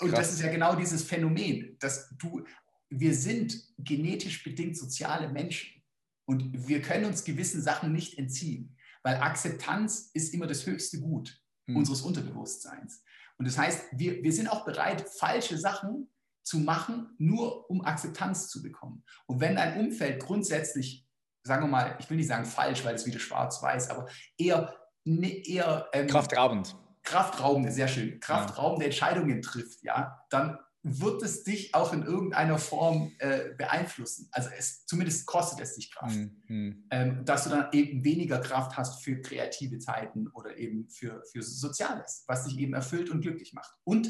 [0.00, 2.44] und das ist ja genau dieses Phänomen, dass du
[2.90, 5.82] wir sind genetisch bedingt soziale Menschen.
[6.26, 11.40] Und wir können uns gewissen Sachen nicht entziehen, weil Akzeptanz ist immer das höchste Gut
[11.66, 11.76] hm.
[11.76, 13.02] unseres Unterbewusstseins.
[13.38, 16.08] Und das heißt, wir, wir sind auch bereit, falsche Sachen
[16.42, 19.04] zu machen, nur um Akzeptanz zu bekommen.
[19.26, 21.06] Und wenn dein Umfeld grundsätzlich,
[21.42, 25.42] sagen wir mal, ich will nicht sagen falsch, weil es wieder schwarz-weiß, aber eher, ne,
[25.46, 26.76] eher ähm, kraftraubend.
[27.02, 28.90] Kraftraubende, sehr schön, kraftraubende ja.
[28.90, 34.28] Entscheidungen trifft, ja, dann wird es dich auch in irgendeiner Form äh, beeinflussen.
[34.32, 36.16] Also es, zumindest kostet es dich Kraft,
[36.46, 36.86] mhm.
[36.90, 41.42] ähm, dass du dann eben weniger Kraft hast für kreative Zeiten oder eben für, für
[41.42, 43.74] Soziales, was dich eben erfüllt und glücklich macht.
[43.84, 44.08] Und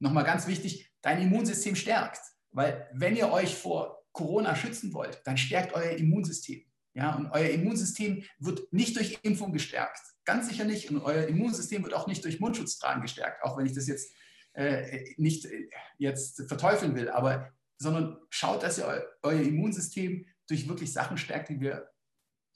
[0.00, 2.20] nochmal ganz wichtig, dein Immunsystem stärkt.
[2.50, 6.64] Weil wenn ihr euch vor Corona schützen wollt, dann stärkt euer Immunsystem.
[6.94, 10.00] Ja, und euer Immunsystem wird nicht durch Impfung gestärkt.
[10.24, 10.90] Ganz sicher nicht.
[10.90, 14.12] Und euer Immunsystem wird auch nicht durch Mundschutztragen gestärkt, auch wenn ich das jetzt
[14.58, 15.68] äh, nicht äh,
[15.98, 21.48] jetzt verteufeln will, aber sondern schaut, dass ihr eu euer Immunsystem durch wirklich Sachen stärkt,
[21.48, 21.88] die wir,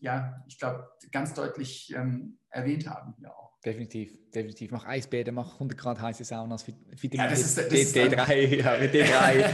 [0.03, 3.53] ja, ich glaube, ganz deutlich ähm, erwähnt haben hier auch.
[3.65, 4.73] Definitiv, definitiv.
[4.73, 8.93] Mach Eisbäder, mach 100 Grad heiße Saunas, Vitamin ja, das ist, das D3, ja, mit
[8.93, 9.45] D3,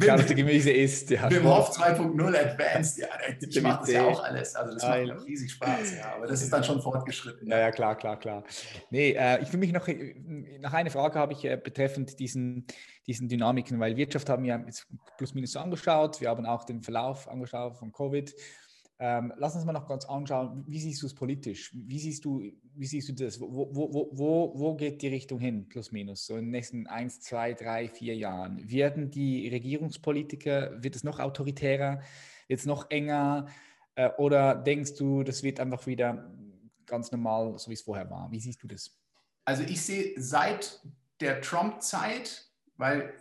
[0.00, 1.10] schau, dass du Gemüse isst.
[1.10, 3.08] Ja, Wim Hof 2.0 Advanced, ja,
[3.40, 6.42] ich mache das ja auch alles, also das macht auch riesig Spaß, ja, aber das
[6.42, 7.50] ist dann schon fortgeschritten.
[7.50, 8.44] Ja, ja, klar, klar, klar.
[8.90, 9.88] Nee, äh, ich will mich noch,
[10.60, 12.68] nach einer Frage habe ich äh, betreffend diesen,
[13.08, 14.86] diesen Dynamiken, weil Wirtschaft haben wir jetzt
[15.18, 18.32] plus minus so angeschaut, wir haben auch den Verlauf angeschaut von Covid,
[18.98, 21.70] ähm, lass uns mal noch ganz anschauen, wie siehst du es politisch?
[21.74, 23.38] Wie siehst du, wie siehst du das?
[23.38, 27.20] Wo, wo, wo, wo geht die Richtung hin, plus minus, so in den nächsten eins,
[27.20, 28.70] zwei, drei, vier Jahren?
[28.70, 32.00] Werden die Regierungspolitiker, wird es noch autoritärer,
[32.48, 33.48] wird es noch enger?
[33.96, 36.32] Äh, oder denkst du, das wird einfach wieder
[36.86, 38.30] ganz normal, so wie es vorher war?
[38.30, 38.96] Wie siehst du das?
[39.44, 40.80] Also ich sehe seit
[41.20, 42.46] der Trump-Zeit,
[42.78, 43.12] weil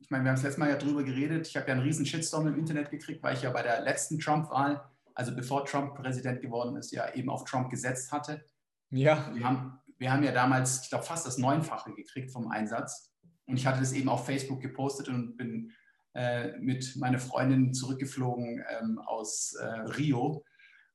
[0.00, 2.06] ich meine, wir haben das letzte Mal ja drüber geredet, ich habe ja einen riesen
[2.06, 4.82] Shitstorm im Internet gekriegt, weil ich ja bei der letzten Trump-Wahl
[5.14, 8.44] also bevor Trump Präsident geworden ist, ja eben auf Trump gesetzt hatte.
[8.90, 9.30] Ja.
[9.34, 13.12] Wir haben, wir haben ja damals, ich glaube, fast das Neunfache gekriegt vom Einsatz.
[13.46, 15.72] Und ich hatte das eben auf Facebook gepostet und bin
[16.14, 20.44] äh, mit meiner Freundin zurückgeflogen ähm, aus äh, Rio.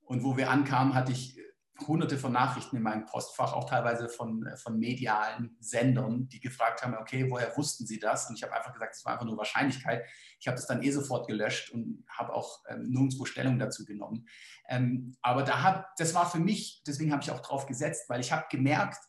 [0.02, 1.39] Und wo wir ankamen, hatte ich
[1.86, 6.84] hunderte von Nachrichten in meinem Postfach, auch teilweise von, äh, von medialen Sendern, die gefragt
[6.84, 8.30] haben, okay, woher wussten Sie das?
[8.30, 10.06] Und ich habe einfach gesagt, es war einfach nur Wahrscheinlichkeit.
[10.40, 14.28] Ich habe das dann eh sofort gelöscht und habe auch ähm, nirgendwo Stellung dazu genommen.
[14.70, 18.22] Ähm, aber da hab, das war für mich, deswegen habe ich auch drauf gesetzt, weil
[18.22, 18.99] ich habe gemerkt,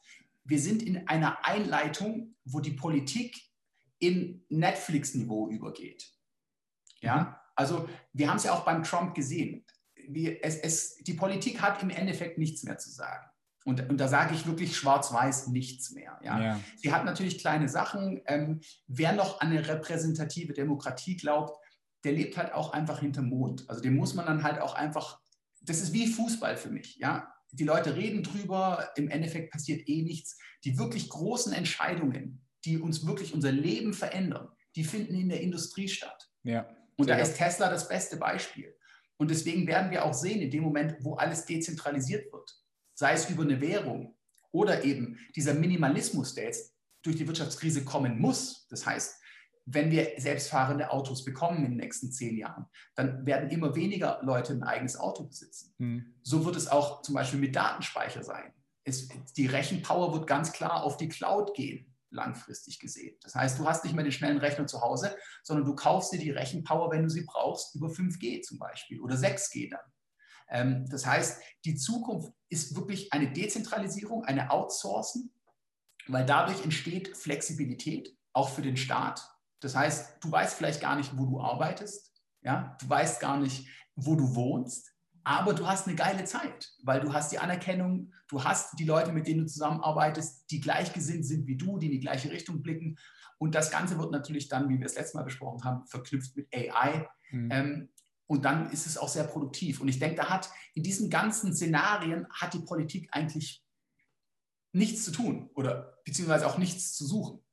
[0.44, 3.36] wir sind in einer Einleitung, wo die Politik
[3.98, 6.10] in Netflix-Niveau übergeht.
[7.00, 7.34] Ja, mhm.
[7.54, 9.64] also wir haben es ja auch beim Trump gesehen
[10.08, 13.26] wir, es, es, die Politik hat im Endeffekt nichts mehr zu sagen.
[13.64, 16.18] Und, und da sage ich wirklich schwarz-weiß nichts mehr.
[16.22, 16.40] Ja?
[16.40, 16.60] ja?
[16.76, 18.22] Sie hat natürlich kleine Sachen.
[18.26, 21.54] Ähm, wer noch an eine repräsentative Demokratie glaubt,
[22.04, 23.68] der lebt halt auch einfach hinterm Mond.
[23.68, 25.20] Also dem muss man dann halt auch einfach,
[25.60, 26.96] das ist wie Fußball für mich.
[26.96, 27.30] Ja?
[27.52, 30.38] Die Leute reden drüber, im Endeffekt passiert eh nichts.
[30.64, 35.88] Die wirklich großen Entscheidungen, die uns wirklich unser Leben verändern, die finden in der Industrie
[35.88, 36.30] statt.
[36.42, 36.68] Ja.
[36.96, 38.74] Und da ist Tesla das beste Beispiel.
[39.18, 42.56] Und deswegen werden wir auch sehen, in dem Moment, wo alles dezentralisiert wird,
[42.94, 44.16] sei es über eine Währung
[44.52, 48.66] oder eben dieser Minimalismus, der jetzt durch die Wirtschaftskrise kommen muss.
[48.68, 49.20] Das heißt,
[49.66, 54.54] wenn wir selbstfahrende Autos bekommen in den nächsten zehn Jahren, dann werden immer weniger Leute
[54.54, 55.74] ein eigenes Auto besitzen.
[55.78, 56.14] Mhm.
[56.22, 58.54] So wird es auch zum Beispiel mit Datenspeicher sein.
[58.84, 63.16] Es, die Rechenpower wird ganz klar auf die Cloud gehen langfristig gesehen.
[63.22, 66.18] Das heißt, du hast nicht mehr den schnellen Rechner zu Hause, sondern du kaufst dir
[66.18, 69.80] die Rechenpower, wenn du sie brauchst, über 5G zum Beispiel oder 6G dann.
[70.48, 75.32] Ähm, das heißt, die Zukunft ist wirklich eine Dezentralisierung, eine Outsourcen,
[76.06, 79.28] weil dadurch entsteht Flexibilität, auch für den Staat.
[79.60, 82.12] Das heißt, du weißt vielleicht gar nicht, wo du arbeitest,
[82.42, 82.76] ja?
[82.80, 84.87] du weißt gar nicht, wo du wohnst,
[85.28, 89.12] aber du hast eine geile Zeit, weil du hast die Anerkennung, du hast die Leute,
[89.12, 92.98] mit denen du zusammenarbeitest, die gleichgesinnt sind wie du, die in die gleiche Richtung blicken.
[93.36, 96.48] Und das Ganze wird natürlich dann, wie wir es letztes Mal besprochen haben, verknüpft mit
[96.54, 97.06] AI.
[97.30, 97.48] Mhm.
[97.52, 97.88] Ähm,
[98.26, 99.82] und dann ist es auch sehr produktiv.
[99.82, 103.62] Und ich denke, da hat in diesen ganzen Szenarien hat die Politik eigentlich
[104.72, 107.44] nichts zu tun oder beziehungsweise auch nichts zu suchen.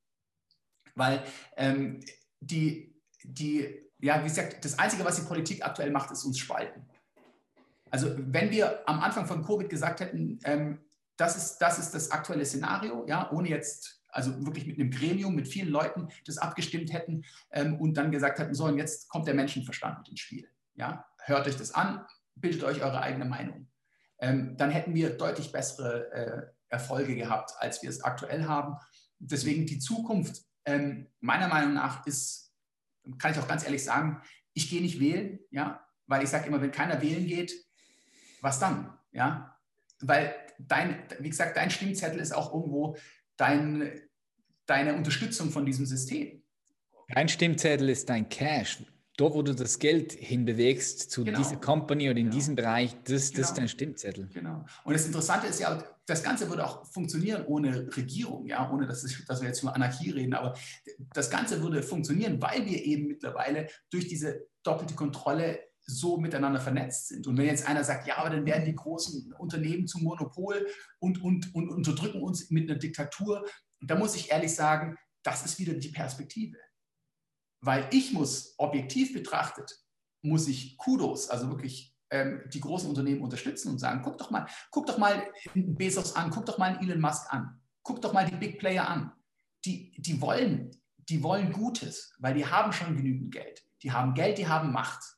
[0.94, 1.22] Weil
[1.58, 2.00] ähm,
[2.40, 6.88] die, die, ja, wie gesagt, das Einzige, was die Politik aktuell macht, ist uns spalten.
[7.90, 10.80] Also wenn wir am Anfang von Covid gesagt hätten, ähm,
[11.16, 15.34] das, ist, das ist das aktuelle Szenario, ja, ohne jetzt, also wirklich mit einem Gremium,
[15.34, 19.26] mit vielen Leuten das abgestimmt hätten ähm, und dann gesagt hätten, so, und jetzt kommt
[19.26, 20.48] der Menschenverstand mit ins Spiel.
[20.74, 22.04] Ja, hört euch das an,
[22.34, 23.68] bildet euch eure eigene Meinung.
[24.18, 28.76] Ähm, dann hätten wir deutlich bessere äh, Erfolge gehabt, als wir es aktuell haben.
[29.18, 32.52] Deswegen die Zukunft, ähm, meiner Meinung nach, ist,
[33.18, 34.20] kann ich auch ganz ehrlich sagen,
[34.52, 37.52] ich gehe nicht wählen, ja, weil ich sage immer, wenn keiner wählen geht,
[38.40, 38.92] was dann?
[39.12, 39.56] Ja,
[40.00, 42.96] weil dein, wie gesagt, dein Stimmzettel ist auch irgendwo
[43.36, 43.92] dein,
[44.66, 46.42] deine Unterstützung von diesem System.
[47.08, 48.82] Dein Stimmzettel ist dein Cash.
[49.16, 51.38] Dort, wo du das Geld hinbewegst, zu genau.
[51.38, 52.36] dieser Company oder in genau.
[52.36, 53.14] diesem Bereich, das, genau.
[53.14, 53.54] das ist genau.
[53.54, 54.28] dein Stimmzettel.
[54.34, 54.64] Genau.
[54.84, 59.04] Und das Interessante ist ja, das Ganze würde auch funktionieren ohne Regierung, ja, ohne dass,
[59.04, 60.54] es, dass wir jetzt über Anarchie reden, aber
[61.14, 67.08] das Ganze würde funktionieren, weil wir eben mittlerweile durch diese doppelte Kontrolle so miteinander vernetzt
[67.08, 67.26] sind.
[67.26, 70.66] Und wenn jetzt einer sagt, ja, aber dann werden die großen Unternehmen zum Monopol
[70.98, 73.46] und, und, und unterdrücken uns mit einer Diktatur,
[73.80, 76.56] da muss ich ehrlich sagen, das ist wieder die Perspektive.
[77.60, 79.78] Weil ich muss, objektiv betrachtet,
[80.22, 84.46] muss ich Kudos, also wirklich ähm, die großen Unternehmen unterstützen und sagen, guck doch mal,
[84.70, 85.22] guck doch mal
[85.54, 89.12] Bezos an, guck doch mal Elon Musk an, guck doch mal die Big Player an.
[89.64, 90.70] Die, die, wollen,
[91.08, 93.64] die wollen Gutes, weil die haben schon genügend Geld.
[93.82, 95.15] Die haben Geld, die haben Macht.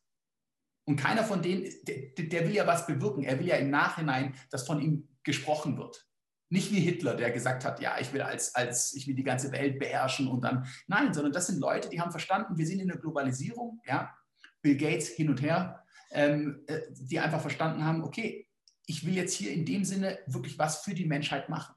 [0.89, 3.23] Und keiner von denen, der, der, will ja was bewirken.
[3.23, 6.09] Er will ja im Nachhinein, dass von ihm gesprochen wird.
[6.48, 9.52] Nicht wie Hitler, der gesagt hat, ja, ich will als, als ich will die ganze
[9.52, 10.66] Welt beherrschen und dann.
[10.86, 14.16] Nein, sondern das sind Leute, die haben verstanden, wir sind in der Globalisierung, ja,
[14.62, 18.48] Bill Gates hin und her, ähm, äh, die einfach verstanden haben, okay,
[18.86, 21.74] ich will jetzt hier in dem Sinne wirklich was für die Menschheit machen.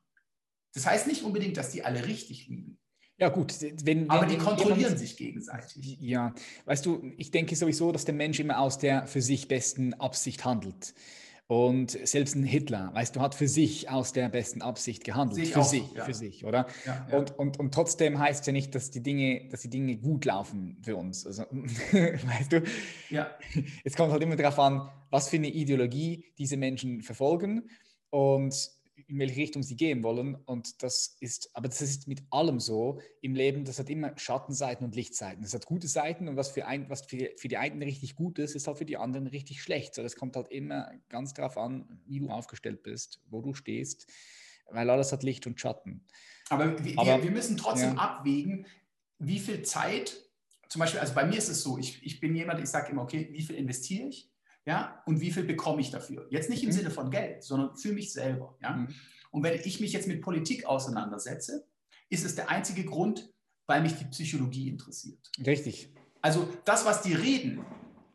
[0.74, 2.80] Das heißt nicht unbedingt, dass die alle richtig liegen.
[3.22, 3.54] Ja, gut.
[3.84, 6.00] Wenn, Aber die kontrollieren jemand, sich gegenseitig.
[6.02, 6.34] Ja,
[6.66, 10.44] weißt du, ich denke sowieso, dass der Mensch immer aus der für sich besten Absicht
[10.44, 10.96] handelt.
[11.46, 15.40] Und selbst ein Hitler, weißt du, hat für sich aus der besten Absicht gehandelt.
[15.40, 16.04] Sich für auch, sich, ja.
[16.04, 16.66] für sich, oder?
[16.84, 17.18] Ja, ja.
[17.20, 20.26] Und, und, und trotzdem heißt es ja nicht, dass die Dinge, dass die Dinge gut
[20.26, 21.28] laufen für uns.
[21.28, 22.64] Also, weißt du?
[23.12, 23.30] Ja.
[23.84, 27.70] Es kommt halt immer darauf an, was für eine Ideologie diese Menschen verfolgen.
[28.10, 28.72] Und
[29.12, 30.36] in welche Richtung sie gehen wollen.
[30.36, 34.86] Und das ist, aber das ist mit allem so im Leben, das hat immer Schattenseiten
[34.86, 35.44] und Lichtseiten.
[35.44, 38.40] Es hat gute Seiten und was für, ein, was für, für die einen richtig gut
[38.40, 39.96] ist, ist halt für die anderen richtig schlecht.
[39.96, 44.08] So, das kommt halt immer ganz darauf an, wie du aufgestellt bist, wo du stehst,
[44.70, 46.06] weil alles hat Licht und Schatten.
[46.50, 48.00] Aber wir, aber, wir müssen trotzdem ja.
[48.00, 48.66] abwägen,
[49.20, 50.16] wie viel Zeit,
[50.70, 53.02] zum Beispiel, also bei mir ist es so, ich, ich bin jemand, ich sage immer,
[53.02, 54.31] okay, wie viel investiere ich?
[54.66, 56.28] Ja, und wie viel bekomme ich dafür?
[56.30, 56.74] Jetzt nicht im mhm.
[56.74, 58.74] Sinne von Geld, sondern für mich selber, ja.
[58.74, 58.94] Mhm.
[59.32, 61.66] Und wenn ich mich jetzt mit Politik auseinandersetze,
[62.10, 63.32] ist es der einzige Grund,
[63.66, 65.32] weil mich die Psychologie interessiert.
[65.46, 65.94] Richtig.
[66.22, 67.66] Also das, was die reden,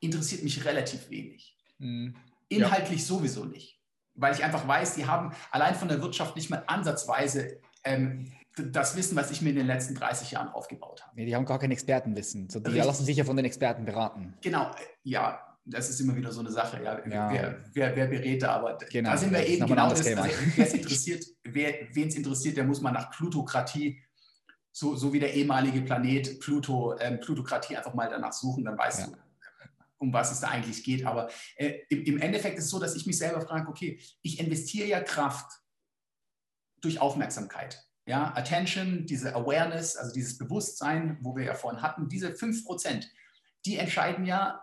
[0.01, 1.57] interessiert mich relativ wenig.
[1.79, 2.15] Mhm.
[2.49, 3.07] Inhaltlich ja.
[3.07, 3.81] sowieso nicht,
[4.15, 8.97] weil ich einfach weiß, die haben allein von der Wirtschaft nicht mal ansatzweise ähm, das
[8.97, 11.13] Wissen, was ich mir in den letzten 30 Jahren aufgebaut habe.
[11.17, 12.49] Nee, die haben gar kein Expertenwissen.
[12.49, 12.85] So, die Richtig.
[12.85, 14.35] lassen sich ja von den Experten beraten.
[14.43, 14.71] Genau,
[15.03, 17.31] ja, das ist immer wieder so eine Sache, ja, ja.
[17.33, 19.11] Wer, wer, wer berät da, aber genau.
[19.11, 20.23] da sind wir eben genau das, also,
[20.55, 24.01] wer es interessiert, wer es interessiert, der muss mal nach Plutokratie,
[24.71, 29.01] so, so wie der ehemalige Planet Pluto, ähm, Plutokratie einfach mal danach suchen, dann weißt
[29.01, 29.07] ja.
[29.07, 29.17] du,
[29.99, 31.05] um was es da eigentlich geht.
[31.05, 34.39] Aber äh, im, im Endeffekt ist es so, dass ich mich selber frage, okay, ich
[34.39, 35.51] investiere ja Kraft
[36.81, 37.83] durch Aufmerksamkeit.
[38.07, 43.05] Ja, Attention, diese Awareness, also dieses Bewusstsein, wo wir ja vorhin hatten, diese 5%,
[43.65, 44.63] die entscheiden ja,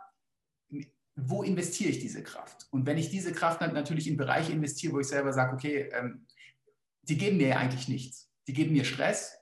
[1.15, 2.67] wo investiere ich diese Kraft?
[2.71, 5.89] Und wenn ich diese Kraft dann natürlich in Bereiche investiere, wo ich selber sage, okay,
[5.93, 6.25] ähm,
[7.03, 8.29] die geben mir ja eigentlich nichts.
[8.47, 9.37] Die geben mir Stress.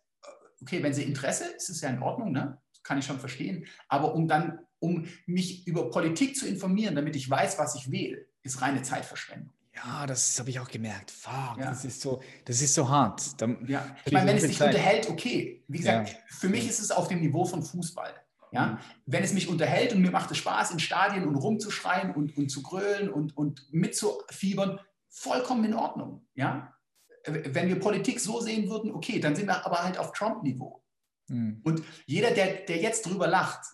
[0.62, 2.60] Okay, wenn sie Interesse, ist es ja in Ordnung, ne?
[2.72, 3.66] Das kann ich schon verstehen.
[3.88, 8.26] Aber um dann, um mich über Politik zu informieren, damit ich weiß, was ich wähle,
[8.44, 9.54] ist reine Zeitverschwendung.
[9.74, 11.10] Ja, das habe ich auch gemerkt.
[11.12, 11.70] Fuck, ja.
[11.70, 13.42] das, ist so, das ist so hart.
[13.42, 13.96] Da ja.
[14.06, 14.76] Ich meine, wenn es dich Zeit.
[14.76, 15.64] unterhält, okay.
[15.68, 16.16] Wie gesagt, ja.
[16.28, 18.14] für mich ist es auf dem Niveau von Fußball.
[18.52, 18.66] Ja?
[18.66, 18.78] Mhm.
[19.06, 22.50] Wenn es mich unterhält und mir macht es Spaß, in Stadien und rumzuschreien und, und
[22.50, 24.80] zu grölen und, und mitzufiebern,
[25.10, 26.28] vollkommen in Ordnung.
[26.36, 26.74] Ja?
[27.26, 30.84] Wenn wir Politik so sehen würden, okay, dann sind wir aber halt auf Trump-Niveau.
[31.28, 31.62] Mhm.
[31.64, 33.66] Und jeder, der, der jetzt drüber lacht,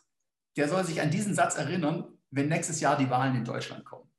[0.57, 4.09] der soll sich an diesen Satz erinnern, wenn nächstes Jahr die Wahlen in Deutschland kommen.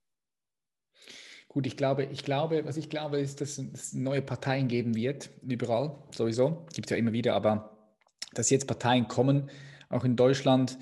[1.48, 5.30] Gut, ich glaube, ich glaube, was ich glaube, ist, dass es neue Parteien geben wird,
[5.43, 6.66] überall, sowieso.
[6.74, 7.90] Gibt es ja immer wieder, aber
[8.35, 9.51] dass jetzt Parteien kommen,
[9.89, 10.78] auch in Deutschland,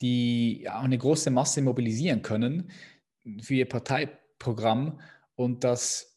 [0.00, 2.70] die ja, eine große Masse mobilisieren können
[3.42, 5.00] für ihr Parteiprogramm.
[5.34, 6.09] Und das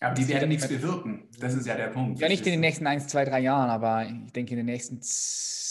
[0.00, 1.28] aber die werden nichts bewirken.
[1.40, 2.20] Das ist ja der Punkt.
[2.20, 5.00] Ja, nicht in den nächsten 1, 2, 3 Jahren, aber ich denke, in den nächsten,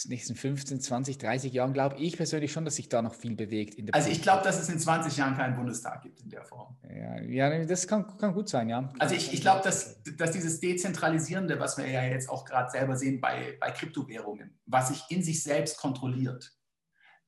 [0.10, 3.80] nächsten 15, 20, 30 Jahren glaube ich persönlich schon, dass sich da noch viel bewegt.
[3.94, 6.76] also ich glaube, dass es in 20 Jahren keinen Bundestag gibt in der Form.
[6.90, 8.90] Ja, ja das kann, kann gut sein, ja.
[9.00, 12.98] Also ich, ich glaube, dass, dass dieses Dezentralisierende, was wir ja jetzt auch gerade selber
[12.98, 16.54] sehen bei, bei Kryptowährungen, was sich in sich selbst kontrolliert,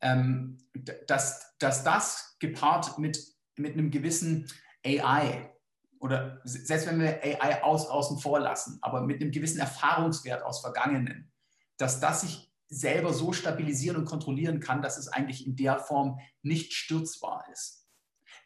[0.01, 0.57] ähm,
[1.07, 3.19] dass, dass das gepaart mit,
[3.55, 4.47] mit einem gewissen
[4.85, 5.49] AI,
[5.99, 10.61] oder selbst wenn wir AI aus, außen vor lassen, aber mit einem gewissen Erfahrungswert aus
[10.61, 11.31] Vergangenen,
[11.77, 16.19] dass das sich selber so stabilisieren und kontrollieren kann, dass es eigentlich in der Form
[16.41, 17.87] nicht stürzbar ist.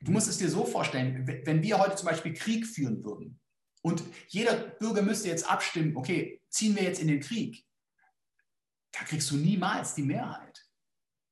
[0.02, 3.40] Du musst es dir so vorstellen, wenn wir heute zum Beispiel Krieg führen würden
[3.82, 7.66] und jeder Bürger müsste jetzt abstimmen, okay, ziehen wir jetzt in den Krieg,
[8.92, 10.66] da kriegst du niemals die Mehrheit.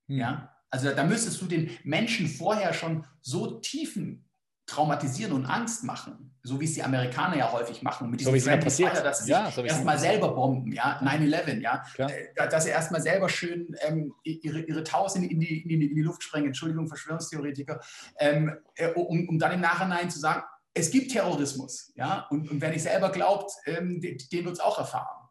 [0.08, 0.18] Hm.
[0.18, 0.58] Ja?
[0.70, 4.31] Also da müsstest du den Menschen vorher schon so tiefen
[4.72, 8.52] traumatisieren und Angst machen, so wie es die Amerikaner ja häufig machen, mit diesem so
[8.52, 8.58] Fire,
[9.04, 12.10] dass sie ja, so erstmal selber bomben, ja, 9-11, ja, Klar.
[12.10, 15.88] Äh, dass sie erstmal selber schön ähm, ihre, ihre Taus in, in, die, in, die,
[15.88, 17.82] in, die, Luft sprengen, Entschuldigung, Verschwörungstheoretiker,
[18.18, 20.44] ähm, äh, um, um dann im Nachhinein zu sagen,
[20.74, 24.62] es gibt Terrorismus, ja, und, und wer nicht selber glaubt, ähm, den, den wird es
[24.62, 25.28] auch erfahren.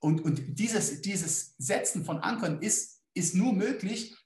[0.00, 4.16] Und, und dieses, dieses Setzen von Ankern ist, ist nur möglich,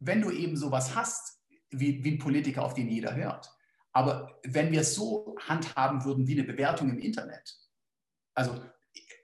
[0.00, 1.40] wenn du eben sowas hast,
[1.70, 3.53] wie, wie ein Politiker, auf den jeder hört.
[3.94, 7.56] Aber wenn wir es so handhaben würden wie eine Bewertung im Internet,
[8.34, 8.60] also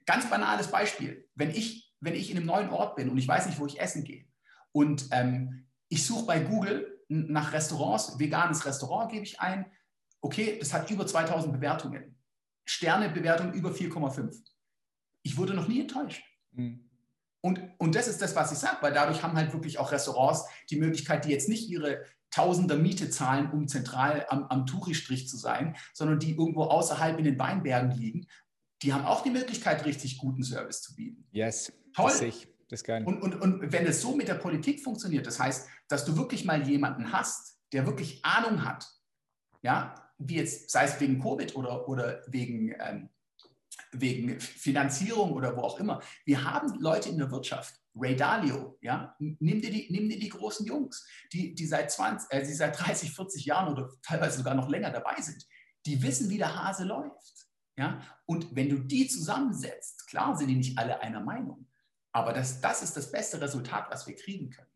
[0.07, 3.47] ganz banales Beispiel, wenn ich, wenn ich in einem neuen Ort bin und ich weiß
[3.47, 4.27] nicht, wo ich essen gehe
[4.73, 9.71] und ähm, ich suche bei Google nach Restaurants, veganes Restaurant gebe ich ein,
[10.21, 12.17] okay, das hat über 2000 Bewertungen,
[12.65, 14.41] Sternebewertung über 4,5.
[15.23, 16.23] Ich wurde noch nie enttäuscht.
[16.53, 16.89] Mhm.
[17.43, 20.45] Und, und das ist das, was ich sage, weil dadurch haben halt wirklich auch Restaurants
[20.69, 25.37] die Möglichkeit, die jetzt nicht ihre Tausender Miete zahlen, um zentral am, am Touristrich zu
[25.37, 28.27] sein, sondern die irgendwo außerhalb in den Weinbergen liegen,
[28.83, 31.27] die haben auch die Möglichkeit, richtig guten Service zu bieten.
[31.33, 32.11] Yes, toll.
[32.11, 32.49] Das ich.
[32.69, 33.03] Das geil.
[33.05, 36.45] Und, und, und wenn es so mit der Politik funktioniert, das heißt, dass du wirklich
[36.45, 38.89] mal jemanden hast, der wirklich Ahnung hat,
[39.63, 43.09] ja, wie jetzt, sei es wegen Covid oder, oder wegen, ähm,
[43.91, 46.01] wegen Finanzierung oder wo auch immer.
[46.25, 50.29] Wir haben Leute in der Wirtschaft, Ray Dalio, ja, nimm dir die, nimm dir die
[50.29, 54.55] großen Jungs, die, die, seit 20, äh, die seit 30, 40 Jahren oder teilweise sogar
[54.55, 55.45] noch länger dabei sind.
[55.87, 57.49] Die wissen, wie der Hase läuft.
[57.77, 58.01] Ja?
[58.27, 61.67] Und wenn du die zusammensetzt, klar sind die nicht alle einer Meinung,
[62.13, 64.71] aber das, das ist das beste Resultat, was wir kriegen können.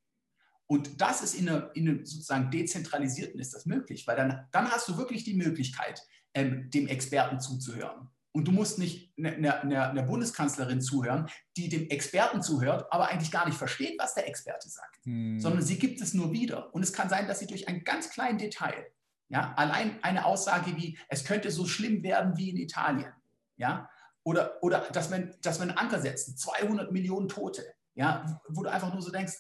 [0.67, 4.89] Und das ist in einem, in sozusagen dezentralisierten ist das möglich, weil dann, dann hast
[4.89, 6.01] du wirklich die Möglichkeit,
[6.33, 8.09] ähm, dem Experten zuzuhören.
[8.37, 13.31] Und du musst nicht einer, einer, einer, Bundeskanzlerin zuhören, die dem Experten zuhört, aber eigentlich
[13.31, 15.39] gar nicht versteht, was der Experte sagt, hm.
[15.39, 16.75] sondern sie gibt es nur wieder.
[16.75, 18.87] Und es kann sein, dass sie durch ein ganz kleines Detail,
[19.29, 23.13] ja, allein eine Aussage wie, es könnte so schlimm werden wie in Italien,
[23.57, 23.89] ja,
[24.25, 28.93] oder, oder dass, wir, dass einen Anker setzen, 200 Millionen Tote, ja, wo du einfach
[28.93, 29.35] nur so denkst,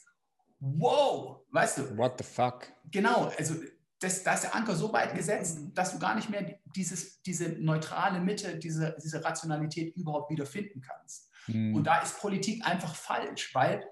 [0.60, 1.98] wow, weißt du.
[1.98, 2.68] What the fuck?
[2.92, 3.56] Genau, also
[4.00, 7.50] das, da ist der Anker so weit gesetzt, dass du gar nicht mehr dieses, diese
[7.50, 11.30] neutrale Mitte, diese, diese Rationalität überhaupt wieder finden kannst.
[11.46, 11.74] Mhm.
[11.74, 13.84] Und da ist Politik einfach falsch, weil,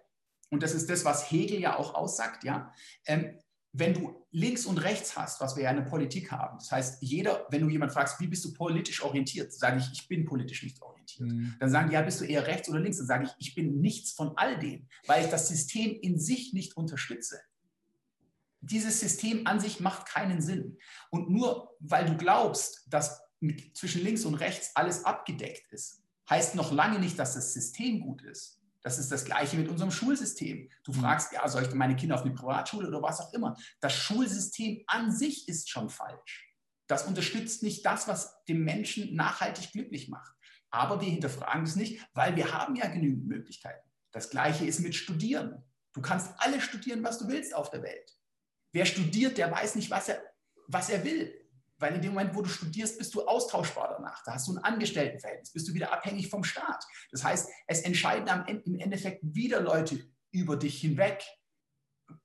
[0.51, 2.73] und das ist das, was Hegel ja auch aussagt, ja,
[3.07, 3.39] ähm,
[3.75, 7.03] wenn du links und rechts hast, was wir ja in der Politik haben, das heißt,
[7.03, 10.63] jeder, wenn du jemand fragst, wie bist du politisch orientiert, sage ich, ich bin politisch
[10.63, 11.31] nicht orientiert.
[11.31, 11.55] Mhm.
[11.59, 12.99] Dann sagen die, ja, bist du eher rechts oder links?
[12.99, 16.53] Dann sage ich, ich bin nichts von all dem, weil ich das System in sich
[16.53, 17.41] nicht unterstütze
[18.63, 20.79] dieses System an sich macht keinen Sinn.
[21.11, 26.55] Und nur weil du glaubst, dass mit, zwischen links und rechts alles abgedeckt ist, heißt
[26.55, 28.61] noch lange nicht, dass das System gut ist.
[28.83, 30.71] Das ist das Gleiche mit unserem Schulsystem.
[30.85, 31.01] Du mhm.
[31.01, 33.57] fragst, ja, soll ich meine Kinder auf eine Privatschule oder was auch immer?
[33.81, 36.49] Das Schulsystem an sich ist schon falsch.
[36.87, 40.35] Das unterstützt nicht das, was dem Menschen nachhaltig glücklich macht.
[40.71, 43.89] Aber wir hinterfragen es nicht, weil wir haben ja genügend Möglichkeiten.
[44.11, 45.63] Das Gleiche ist mit Studieren.
[45.93, 48.17] Du kannst alles studieren, was du willst auf der Welt.
[48.73, 50.23] Wer studiert, der weiß nicht, was er,
[50.67, 51.39] was er will.
[51.79, 54.23] Weil in dem Moment, wo du studierst, bist du austauschbar danach.
[54.25, 56.85] Da hast du ein Angestelltenverhältnis, bist du wieder abhängig vom Staat.
[57.11, 59.99] Das heißt, es entscheiden am, im Endeffekt wieder Leute
[60.31, 61.25] über dich hinweg,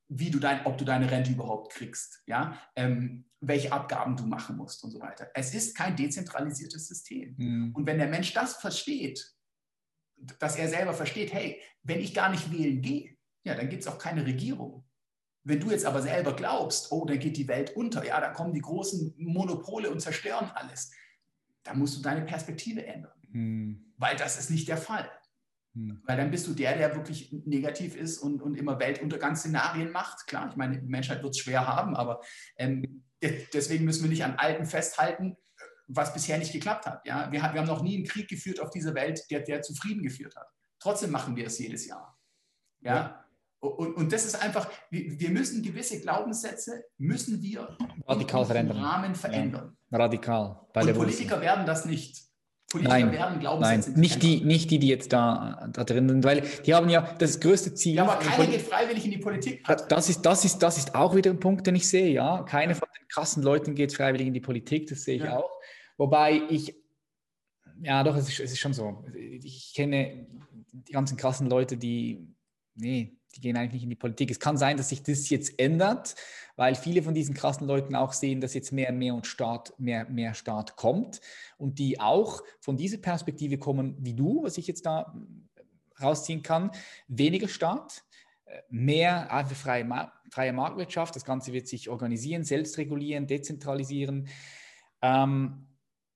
[0.10, 4.56] wie du dein, ob du deine Rente überhaupt kriegst, ja, ähm, welche Abgaben du machen
[4.56, 5.30] musst und so weiter.
[5.34, 7.36] Es ist kein dezentralisiertes System.
[7.38, 7.76] Mhm.
[7.76, 9.36] Und wenn der Mensch das versteht,
[10.40, 13.88] dass er selber versteht, hey, wenn ich gar nicht wählen gehe, ja, dann gibt es
[13.88, 14.87] auch keine Regierung.
[15.48, 18.54] Wenn du jetzt aber selber glaubst, oh, dann geht die Welt unter, ja, da kommen
[18.54, 20.92] die großen Monopole und zerstören alles,
[21.64, 23.14] dann musst du deine Perspektive ändern.
[23.32, 23.94] Hm.
[23.98, 25.10] Weil das ist nicht der Fall.
[25.74, 26.02] Hm.
[26.04, 30.28] Weil dann bist du der, der wirklich negativ ist und, und immer Weltuntergangsszenarien macht.
[30.28, 32.20] Klar, ich meine, die Menschheit wird es schwer haben, aber
[32.58, 33.06] ähm,
[33.54, 35.38] deswegen müssen wir nicht an Alten festhalten,
[35.88, 37.08] was bisher nicht geklappt hat.
[37.08, 37.32] Ja?
[37.32, 40.04] Wir, wir haben noch nie einen Krieg geführt auf dieser Welt, der, der zu Frieden
[40.04, 40.50] geführt hat.
[40.78, 42.20] Trotzdem machen wir es jedes Jahr.
[42.82, 42.96] Ja?
[42.96, 43.27] ja.
[43.68, 47.78] Und, und das ist einfach, wir müssen gewisse Glaubenssätze, müssen wir
[48.08, 48.78] radikal verändern.
[48.78, 49.78] Rahmen verändern.
[49.92, 50.60] Ja, radikal.
[50.74, 52.28] und Politiker werden das nicht.
[52.70, 56.26] Politiker nein, werden Glaubenssätze nein, nicht die, nicht die, die jetzt da, da drin sind,
[56.26, 57.96] weil die haben ja das größte Ziel.
[57.96, 59.64] Ja, aber keiner geht freiwillig in die Politik.
[59.88, 62.44] Das ist, das, ist, das ist auch wieder ein Punkt, den ich sehe, ja.
[62.44, 65.38] Keine von den krassen Leuten geht freiwillig in die Politik, das sehe ich ja.
[65.38, 65.50] auch.
[65.98, 66.76] Wobei ich,
[67.82, 69.06] ja doch, es ist, es ist schon so.
[69.16, 70.28] Ich kenne
[70.74, 72.28] die ganzen krassen Leute, die,
[72.76, 74.32] nee, die gehen eigentlich nicht in die Politik.
[74.32, 76.16] Es kann sein, dass sich das jetzt ändert,
[76.56, 80.10] weil viele von diesen krassen Leuten auch sehen, dass jetzt mehr, mehr und Staat, mehr,
[80.10, 81.22] mehr Staat kommt
[81.58, 85.14] und die auch von dieser Perspektive kommen wie du, was ich jetzt da
[86.02, 86.72] rausziehen kann,
[87.08, 88.04] weniger Staat,
[88.70, 94.28] mehr einfach freie, freie Marktwirtschaft, das Ganze wird sich organisieren, selbst regulieren, dezentralisieren.
[95.02, 95.67] Ähm,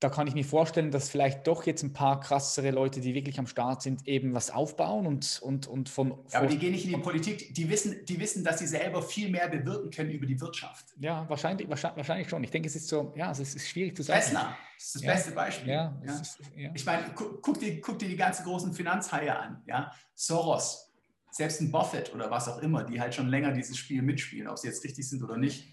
[0.02, 3.38] da kann ich mir vorstellen, dass vielleicht doch jetzt ein paar krassere Leute, die wirklich
[3.38, 6.18] am Start sind, eben was aufbauen und, und, und von.
[6.32, 9.04] Ja, aber die gehen nicht in die Politik, die wissen, die wissen, dass sie selber
[9.04, 10.88] viel mehr bewirken können über die Wirtschaft.
[11.00, 12.44] Ja, wahrscheinlich, wahrscheinlich schon.
[12.44, 14.22] Ich denke, es ist so, ja, es ist schwierig zu sagen.
[14.22, 15.14] Tesla ist das ja.
[15.14, 15.70] beste Beispiel.
[15.72, 16.20] Ja, ja.
[16.20, 16.40] Ist.
[16.74, 19.62] Ich meine, guck, guck, dir, guck dir die ganzen großen Finanzhaie an.
[19.68, 19.92] Ja?
[20.16, 20.92] Soros,
[21.30, 24.58] selbst ein Buffett oder was auch immer, die halt schon länger dieses Spiel mitspielen, ob
[24.58, 25.68] sie jetzt richtig sind oder nicht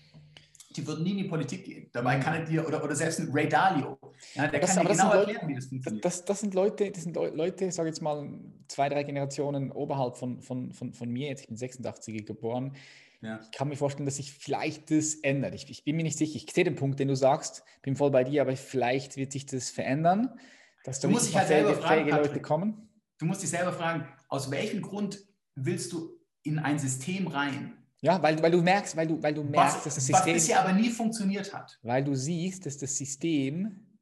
[0.71, 1.89] die würden nie in die Politik gehen.
[1.93, 2.23] Dabei mhm.
[2.23, 3.99] kann er dir, oder, oder selbst ein Ray Dalio,
[4.35, 6.05] ja, der das, kann dir genau erklären, Leute, wie das funktioniert.
[6.05, 8.29] Das, das, sind Leute, das sind Leute, sage jetzt mal,
[8.69, 12.77] zwei, drei Generationen oberhalb von, von, von, von mir, jetzt ich bin 86er geboren.
[13.21, 13.41] Ja.
[13.43, 15.55] Ich kann mir vorstellen, dass sich vielleicht das ändert.
[15.55, 16.37] Ich, ich, bin mir nicht sicher.
[16.37, 19.47] Ich sehe den Punkt, den du sagst, bin voll bei dir, aber vielleicht wird sich
[19.47, 20.39] das verändern,
[20.85, 22.89] dass du musst dich halt selber fragen, Leute kommen.
[23.19, 25.19] Du musst dich selber fragen, aus welchem Grund
[25.57, 29.43] willst du in ein System rein, ja, weil, weil du merkst, weil du, weil du
[29.43, 30.27] merkst, was, dass das System.
[30.27, 31.79] Was bisher aber nie funktioniert hat.
[31.83, 33.99] Weil du siehst, dass das System,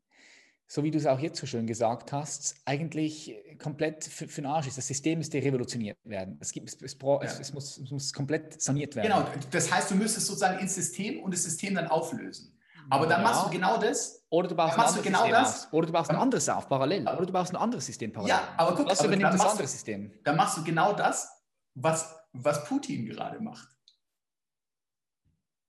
[0.66, 4.50] so wie du es auch jetzt so schön gesagt hast, eigentlich komplett für, für den
[4.50, 4.76] Arsch ist.
[4.76, 6.36] Das System müsste revolutioniert werden.
[6.40, 7.22] Es, gibt, es, es, ja.
[7.22, 9.06] es, muss, es muss komplett saniert werden.
[9.06, 12.52] Genau, das heißt, du müsstest sozusagen ins System und das System dann auflösen.
[12.90, 13.28] Aber dann ja.
[13.28, 14.24] machst du genau das.
[14.28, 15.72] Oder du baust, ein, genau das.
[15.72, 17.02] Oder du baust ein anderes auf, parallel.
[17.02, 18.36] Oder du baust ein anderes System parallel.
[18.36, 20.12] Ja, aber guck, was übernimmt das andere System?
[20.22, 21.28] Dann machst du genau das,
[21.74, 23.75] was, was Putin gerade macht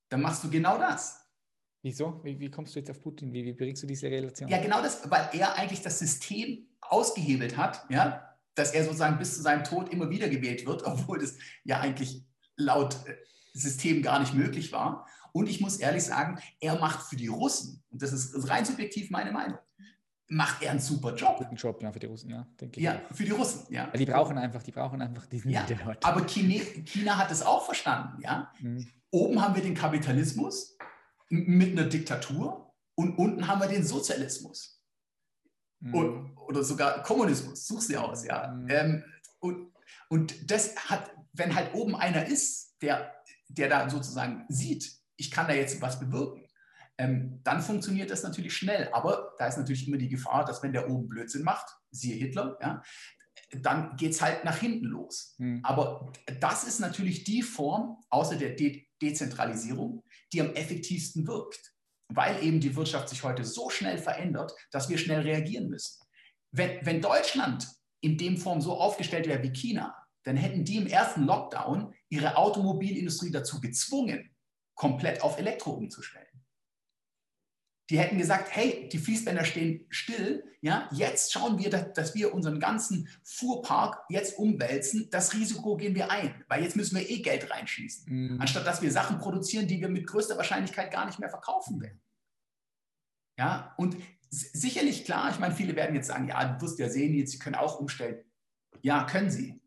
[0.09, 1.27] dann machst du genau das.
[1.83, 2.21] Wieso?
[2.23, 3.31] Wie, wie kommst du jetzt auf Putin?
[3.31, 4.49] Wie, wie bringst du diese Relation?
[4.49, 9.35] Ja, genau das, weil er eigentlich das System ausgehebelt hat, ja, dass er sozusagen bis
[9.35, 12.25] zu seinem Tod immer wieder gewählt wird, obwohl das ja eigentlich
[12.55, 13.15] laut äh,
[13.53, 15.07] System gar nicht möglich war.
[15.33, 19.11] Und ich muss ehrlich sagen, er macht für die Russen, und das ist rein subjektiv
[19.11, 19.59] meine Meinung,
[20.29, 21.37] macht er einen super Job.
[21.37, 22.83] Guten Job, ja, für die Russen, ja, denke ich.
[22.83, 23.87] Ja, für die Russen, ja.
[23.91, 25.65] Weil die brauchen einfach, die brauchen einfach diesen ja,
[26.03, 28.51] Aber China, China, hat es auch verstanden, ja.
[28.59, 28.87] Mhm.
[29.11, 30.77] Oben haben wir den Kapitalismus
[31.29, 34.81] mit einer Diktatur und unten haben wir den Sozialismus.
[35.79, 35.93] Mhm.
[35.93, 38.47] Und, oder sogar Kommunismus, such sie aus, ja.
[38.47, 38.69] Mhm.
[38.69, 39.03] Ähm,
[39.39, 39.71] und,
[40.09, 43.13] und das hat, wenn halt oben einer ist, der,
[43.47, 46.46] der da sozusagen sieht, ich kann da jetzt was bewirken,
[46.97, 48.89] ähm, dann funktioniert das natürlich schnell.
[48.91, 52.57] Aber da ist natürlich immer die Gefahr, dass wenn der oben Blödsinn macht, siehe Hitler,
[52.61, 52.81] ja,
[53.51, 55.35] dann geht es halt nach hinten los.
[55.37, 55.61] Mhm.
[55.63, 60.03] Aber das ist natürlich die Form, außer der De Dezentralisierung,
[60.33, 61.75] die am effektivsten wirkt,
[62.09, 66.03] weil eben die Wirtschaft sich heute so schnell verändert, dass wir schnell reagieren müssen.
[66.51, 67.67] Wenn, wenn Deutschland
[68.01, 72.37] in dem Form so aufgestellt wäre wie China, dann hätten die im ersten Lockdown ihre
[72.37, 74.35] Automobilindustrie dazu gezwungen,
[74.75, 76.26] komplett auf Elektro umzustellen.
[77.89, 82.33] Die hätten gesagt, hey, die Fließbänder stehen still, ja, jetzt schauen wir, dass, dass, wir
[82.33, 85.07] unseren ganzen Fuhrpark jetzt umwälzen.
[85.11, 88.41] Das Risiko gehen wir ein, weil jetzt müssen wir eh Geld reinschießen, mhm.
[88.41, 92.01] anstatt dass wir Sachen produzieren, die wir mit größter Wahrscheinlichkeit gar nicht mehr verkaufen werden.
[93.39, 93.95] Ja, und
[94.29, 97.39] sicherlich klar, ich meine, viele werden jetzt sagen, ja, du wirst ja sehen, jetzt, sie
[97.39, 98.23] können auch umstellen.
[98.81, 99.61] Ja, können sie.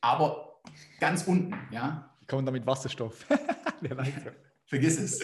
[0.00, 0.60] Aber
[1.00, 2.14] ganz unten, ja.
[2.26, 3.26] Kommen damit Wasserstoff.
[3.80, 4.12] Wer weiß.
[4.66, 5.20] Vergiss es.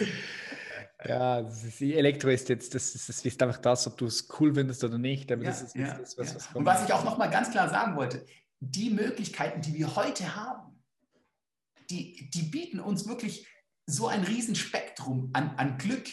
[1.05, 4.55] Ja, die Elektro ist jetzt, das, das, das ist einfach das, ob du es cool
[4.55, 5.33] findest oder nicht.
[5.33, 6.35] Aber ja, das ist ja, das, was, ja.
[6.37, 8.27] was Und was ich auch nochmal ganz klar sagen wollte,
[8.61, 10.83] die Möglichkeiten, die wir heute haben,
[11.89, 13.47] die, die bieten uns wirklich
[13.87, 16.09] so ein Riesenspektrum an, an Glück,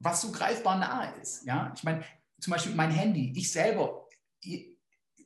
[0.00, 1.46] was so greifbar nahe ist.
[1.46, 1.72] Ja?
[1.76, 2.04] Ich meine,
[2.40, 4.08] zum Beispiel mein Handy, ich selber,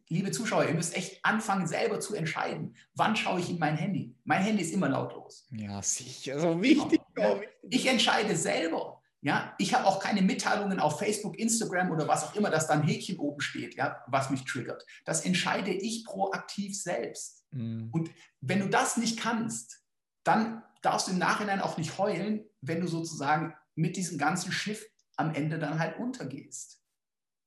[0.08, 4.14] liebe Zuschauer, ihr müsst echt anfangen, selber zu entscheiden, wann schaue ich in mein Handy.
[4.24, 5.46] Mein Handy ist immer lautlos.
[5.50, 7.00] Ja, sicher, so wichtig.
[7.16, 7.40] Ja.
[7.70, 9.02] Ich entscheide selber.
[9.24, 12.74] Ja, ich habe auch keine Mitteilungen auf Facebook, Instagram oder was auch immer, dass da
[12.74, 14.84] ein Häkchen oben steht, ja, was mich triggert.
[15.06, 17.46] Das entscheide ich proaktiv selbst.
[17.50, 17.88] Mhm.
[17.90, 18.10] Und
[18.42, 19.80] wenn du das nicht kannst,
[20.24, 24.86] dann darfst du im Nachhinein auch nicht heulen, wenn du sozusagen mit diesem ganzen Schiff
[25.16, 26.82] am Ende dann halt untergehst.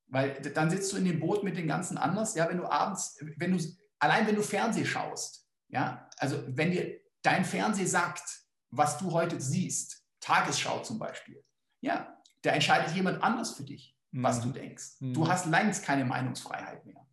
[0.08, 3.20] Weil dann sitzt du in dem Boot mit den ganzen anders, ja, wenn du abends,
[3.36, 3.64] wenn du,
[4.00, 8.24] allein wenn du Fernseh schaust, ja, also wenn dir dein Fernseh sagt,
[8.72, 11.44] was du heute siehst, Tagesschau zum Beispiel,
[11.82, 14.54] ja, da entscheidet jemand anders für dich, was mhm.
[14.54, 14.86] du denkst.
[15.00, 15.14] Mhm.
[15.14, 17.06] Du hast längst keine Meinungsfreiheit mehr,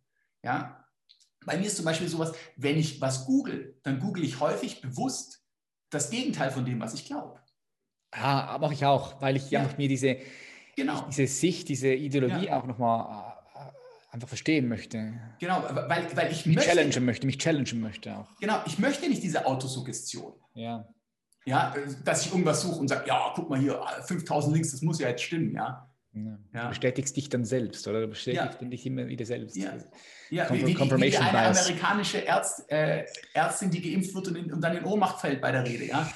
[0.43, 0.81] ja.
[1.45, 5.45] Bei mir ist zum Beispiel sowas, wenn ich was google, dann google ich häufig bewusst
[5.91, 7.39] das Gegenteil von dem, was ich glaube.
[8.15, 9.69] Ja, mache ich auch, weil ich ja.
[9.77, 10.17] mir diese,
[10.75, 11.05] genau.
[11.07, 12.59] diese Sicht, diese Ideologie ja.
[12.59, 15.19] auch nochmal äh, einfach verstehen möchte.
[15.39, 18.27] Genau, weil, weil ich mich möchte, challengen möchte, mich challengen möchte auch.
[18.39, 20.33] Genau, ich möchte nicht diese Autosuggestion.
[20.53, 20.87] Ja.
[21.45, 24.99] Ja, dass ich irgendwas suche und sage, ja, guck mal hier, 5000 Links, das muss
[24.99, 25.87] ja jetzt stimmen, ja.
[26.53, 26.63] Ja.
[26.63, 28.01] Du bestätigst dich dann selbst, oder?
[28.01, 28.67] Du bestätigst ja.
[28.67, 29.55] dich immer wieder selbst.
[29.57, 29.73] Ja,
[30.29, 30.49] ja.
[30.49, 34.77] wie, wie, wie eine amerikanische Ärzt, äh, Ärztin, die geimpft wird und, in, und, dann
[34.77, 35.85] in Ohnmacht fällt bei der Rede.
[35.85, 36.09] Ja?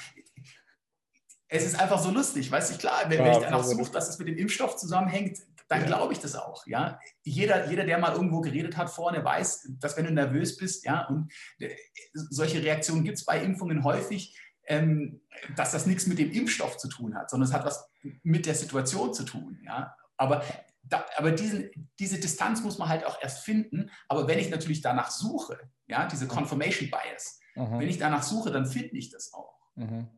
[1.48, 4.18] Es ist einfach so lustig, weißt du, klar, wenn, wenn ich danach suche, dass es
[4.18, 5.38] mit dem Impfstoff zusammenhängt,
[5.68, 6.66] dann glaube ich das auch.
[6.66, 6.98] Ja?
[7.22, 11.06] Jeder, jeder, der mal irgendwo geredet hat vorne, weiß, dass wenn du nervös bist, ja,
[11.08, 11.68] und äh,
[12.12, 14.34] solche Reaktionen gibt es bei Impfungen häufig,
[14.70, 15.20] ähm,
[15.56, 17.90] dass das nichts mit dem Impfstoff zu tun hat, sondern es hat was
[18.22, 19.58] mit der Situation zu tun.
[19.64, 19.96] Ja?
[20.16, 20.44] Aber,
[20.84, 23.90] da, aber diesen, diese Distanz muss man halt auch erst finden.
[24.08, 27.80] Aber wenn ich natürlich danach suche, ja, diese Confirmation Bias, mhm.
[27.80, 29.58] wenn ich danach suche, dann finde ich das auch.
[29.74, 30.08] Mhm.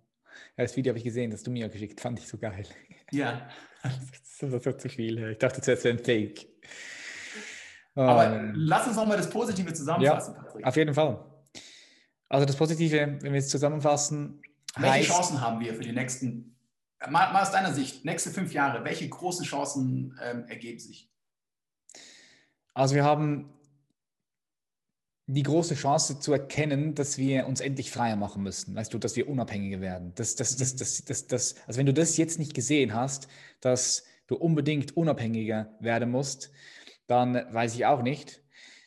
[0.57, 2.67] Ja, das Video habe ich gesehen, das du mir geschickt, fand ich so geil.
[3.11, 3.49] Ja.
[4.41, 5.31] Das ist so zu viel.
[5.31, 6.49] Ich dachte zuerst, wäre ein Fake.
[7.95, 10.67] Aber um, lass uns nochmal das Positive zusammenfassen, ja, Patrick.
[10.67, 11.32] Auf jeden Fall.
[12.33, 14.41] Also das Positive, wenn wir es zusammenfassen.
[14.77, 16.57] Welche heißt, Chancen haben wir für die nächsten,
[17.11, 21.11] mal, mal, aus deiner Sicht, nächste fünf Jahre, welche großen Chancen ähm, ergeben sich?
[22.73, 23.53] Also wir haben
[25.27, 29.15] die große Chance zu erkennen, dass wir uns endlich freier machen müssen, weißt du, dass
[29.15, 30.15] wir unabhängiger werden.
[30.15, 33.29] Das, das, das, das, das, das, also wenn du das jetzt nicht gesehen hast,
[33.61, 36.51] dass du unbedingt unabhängiger werden musst,
[37.07, 38.43] dann weiß ich auch nicht,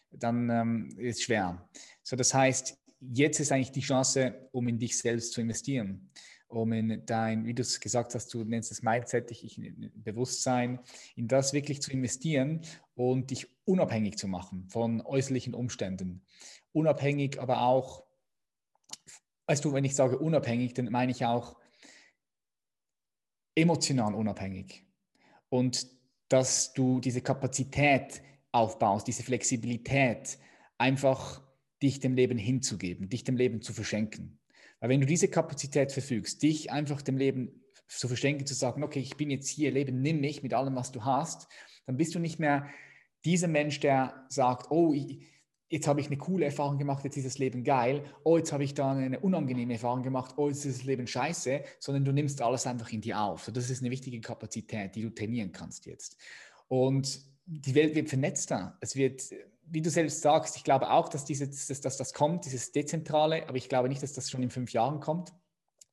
[0.09, 1.69] dann ähm, ist es schwer.
[2.01, 2.79] So, das heißt,
[3.11, 6.09] jetzt ist eigentlich die Chance, um in dich selbst zu investieren,
[6.47, 9.59] um in dein, wie du es gesagt hast, du nennst es Mindset, ich,
[9.95, 10.79] Bewusstsein,
[11.15, 12.61] in das wirklich zu investieren
[12.93, 16.23] und dich unabhängig zu machen von äußerlichen Umständen.
[16.71, 18.03] Unabhängig, aber auch,
[19.47, 21.57] weißt du, wenn ich sage unabhängig, dann meine ich auch
[23.55, 24.85] emotional unabhängig.
[25.49, 25.87] Und
[26.27, 28.21] dass du diese Kapazität
[28.51, 30.37] aufbaust, diese Flexibilität,
[30.77, 31.44] einfach
[31.81, 34.39] dich dem Leben hinzugeben, dich dem Leben zu verschenken.
[34.79, 38.99] Weil wenn du diese Kapazität verfügst, dich einfach dem Leben zu verschenken, zu sagen, okay,
[38.99, 41.47] ich bin jetzt hier, Leben, nimm mich mit allem, was du hast,
[41.85, 42.67] dann bist du nicht mehr
[43.23, 44.93] dieser Mensch, der sagt, oh,
[45.69, 48.63] jetzt habe ich eine coole Erfahrung gemacht, jetzt ist das Leben geil, oh, jetzt habe
[48.63, 52.41] ich da eine unangenehme Erfahrung gemacht, oh, jetzt ist das Leben scheiße, sondern du nimmst
[52.41, 53.49] alles einfach in dir auf.
[53.51, 56.17] das ist eine wichtige Kapazität, die du trainieren kannst jetzt.
[56.67, 58.77] Und die Welt wird vernetzter.
[58.81, 59.21] Es wird
[59.67, 63.47] wie du selbst sagst, ich glaube auch, dass, diese, dass, dass das kommt, dieses Dezentrale,
[63.47, 65.33] aber ich glaube nicht, dass das schon in fünf Jahren kommt.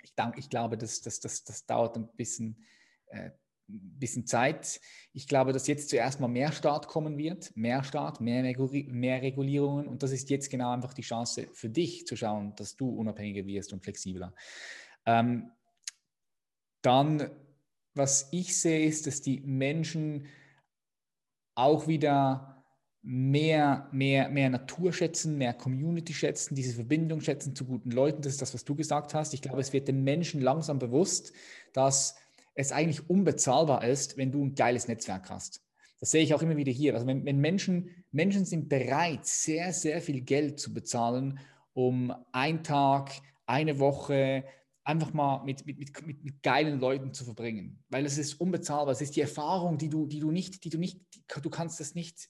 [0.02, 2.64] Ich, denke, ich glaube, dass, dass, dass das dauert ein bisschen,
[3.06, 3.30] äh,
[3.66, 4.80] bisschen Zeit.
[5.12, 9.86] Ich glaube, dass jetzt zuerst mal mehr Staat kommen wird, mehr Staat, mehr, mehr Regulierungen
[9.88, 13.46] und das ist jetzt genau einfach die Chance für dich zu schauen, dass du unabhängiger
[13.46, 14.34] wirst und flexibler.
[15.06, 15.50] Ähm,
[16.82, 17.30] dann,
[17.94, 20.26] was ich sehe, ist, dass die Menschen
[21.54, 22.51] auch wieder
[23.02, 28.22] mehr, mehr, mehr Natur schätzen, mehr Community schätzen, diese Verbindung schätzen zu guten Leuten.
[28.22, 29.34] Das ist das, was du gesagt hast.
[29.34, 31.32] Ich glaube, es wird den Menschen langsam bewusst,
[31.72, 32.16] dass
[32.54, 35.62] es eigentlich unbezahlbar ist, wenn du ein geiles Netzwerk hast.
[35.98, 36.94] Das sehe ich auch immer wieder hier.
[36.94, 41.40] Also wenn, wenn Menschen, Menschen sind bereit, sehr, sehr viel Geld zu bezahlen,
[41.74, 43.10] um einen Tag,
[43.46, 44.44] eine Woche
[44.84, 47.82] einfach mal mit, mit, mit, mit, geilen Leuten zu verbringen.
[47.88, 48.92] Weil es ist unbezahlbar.
[48.92, 51.00] Es ist die Erfahrung, die du, die du nicht, die du nicht,
[51.40, 52.28] du kannst das nicht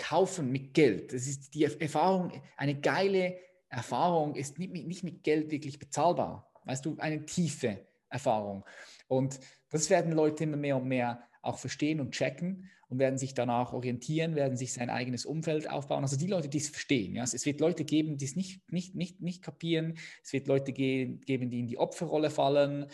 [0.00, 1.12] kaufen mit Geld.
[1.12, 3.36] Das ist die Erfahrung, eine geile
[3.68, 6.50] Erfahrung ist nicht mit, nicht mit Geld wirklich bezahlbar.
[6.64, 8.64] Weißt du, eine tiefe Erfahrung.
[9.06, 9.38] Und
[9.70, 13.72] das werden Leute immer mehr und mehr auch verstehen und checken und werden sich danach
[13.72, 16.02] orientieren, werden sich sein eigenes Umfeld aufbauen.
[16.02, 17.14] Also die Leute, die es verstehen.
[17.14, 17.22] Ja?
[17.22, 19.96] Es wird Leute geben, die es nicht, nicht, nicht, nicht kapieren.
[20.24, 22.86] Es wird Leute geben, die in die Opferrolle fallen.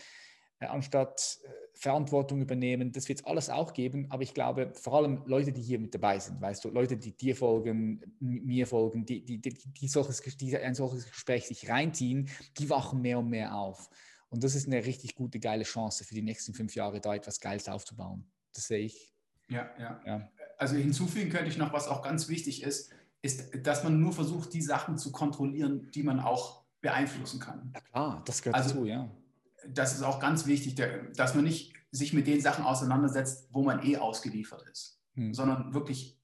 [0.58, 2.90] Äh, anstatt äh, Verantwortung übernehmen.
[2.90, 5.94] Das wird es alles auch geben, aber ich glaube, vor allem Leute, die hier mit
[5.94, 10.22] dabei sind, weißt du, Leute, die dir folgen, mir folgen, die, die, die, die, solches,
[10.38, 13.90] die ein solches Gespräch sich reinziehen, die wachen mehr und mehr auf.
[14.30, 17.38] Und das ist eine richtig gute, geile Chance für die nächsten fünf Jahre, da etwas
[17.38, 18.24] Geiles aufzubauen.
[18.54, 19.14] Das sehe ich.
[19.48, 20.30] Ja, ja, ja.
[20.56, 24.54] Also hinzufügen könnte ich noch, was auch ganz wichtig ist, ist, dass man nur versucht,
[24.54, 27.70] die Sachen zu kontrollieren, die man auch beeinflussen kann.
[27.74, 29.10] Ja klar, das gehört also, dazu, ja
[29.72, 30.74] das ist auch ganz wichtig,
[31.14, 35.32] dass man nicht sich mit den Sachen auseinandersetzt, wo man eh ausgeliefert ist, hm.
[35.34, 36.20] sondern wirklich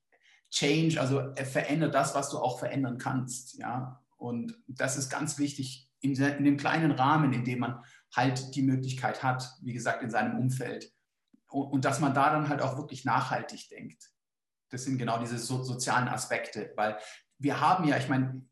[0.51, 3.59] change, also verändere das, was du auch verändern kannst.
[3.59, 4.02] Ja?
[4.16, 7.82] Und das ist ganz wichtig in, in dem kleinen Rahmen, in dem man
[8.14, 10.93] halt die Möglichkeit hat, wie gesagt, in seinem Umfeld.
[11.48, 14.10] Und, und dass man da dann halt auch wirklich nachhaltig denkt.
[14.70, 16.98] Das sind genau diese so, sozialen Aspekte, weil
[17.39, 18.44] wir haben ja, ich meine,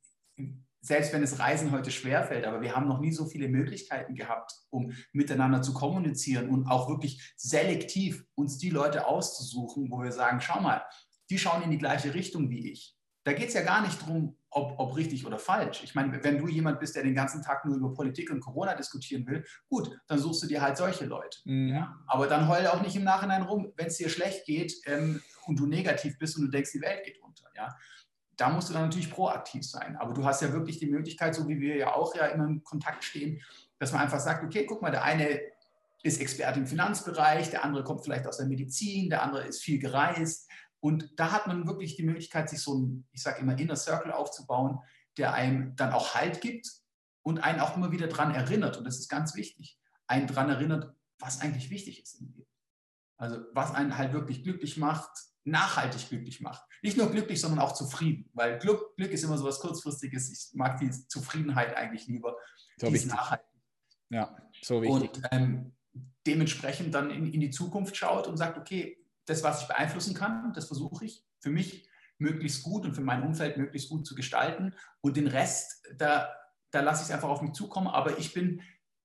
[0.80, 4.52] selbst wenn es Reisen heute schwerfällt, aber wir haben noch nie so viele Möglichkeiten gehabt,
[4.70, 10.40] um miteinander zu kommunizieren und auch wirklich selektiv uns die Leute auszusuchen, wo wir sagen,
[10.40, 10.82] schau mal,
[11.28, 12.96] die schauen in die gleiche Richtung wie ich.
[13.24, 15.82] Da geht es ja gar nicht darum, ob, ob, richtig oder falsch.
[15.84, 18.74] Ich meine, wenn du jemand bist, der den ganzen Tag nur über Politik und Corona
[18.74, 21.38] diskutieren will, gut, dann suchst du dir halt solche Leute.
[21.44, 21.68] Mhm.
[21.68, 21.96] Ja?
[22.06, 25.60] Aber dann heul auch nicht im Nachhinein rum, wenn es dir schlecht geht ähm, und
[25.60, 27.44] du negativ bist und du denkst, die Welt geht unter.
[27.54, 27.76] Ja?
[28.40, 29.96] Da musst du dann natürlich proaktiv sein.
[29.98, 32.64] Aber du hast ja wirklich die Möglichkeit, so wie wir ja auch ja immer in
[32.64, 33.42] Kontakt stehen,
[33.78, 35.40] dass man einfach sagt, okay, guck mal, der eine
[36.02, 39.78] ist Experte im Finanzbereich, der andere kommt vielleicht aus der Medizin, der andere ist viel
[39.78, 40.48] gereist.
[40.80, 44.10] Und da hat man wirklich die Möglichkeit, sich so ein, ich sage immer, Inner Circle
[44.10, 44.78] aufzubauen,
[45.18, 46.66] der einem dann auch Halt gibt
[47.22, 48.78] und einen auch immer wieder daran erinnert.
[48.78, 52.50] Und das ist ganz wichtig, einen daran erinnert, was eigentlich wichtig ist im Leben.
[53.18, 55.10] Also was einen halt wirklich glücklich macht,
[55.44, 56.62] nachhaltig glücklich macht.
[56.82, 58.30] Nicht nur glücklich, sondern auch zufrieden.
[58.34, 60.30] Weil Glück, Glück ist immer so was Kurzfristiges.
[60.30, 62.36] Ich mag die Zufriedenheit eigentlich lieber.
[62.78, 63.10] So die wichtig.
[63.10, 63.46] nachhaltig.
[64.10, 65.16] Ja, so wichtig.
[65.16, 65.76] Und ähm,
[66.26, 70.52] dementsprechend dann in, in die Zukunft schaut und sagt, okay, das, was ich beeinflussen kann,
[70.52, 71.88] das versuche ich für mich
[72.18, 74.74] möglichst gut und für mein Umfeld möglichst gut zu gestalten.
[75.00, 76.30] Und den Rest, da,
[76.70, 77.88] da lasse ich es einfach auf mich zukommen.
[77.88, 78.62] Aber ich bin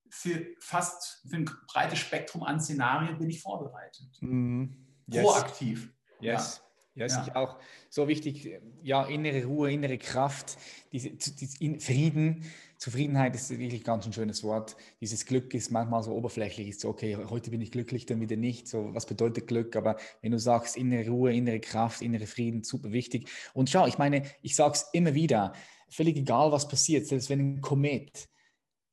[0.09, 4.17] für fast für ein breites Spektrum an Szenarien bin ich vorbereitet.
[4.21, 4.65] Mm,
[5.07, 5.23] yes.
[5.23, 5.94] Proaktiv.
[6.25, 6.61] Yes.
[6.95, 7.21] Ja, ja.
[7.21, 7.57] ist auch
[7.89, 8.49] so wichtig.
[8.81, 10.57] Ja, innere Ruhe, innere Kraft,
[10.93, 12.45] diese, diese Frieden.
[12.77, 14.77] Zufriedenheit ist wirklich ganz ein schönes Wort.
[15.01, 16.69] Dieses Glück ist manchmal so oberflächlich.
[16.69, 18.69] Ist so, okay, heute bin ich glücklich, dann wieder nicht.
[18.69, 19.75] So, was bedeutet Glück?
[19.75, 23.29] Aber wenn du sagst, innere Ruhe, innere Kraft, innere Frieden, super wichtig.
[23.53, 25.53] Und schau, ich meine, ich sage es immer wieder,
[25.89, 28.29] völlig egal, was passiert, selbst wenn ein Komet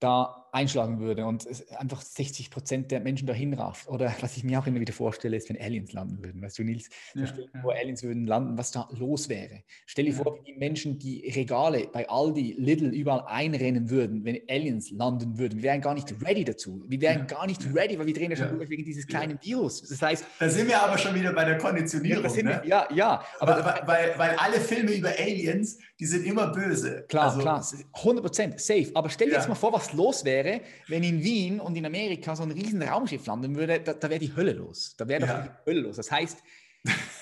[0.01, 1.47] da einschlagen würde und
[1.79, 3.89] einfach 60 Prozent der Menschen dahin rafft.
[3.89, 6.43] Oder was ich mir auch immer wieder vorstelle, ist, wenn Aliens landen würden.
[6.43, 9.63] Weißt du, Nils, ja, dir vor, Aliens würden landen, was da los wäre.
[9.87, 10.23] Stell dir ja.
[10.23, 15.39] vor, wie die Menschen die Regale bei Aldi, Lidl überall einrennen würden, wenn Aliens landen
[15.39, 15.57] würden.
[15.57, 16.85] Wir wären gar nicht ready dazu.
[16.87, 17.25] Wir wären ja.
[17.25, 19.83] gar nicht ready, weil wir drehen ja schon durch wegen dieses kleinen Virus.
[19.89, 20.27] Das heißt.
[20.39, 22.25] Da sind wir aber schon wieder bei der Konditionierung.
[22.25, 22.63] Ja, ne?
[22.67, 23.25] ja, ja.
[23.41, 27.07] Aber, weil, weil, weil, alle Filme über Aliens, die sind immer böse.
[27.09, 27.65] Klar, also, klar.
[27.95, 28.91] 100 Prozent safe.
[28.95, 30.42] Aber stell dir jetzt mal vor, was los wäre,
[30.89, 34.21] wenn in Wien und in Amerika so ein riesen Raumschiff landen würde, da, da wäre
[34.21, 34.95] die Hölle los.
[34.97, 35.43] Da wäre ja.
[35.43, 35.97] die Hölle los.
[35.97, 36.39] Das heißt,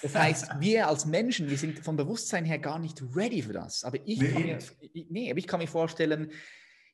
[0.03, 3.85] das heißt, wir als Menschen, wir sind vom Bewusstsein her gar nicht ready für das.
[3.85, 4.29] Aber ich, nee.
[4.29, 4.59] kann, mir,
[5.09, 6.31] nee, aber ich kann mir vorstellen,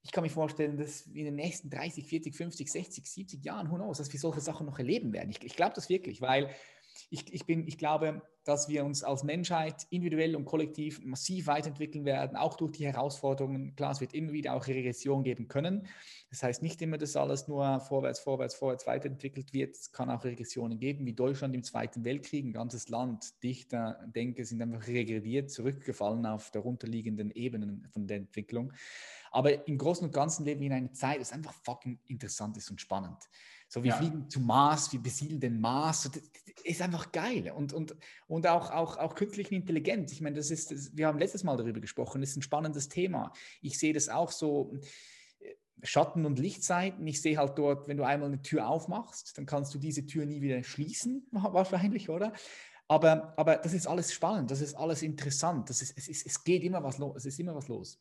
[0.03, 3.71] ich kann mir vorstellen, dass wir in den nächsten 30, 40, 50, 60, 70 Jahren,
[3.71, 5.31] who knows, dass wir solche Sachen noch erleben werden.
[5.31, 6.49] Ich, ich glaube das wirklich, weil
[7.09, 12.05] ich, ich, bin, ich glaube, dass wir uns als Menschheit individuell und kollektiv massiv weiterentwickeln
[12.05, 13.75] werden, auch durch die Herausforderungen.
[13.75, 15.87] Klar, es wird immer wieder auch Regression geben können.
[16.31, 19.77] Das heißt nicht immer, dass alles nur vorwärts, vorwärts, vorwärts weiterentwickelt wird.
[19.77, 22.45] Es kann auch Regressionen geben, wie Deutschland im Zweiten Weltkrieg.
[22.45, 28.73] Ein ganzes Land, Dichter, Denke sind einfach regrediert, zurückgefallen auf darunterliegenden Ebenen von der Entwicklung.
[29.31, 32.71] Aber im Großen und Ganzen leben wir in einer Zeit, das einfach fucking interessant ist
[32.71, 33.19] und spannend.
[33.69, 33.97] So, wir ja.
[33.97, 36.03] fliegen zum Mars, wir besiedeln den Mars.
[36.03, 36.23] Das
[36.65, 37.53] ist einfach geil.
[37.55, 37.97] Und, und,
[38.29, 40.13] und auch, auch, auch künstliche Intelligenz.
[40.13, 42.89] Ich meine, das ist, das, wir haben letztes Mal darüber gesprochen, das ist ein spannendes
[42.89, 43.33] Thema.
[43.61, 44.75] Ich sehe das auch so.
[45.41, 47.07] Äh, Schatten- und Lichtseiten.
[47.07, 50.25] Ich sehe halt dort, wenn du einmal eine Tür aufmachst, dann kannst du diese Tür
[50.25, 52.33] nie wieder schließen, wahrscheinlich, oder?
[52.89, 56.45] Aber, aber das ist alles spannend, das ist alles interessant, das ist, es, ist, es
[56.45, 58.01] geht immer was los, es ist immer was los.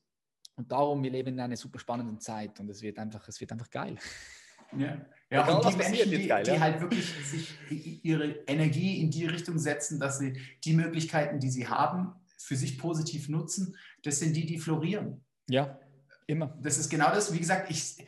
[0.56, 3.52] Und darum, wir leben in einer super spannenden Zeit und es wird einfach, es wird
[3.52, 3.98] einfach geil.
[4.80, 4.98] Ja,
[5.30, 6.60] ja und die Menschen, die, geil, die ja?
[6.60, 7.54] halt wirklich sich
[8.04, 10.34] ihre Energie in die Richtung setzen, dass sie
[10.64, 15.24] die Möglichkeiten, die sie haben, für sich positiv nutzen, das sind die, die florieren.
[15.50, 15.80] Ja,
[16.28, 16.58] immer.
[16.62, 18.06] Das ist genau das, wie gesagt, ich,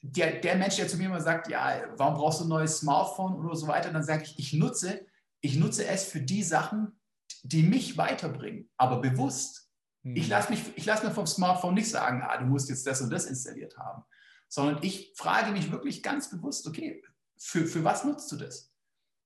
[0.00, 3.34] der, der Mensch, der zu mir immer sagt, ja, warum brauchst du ein neues Smartphone
[3.34, 5.06] oder so weiter, dann sage ich, ich nutze,
[5.40, 6.98] ich nutze es für die Sachen,
[7.42, 9.70] die mich weiterbringen, aber bewusst.
[10.02, 10.30] Ich hm.
[10.30, 13.76] lasse lass mir vom Smartphone nicht sagen, ah, du musst jetzt das und das installiert
[13.76, 14.04] haben,
[14.48, 17.02] sondern ich frage mich wirklich ganz bewusst, okay,
[17.38, 18.72] für, für was nutzt du das?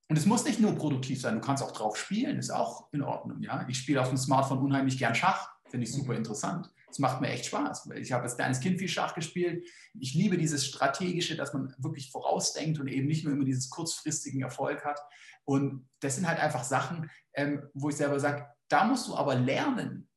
[0.09, 3.03] Und es muss nicht nur produktiv sein, du kannst auch drauf spielen, ist auch in
[3.03, 3.43] Ordnung.
[3.43, 3.65] Ja?
[3.69, 6.19] Ich spiele auf dem Smartphone unheimlich gern Schach, finde ich super mhm.
[6.19, 6.69] interessant.
[6.91, 7.91] Es macht mir echt Spaß.
[7.95, 9.65] Ich habe als kleines Kind viel Schach gespielt.
[10.01, 14.43] Ich liebe dieses Strategische, dass man wirklich vorausdenkt und eben nicht nur immer dieses kurzfristigen
[14.43, 14.99] Erfolg hat.
[15.45, 19.37] Und das sind halt einfach Sachen, ähm, wo ich selber sage, da musst du aber
[19.37, 20.09] lernen,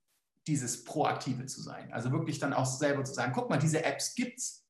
[0.48, 1.94] dieses Proaktive zu sein.
[1.94, 4.63] Also wirklich dann auch selber zu sagen, guck mal, diese Apps gibt es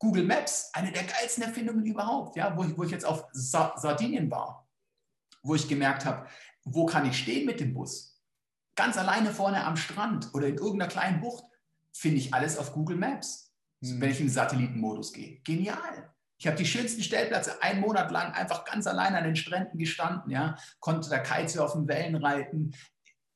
[0.00, 3.74] Google Maps, eine der geilsten Erfindungen überhaupt, ja, wo, ich, wo ich jetzt auf Sa
[3.76, 4.66] Sardinien war,
[5.42, 6.26] wo ich gemerkt habe,
[6.64, 8.18] wo kann ich stehen mit dem Bus?
[8.76, 11.44] Ganz alleine vorne am Strand oder in irgendeiner kleinen Bucht
[11.92, 14.00] finde ich alles auf Google Maps, mhm.
[14.00, 15.40] wenn ich im Satellitenmodus gehe.
[15.40, 16.14] Genial.
[16.38, 20.30] Ich habe die schönsten Stellplätze einen Monat lang einfach ganz alleine an den Stränden gestanden,
[20.30, 22.74] ja, konnte da Kitesurfen, Wellen reiten.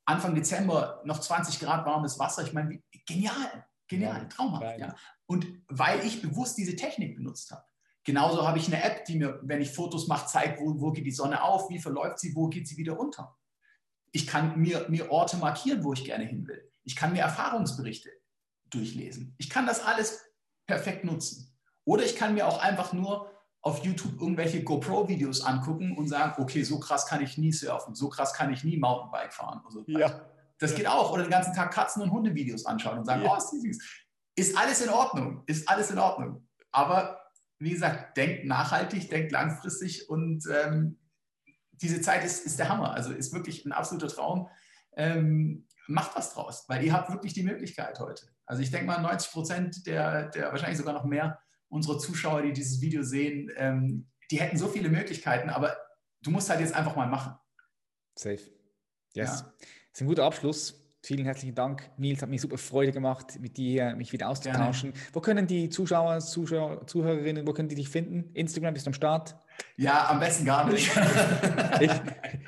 [0.07, 2.43] Anfang Dezember noch 20 Grad warmes Wasser.
[2.43, 4.79] Ich meine, genial, genial, traumhaft.
[4.79, 4.95] Ja.
[5.27, 7.65] Und weil ich bewusst diese Technik benutzt habe.
[8.05, 11.07] Genauso habe ich eine App, die mir, wenn ich Fotos mache, zeigt, wo, wo geht
[11.07, 13.37] die Sonne auf, wie verläuft sie, wo geht sie wieder unter.
[14.15, 16.71] ich kann mir, mir Orte markieren, wo ich gerne hin will.
[16.85, 18.11] Ich kann mir Erfahrungsberichte
[18.71, 19.35] durchlesen.
[19.39, 20.23] Ich kann das alles
[20.67, 21.53] perfekt nutzen.
[21.85, 23.31] Oder ich kann mir auch einfach nur
[23.61, 28.09] auf YouTube irgendwelche GoPro-Videos angucken und sagen, okay, so krass kann ich nie surfen, so
[28.09, 29.63] krass kann ich nie Mountainbike fahren.
[29.69, 29.83] So.
[29.89, 30.31] Ja.
[30.59, 31.13] Das geht auch.
[31.13, 33.33] Oder den ganzen Tag Katzen- und Hundevideos anschauen und sagen, ja.
[33.33, 33.79] oh, ist süß.
[34.37, 36.49] Ist alles in Ordnung, ist alles in Ordnung.
[36.73, 37.21] Aber
[37.59, 40.99] wie gesagt, denkt nachhaltig, denkt langfristig und ähm,
[41.73, 42.93] diese Zeit ist, ist der Hammer.
[42.93, 44.49] Also ist wirklich ein absoluter Traum.
[44.97, 48.27] Ähm, macht was draus, weil ihr habt wirklich die Möglichkeit heute.
[48.47, 52.53] Also ich denke mal, 90 Prozent der, der, wahrscheinlich sogar noch mehr unserer Zuschauer, die
[52.53, 55.77] dieses Video sehen, ähm, die hätten so viele Möglichkeiten, aber
[56.23, 57.35] du musst halt jetzt einfach mal machen.
[58.17, 58.41] Safe.
[59.15, 59.41] Yes.
[59.41, 59.53] Ja.
[59.95, 60.85] Das ist ein guter Abschluss.
[61.05, 62.21] Vielen herzlichen Dank, Nils.
[62.21, 64.91] Hat mir super Freude gemacht, mit dir mich wieder auszutauschen.
[64.91, 65.07] Gerne.
[65.13, 68.29] Wo können die Zuschauer, Zuschauer, Zuhörerinnen, wo können die dich finden?
[68.35, 69.37] Instagram bist du am Start?
[69.77, 70.91] Ja, am besten gar nicht.
[71.81, 71.93] ich,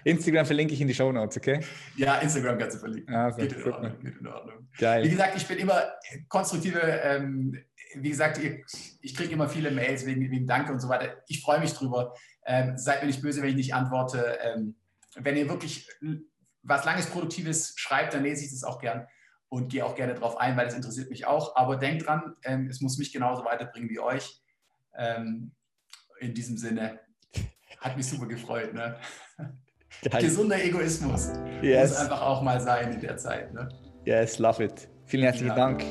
[0.02, 1.60] Instagram verlinke ich in die Show Notes, okay?
[1.96, 3.14] Ja, Instagram kannst du verlinken.
[3.14, 4.68] Also, geht, in Ordnung, geht in Ordnung.
[4.76, 5.04] Geil.
[5.04, 5.84] Wie gesagt, ich bin immer
[6.28, 7.56] konstruktive, ähm,
[7.94, 11.14] wie gesagt, ich, ich kriege immer viele Mails wegen, wegen Danke und so weiter.
[11.28, 12.12] Ich freue mich drüber.
[12.44, 14.36] Ähm, seid mir nicht böse, wenn ich nicht antworte.
[14.42, 14.74] Ähm,
[15.14, 15.88] wenn ihr wirklich
[16.66, 19.06] was Langes, Produktives schreibt, dann lese ich das auch gern
[19.48, 21.56] und gehe auch gerne darauf ein, weil das interessiert mich auch.
[21.56, 24.42] Aber denkt dran, ähm, es muss mich genauso weiterbringen wie euch.
[24.96, 25.52] Ähm,
[26.18, 27.00] in diesem Sinne,
[27.78, 28.74] hat mich super gefreut.
[28.74, 28.96] Ne?
[30.18, 31.30] Gesunder Egoismus
[31.62, 31.90] yes.
[31.90, 33.52] muss einfach auch mal sein in der Zeit.
[33.52, 33.68] Ne?
[34.04, 34.88] Yes, love it.
[35.06, 35.54] Vielen herzlichen ja.
[35.54, 35.84] Dank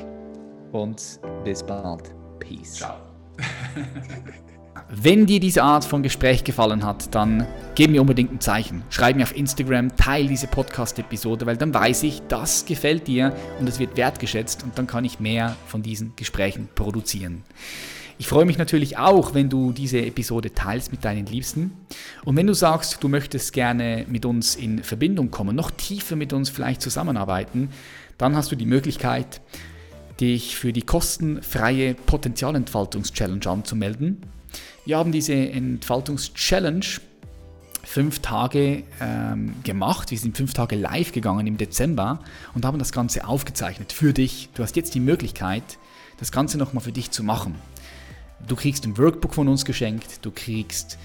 [0.72, 2.14] und bis bald.
[2.40, 2.76] Peace.
[2.76, 2.98] Ciao.
[4.90, 8.84] Wenn dir diese Art von Gespräch gefallen hat, dann gib mir unbedingt ein Zeichen.
[8.90, 13.68] Schreib mir auf Instagram, teile diese Podcast-Episode, weil dann weiß ich, das gefällt dir und
[13.68, 17.44] es wird wertgeschätzt und dann kann ich mehr von diesen Gesprächen produzieren.
[18.18, 21.72] Ich freue mich natürlich auch, wenn du diese Episode teilst mit deinen Liebsten.
[22.24, 26.32] Und wenn du sagst, du möchtest gerne mit uns in Verbindung kommen, noch tiefer mit
[26.32, 27.70] uns vielleicht zusammenarbeiten,
[28.18, 29.42] dann hast du die Möglichkeit,
[30.22, 34.22] dich für die kostenfreie Potenzialentfaltungs-Challenge anzumelden.
[34.86, 36.86] Wir haben diese Entfaltungs-Challenge
[37.84, 40.12] fünf Tage ähm, gemacht.
[40.12, 42.20] Wir sind fünf Tage live gegangen im Dezember
[42.54, 44.50] und haben das Ganze aufgezeichnet für dich.
[44.54, 45.64] Du hast jetzt die Möglichkeit,
[46.20, 47.56] das Ganze nochmal für dich zu machen.
[48.48, 51.00] Du kriegst ein Workbook von uns geschenkt, du kriegst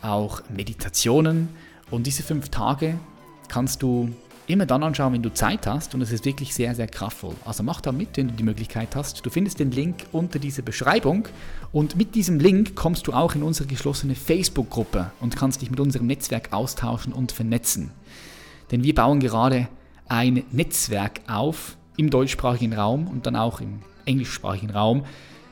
[0.00, 1.48] auch Meditationen
[1.90, 3.00] und diese fünf Tage
[3.48, 4.14] kannst du
[4.48, 7.34] immer dann anschauen, wenn du Zeit hast und es ist wirklich sehr, sehr kraftvoll.
[7.44, 9.24] Also mach da mit, wenn du die Möglichkeit hast.
[9.24, 11.28] Du findest den Link unter dieser Beschreibung
[11.70, 15.80] und mit diesem Link kommst du auch in unsere geschlossene Facebook-Gruppe und kannst dich mit
[15.80, 17.90] unserem Netzwerk austauschen und vernetzen.
[18.70, 19.68] Denn wir bauen gerade
[20.08, 25.04] ein Netzwerk auf im deutschsprachigen Raum und dann auch im englischsprachigen Raum,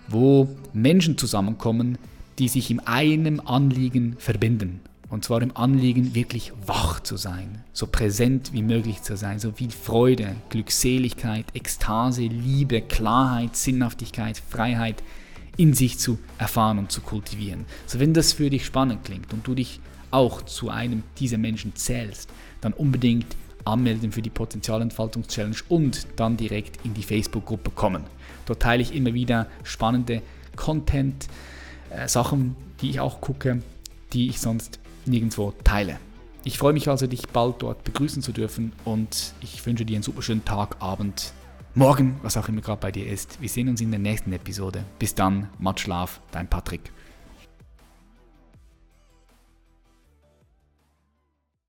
[0.09, 1.99] wo Menschen zusammenkommen,
[2.39, 4.81] die sich in einem Anliegen verbinden.
[5.09, 9.53] Und zwar im Anliegen, wirklich wach zu sein, so präsent wie möglich zu sein, so
[9.53, 15.03] viel Freude, Glückseligkeit, Ekstase, Liebe, Klarheit, Sinnhaftigkeit, Freiheit
[15.57, 17.67] in sich zu erfahren und zu kultivieren.
[17.87, 19.81] So wenn das für dich spannend klingt und du dich
[20.11, 22.29] auch zu einem dieser Menschen zählst,
[22.61, 28.05] dann unbedingt anmelden für die Potenzialentfaltungs-Challenge und dann direkt in die Facebook-Gruppe kommen.
[28.47, 30.23] Dort teile ich immer wieder spannende
[30.57, 31.29] Content,
[31.91, 33.63] äh, Sachen, die ich auch gucke,
[34.13, 35.99] die ich sonst nirgendwo teile.
[36.45, 40.05] Ich freue mich also, dich bald dort begrüßen zu dürfen und ich wünsche dir einen
[40.05, 41.33] super schönen Tag, Abend,
[41.75, 43.41] morgen, was auch immer gerade bei dir ist.
[43.41, 44.85] Wir sehen uns in der nächsten Episode.
[44.99, 46.93] Bis dann, Matt Schlaf, dein Patrick.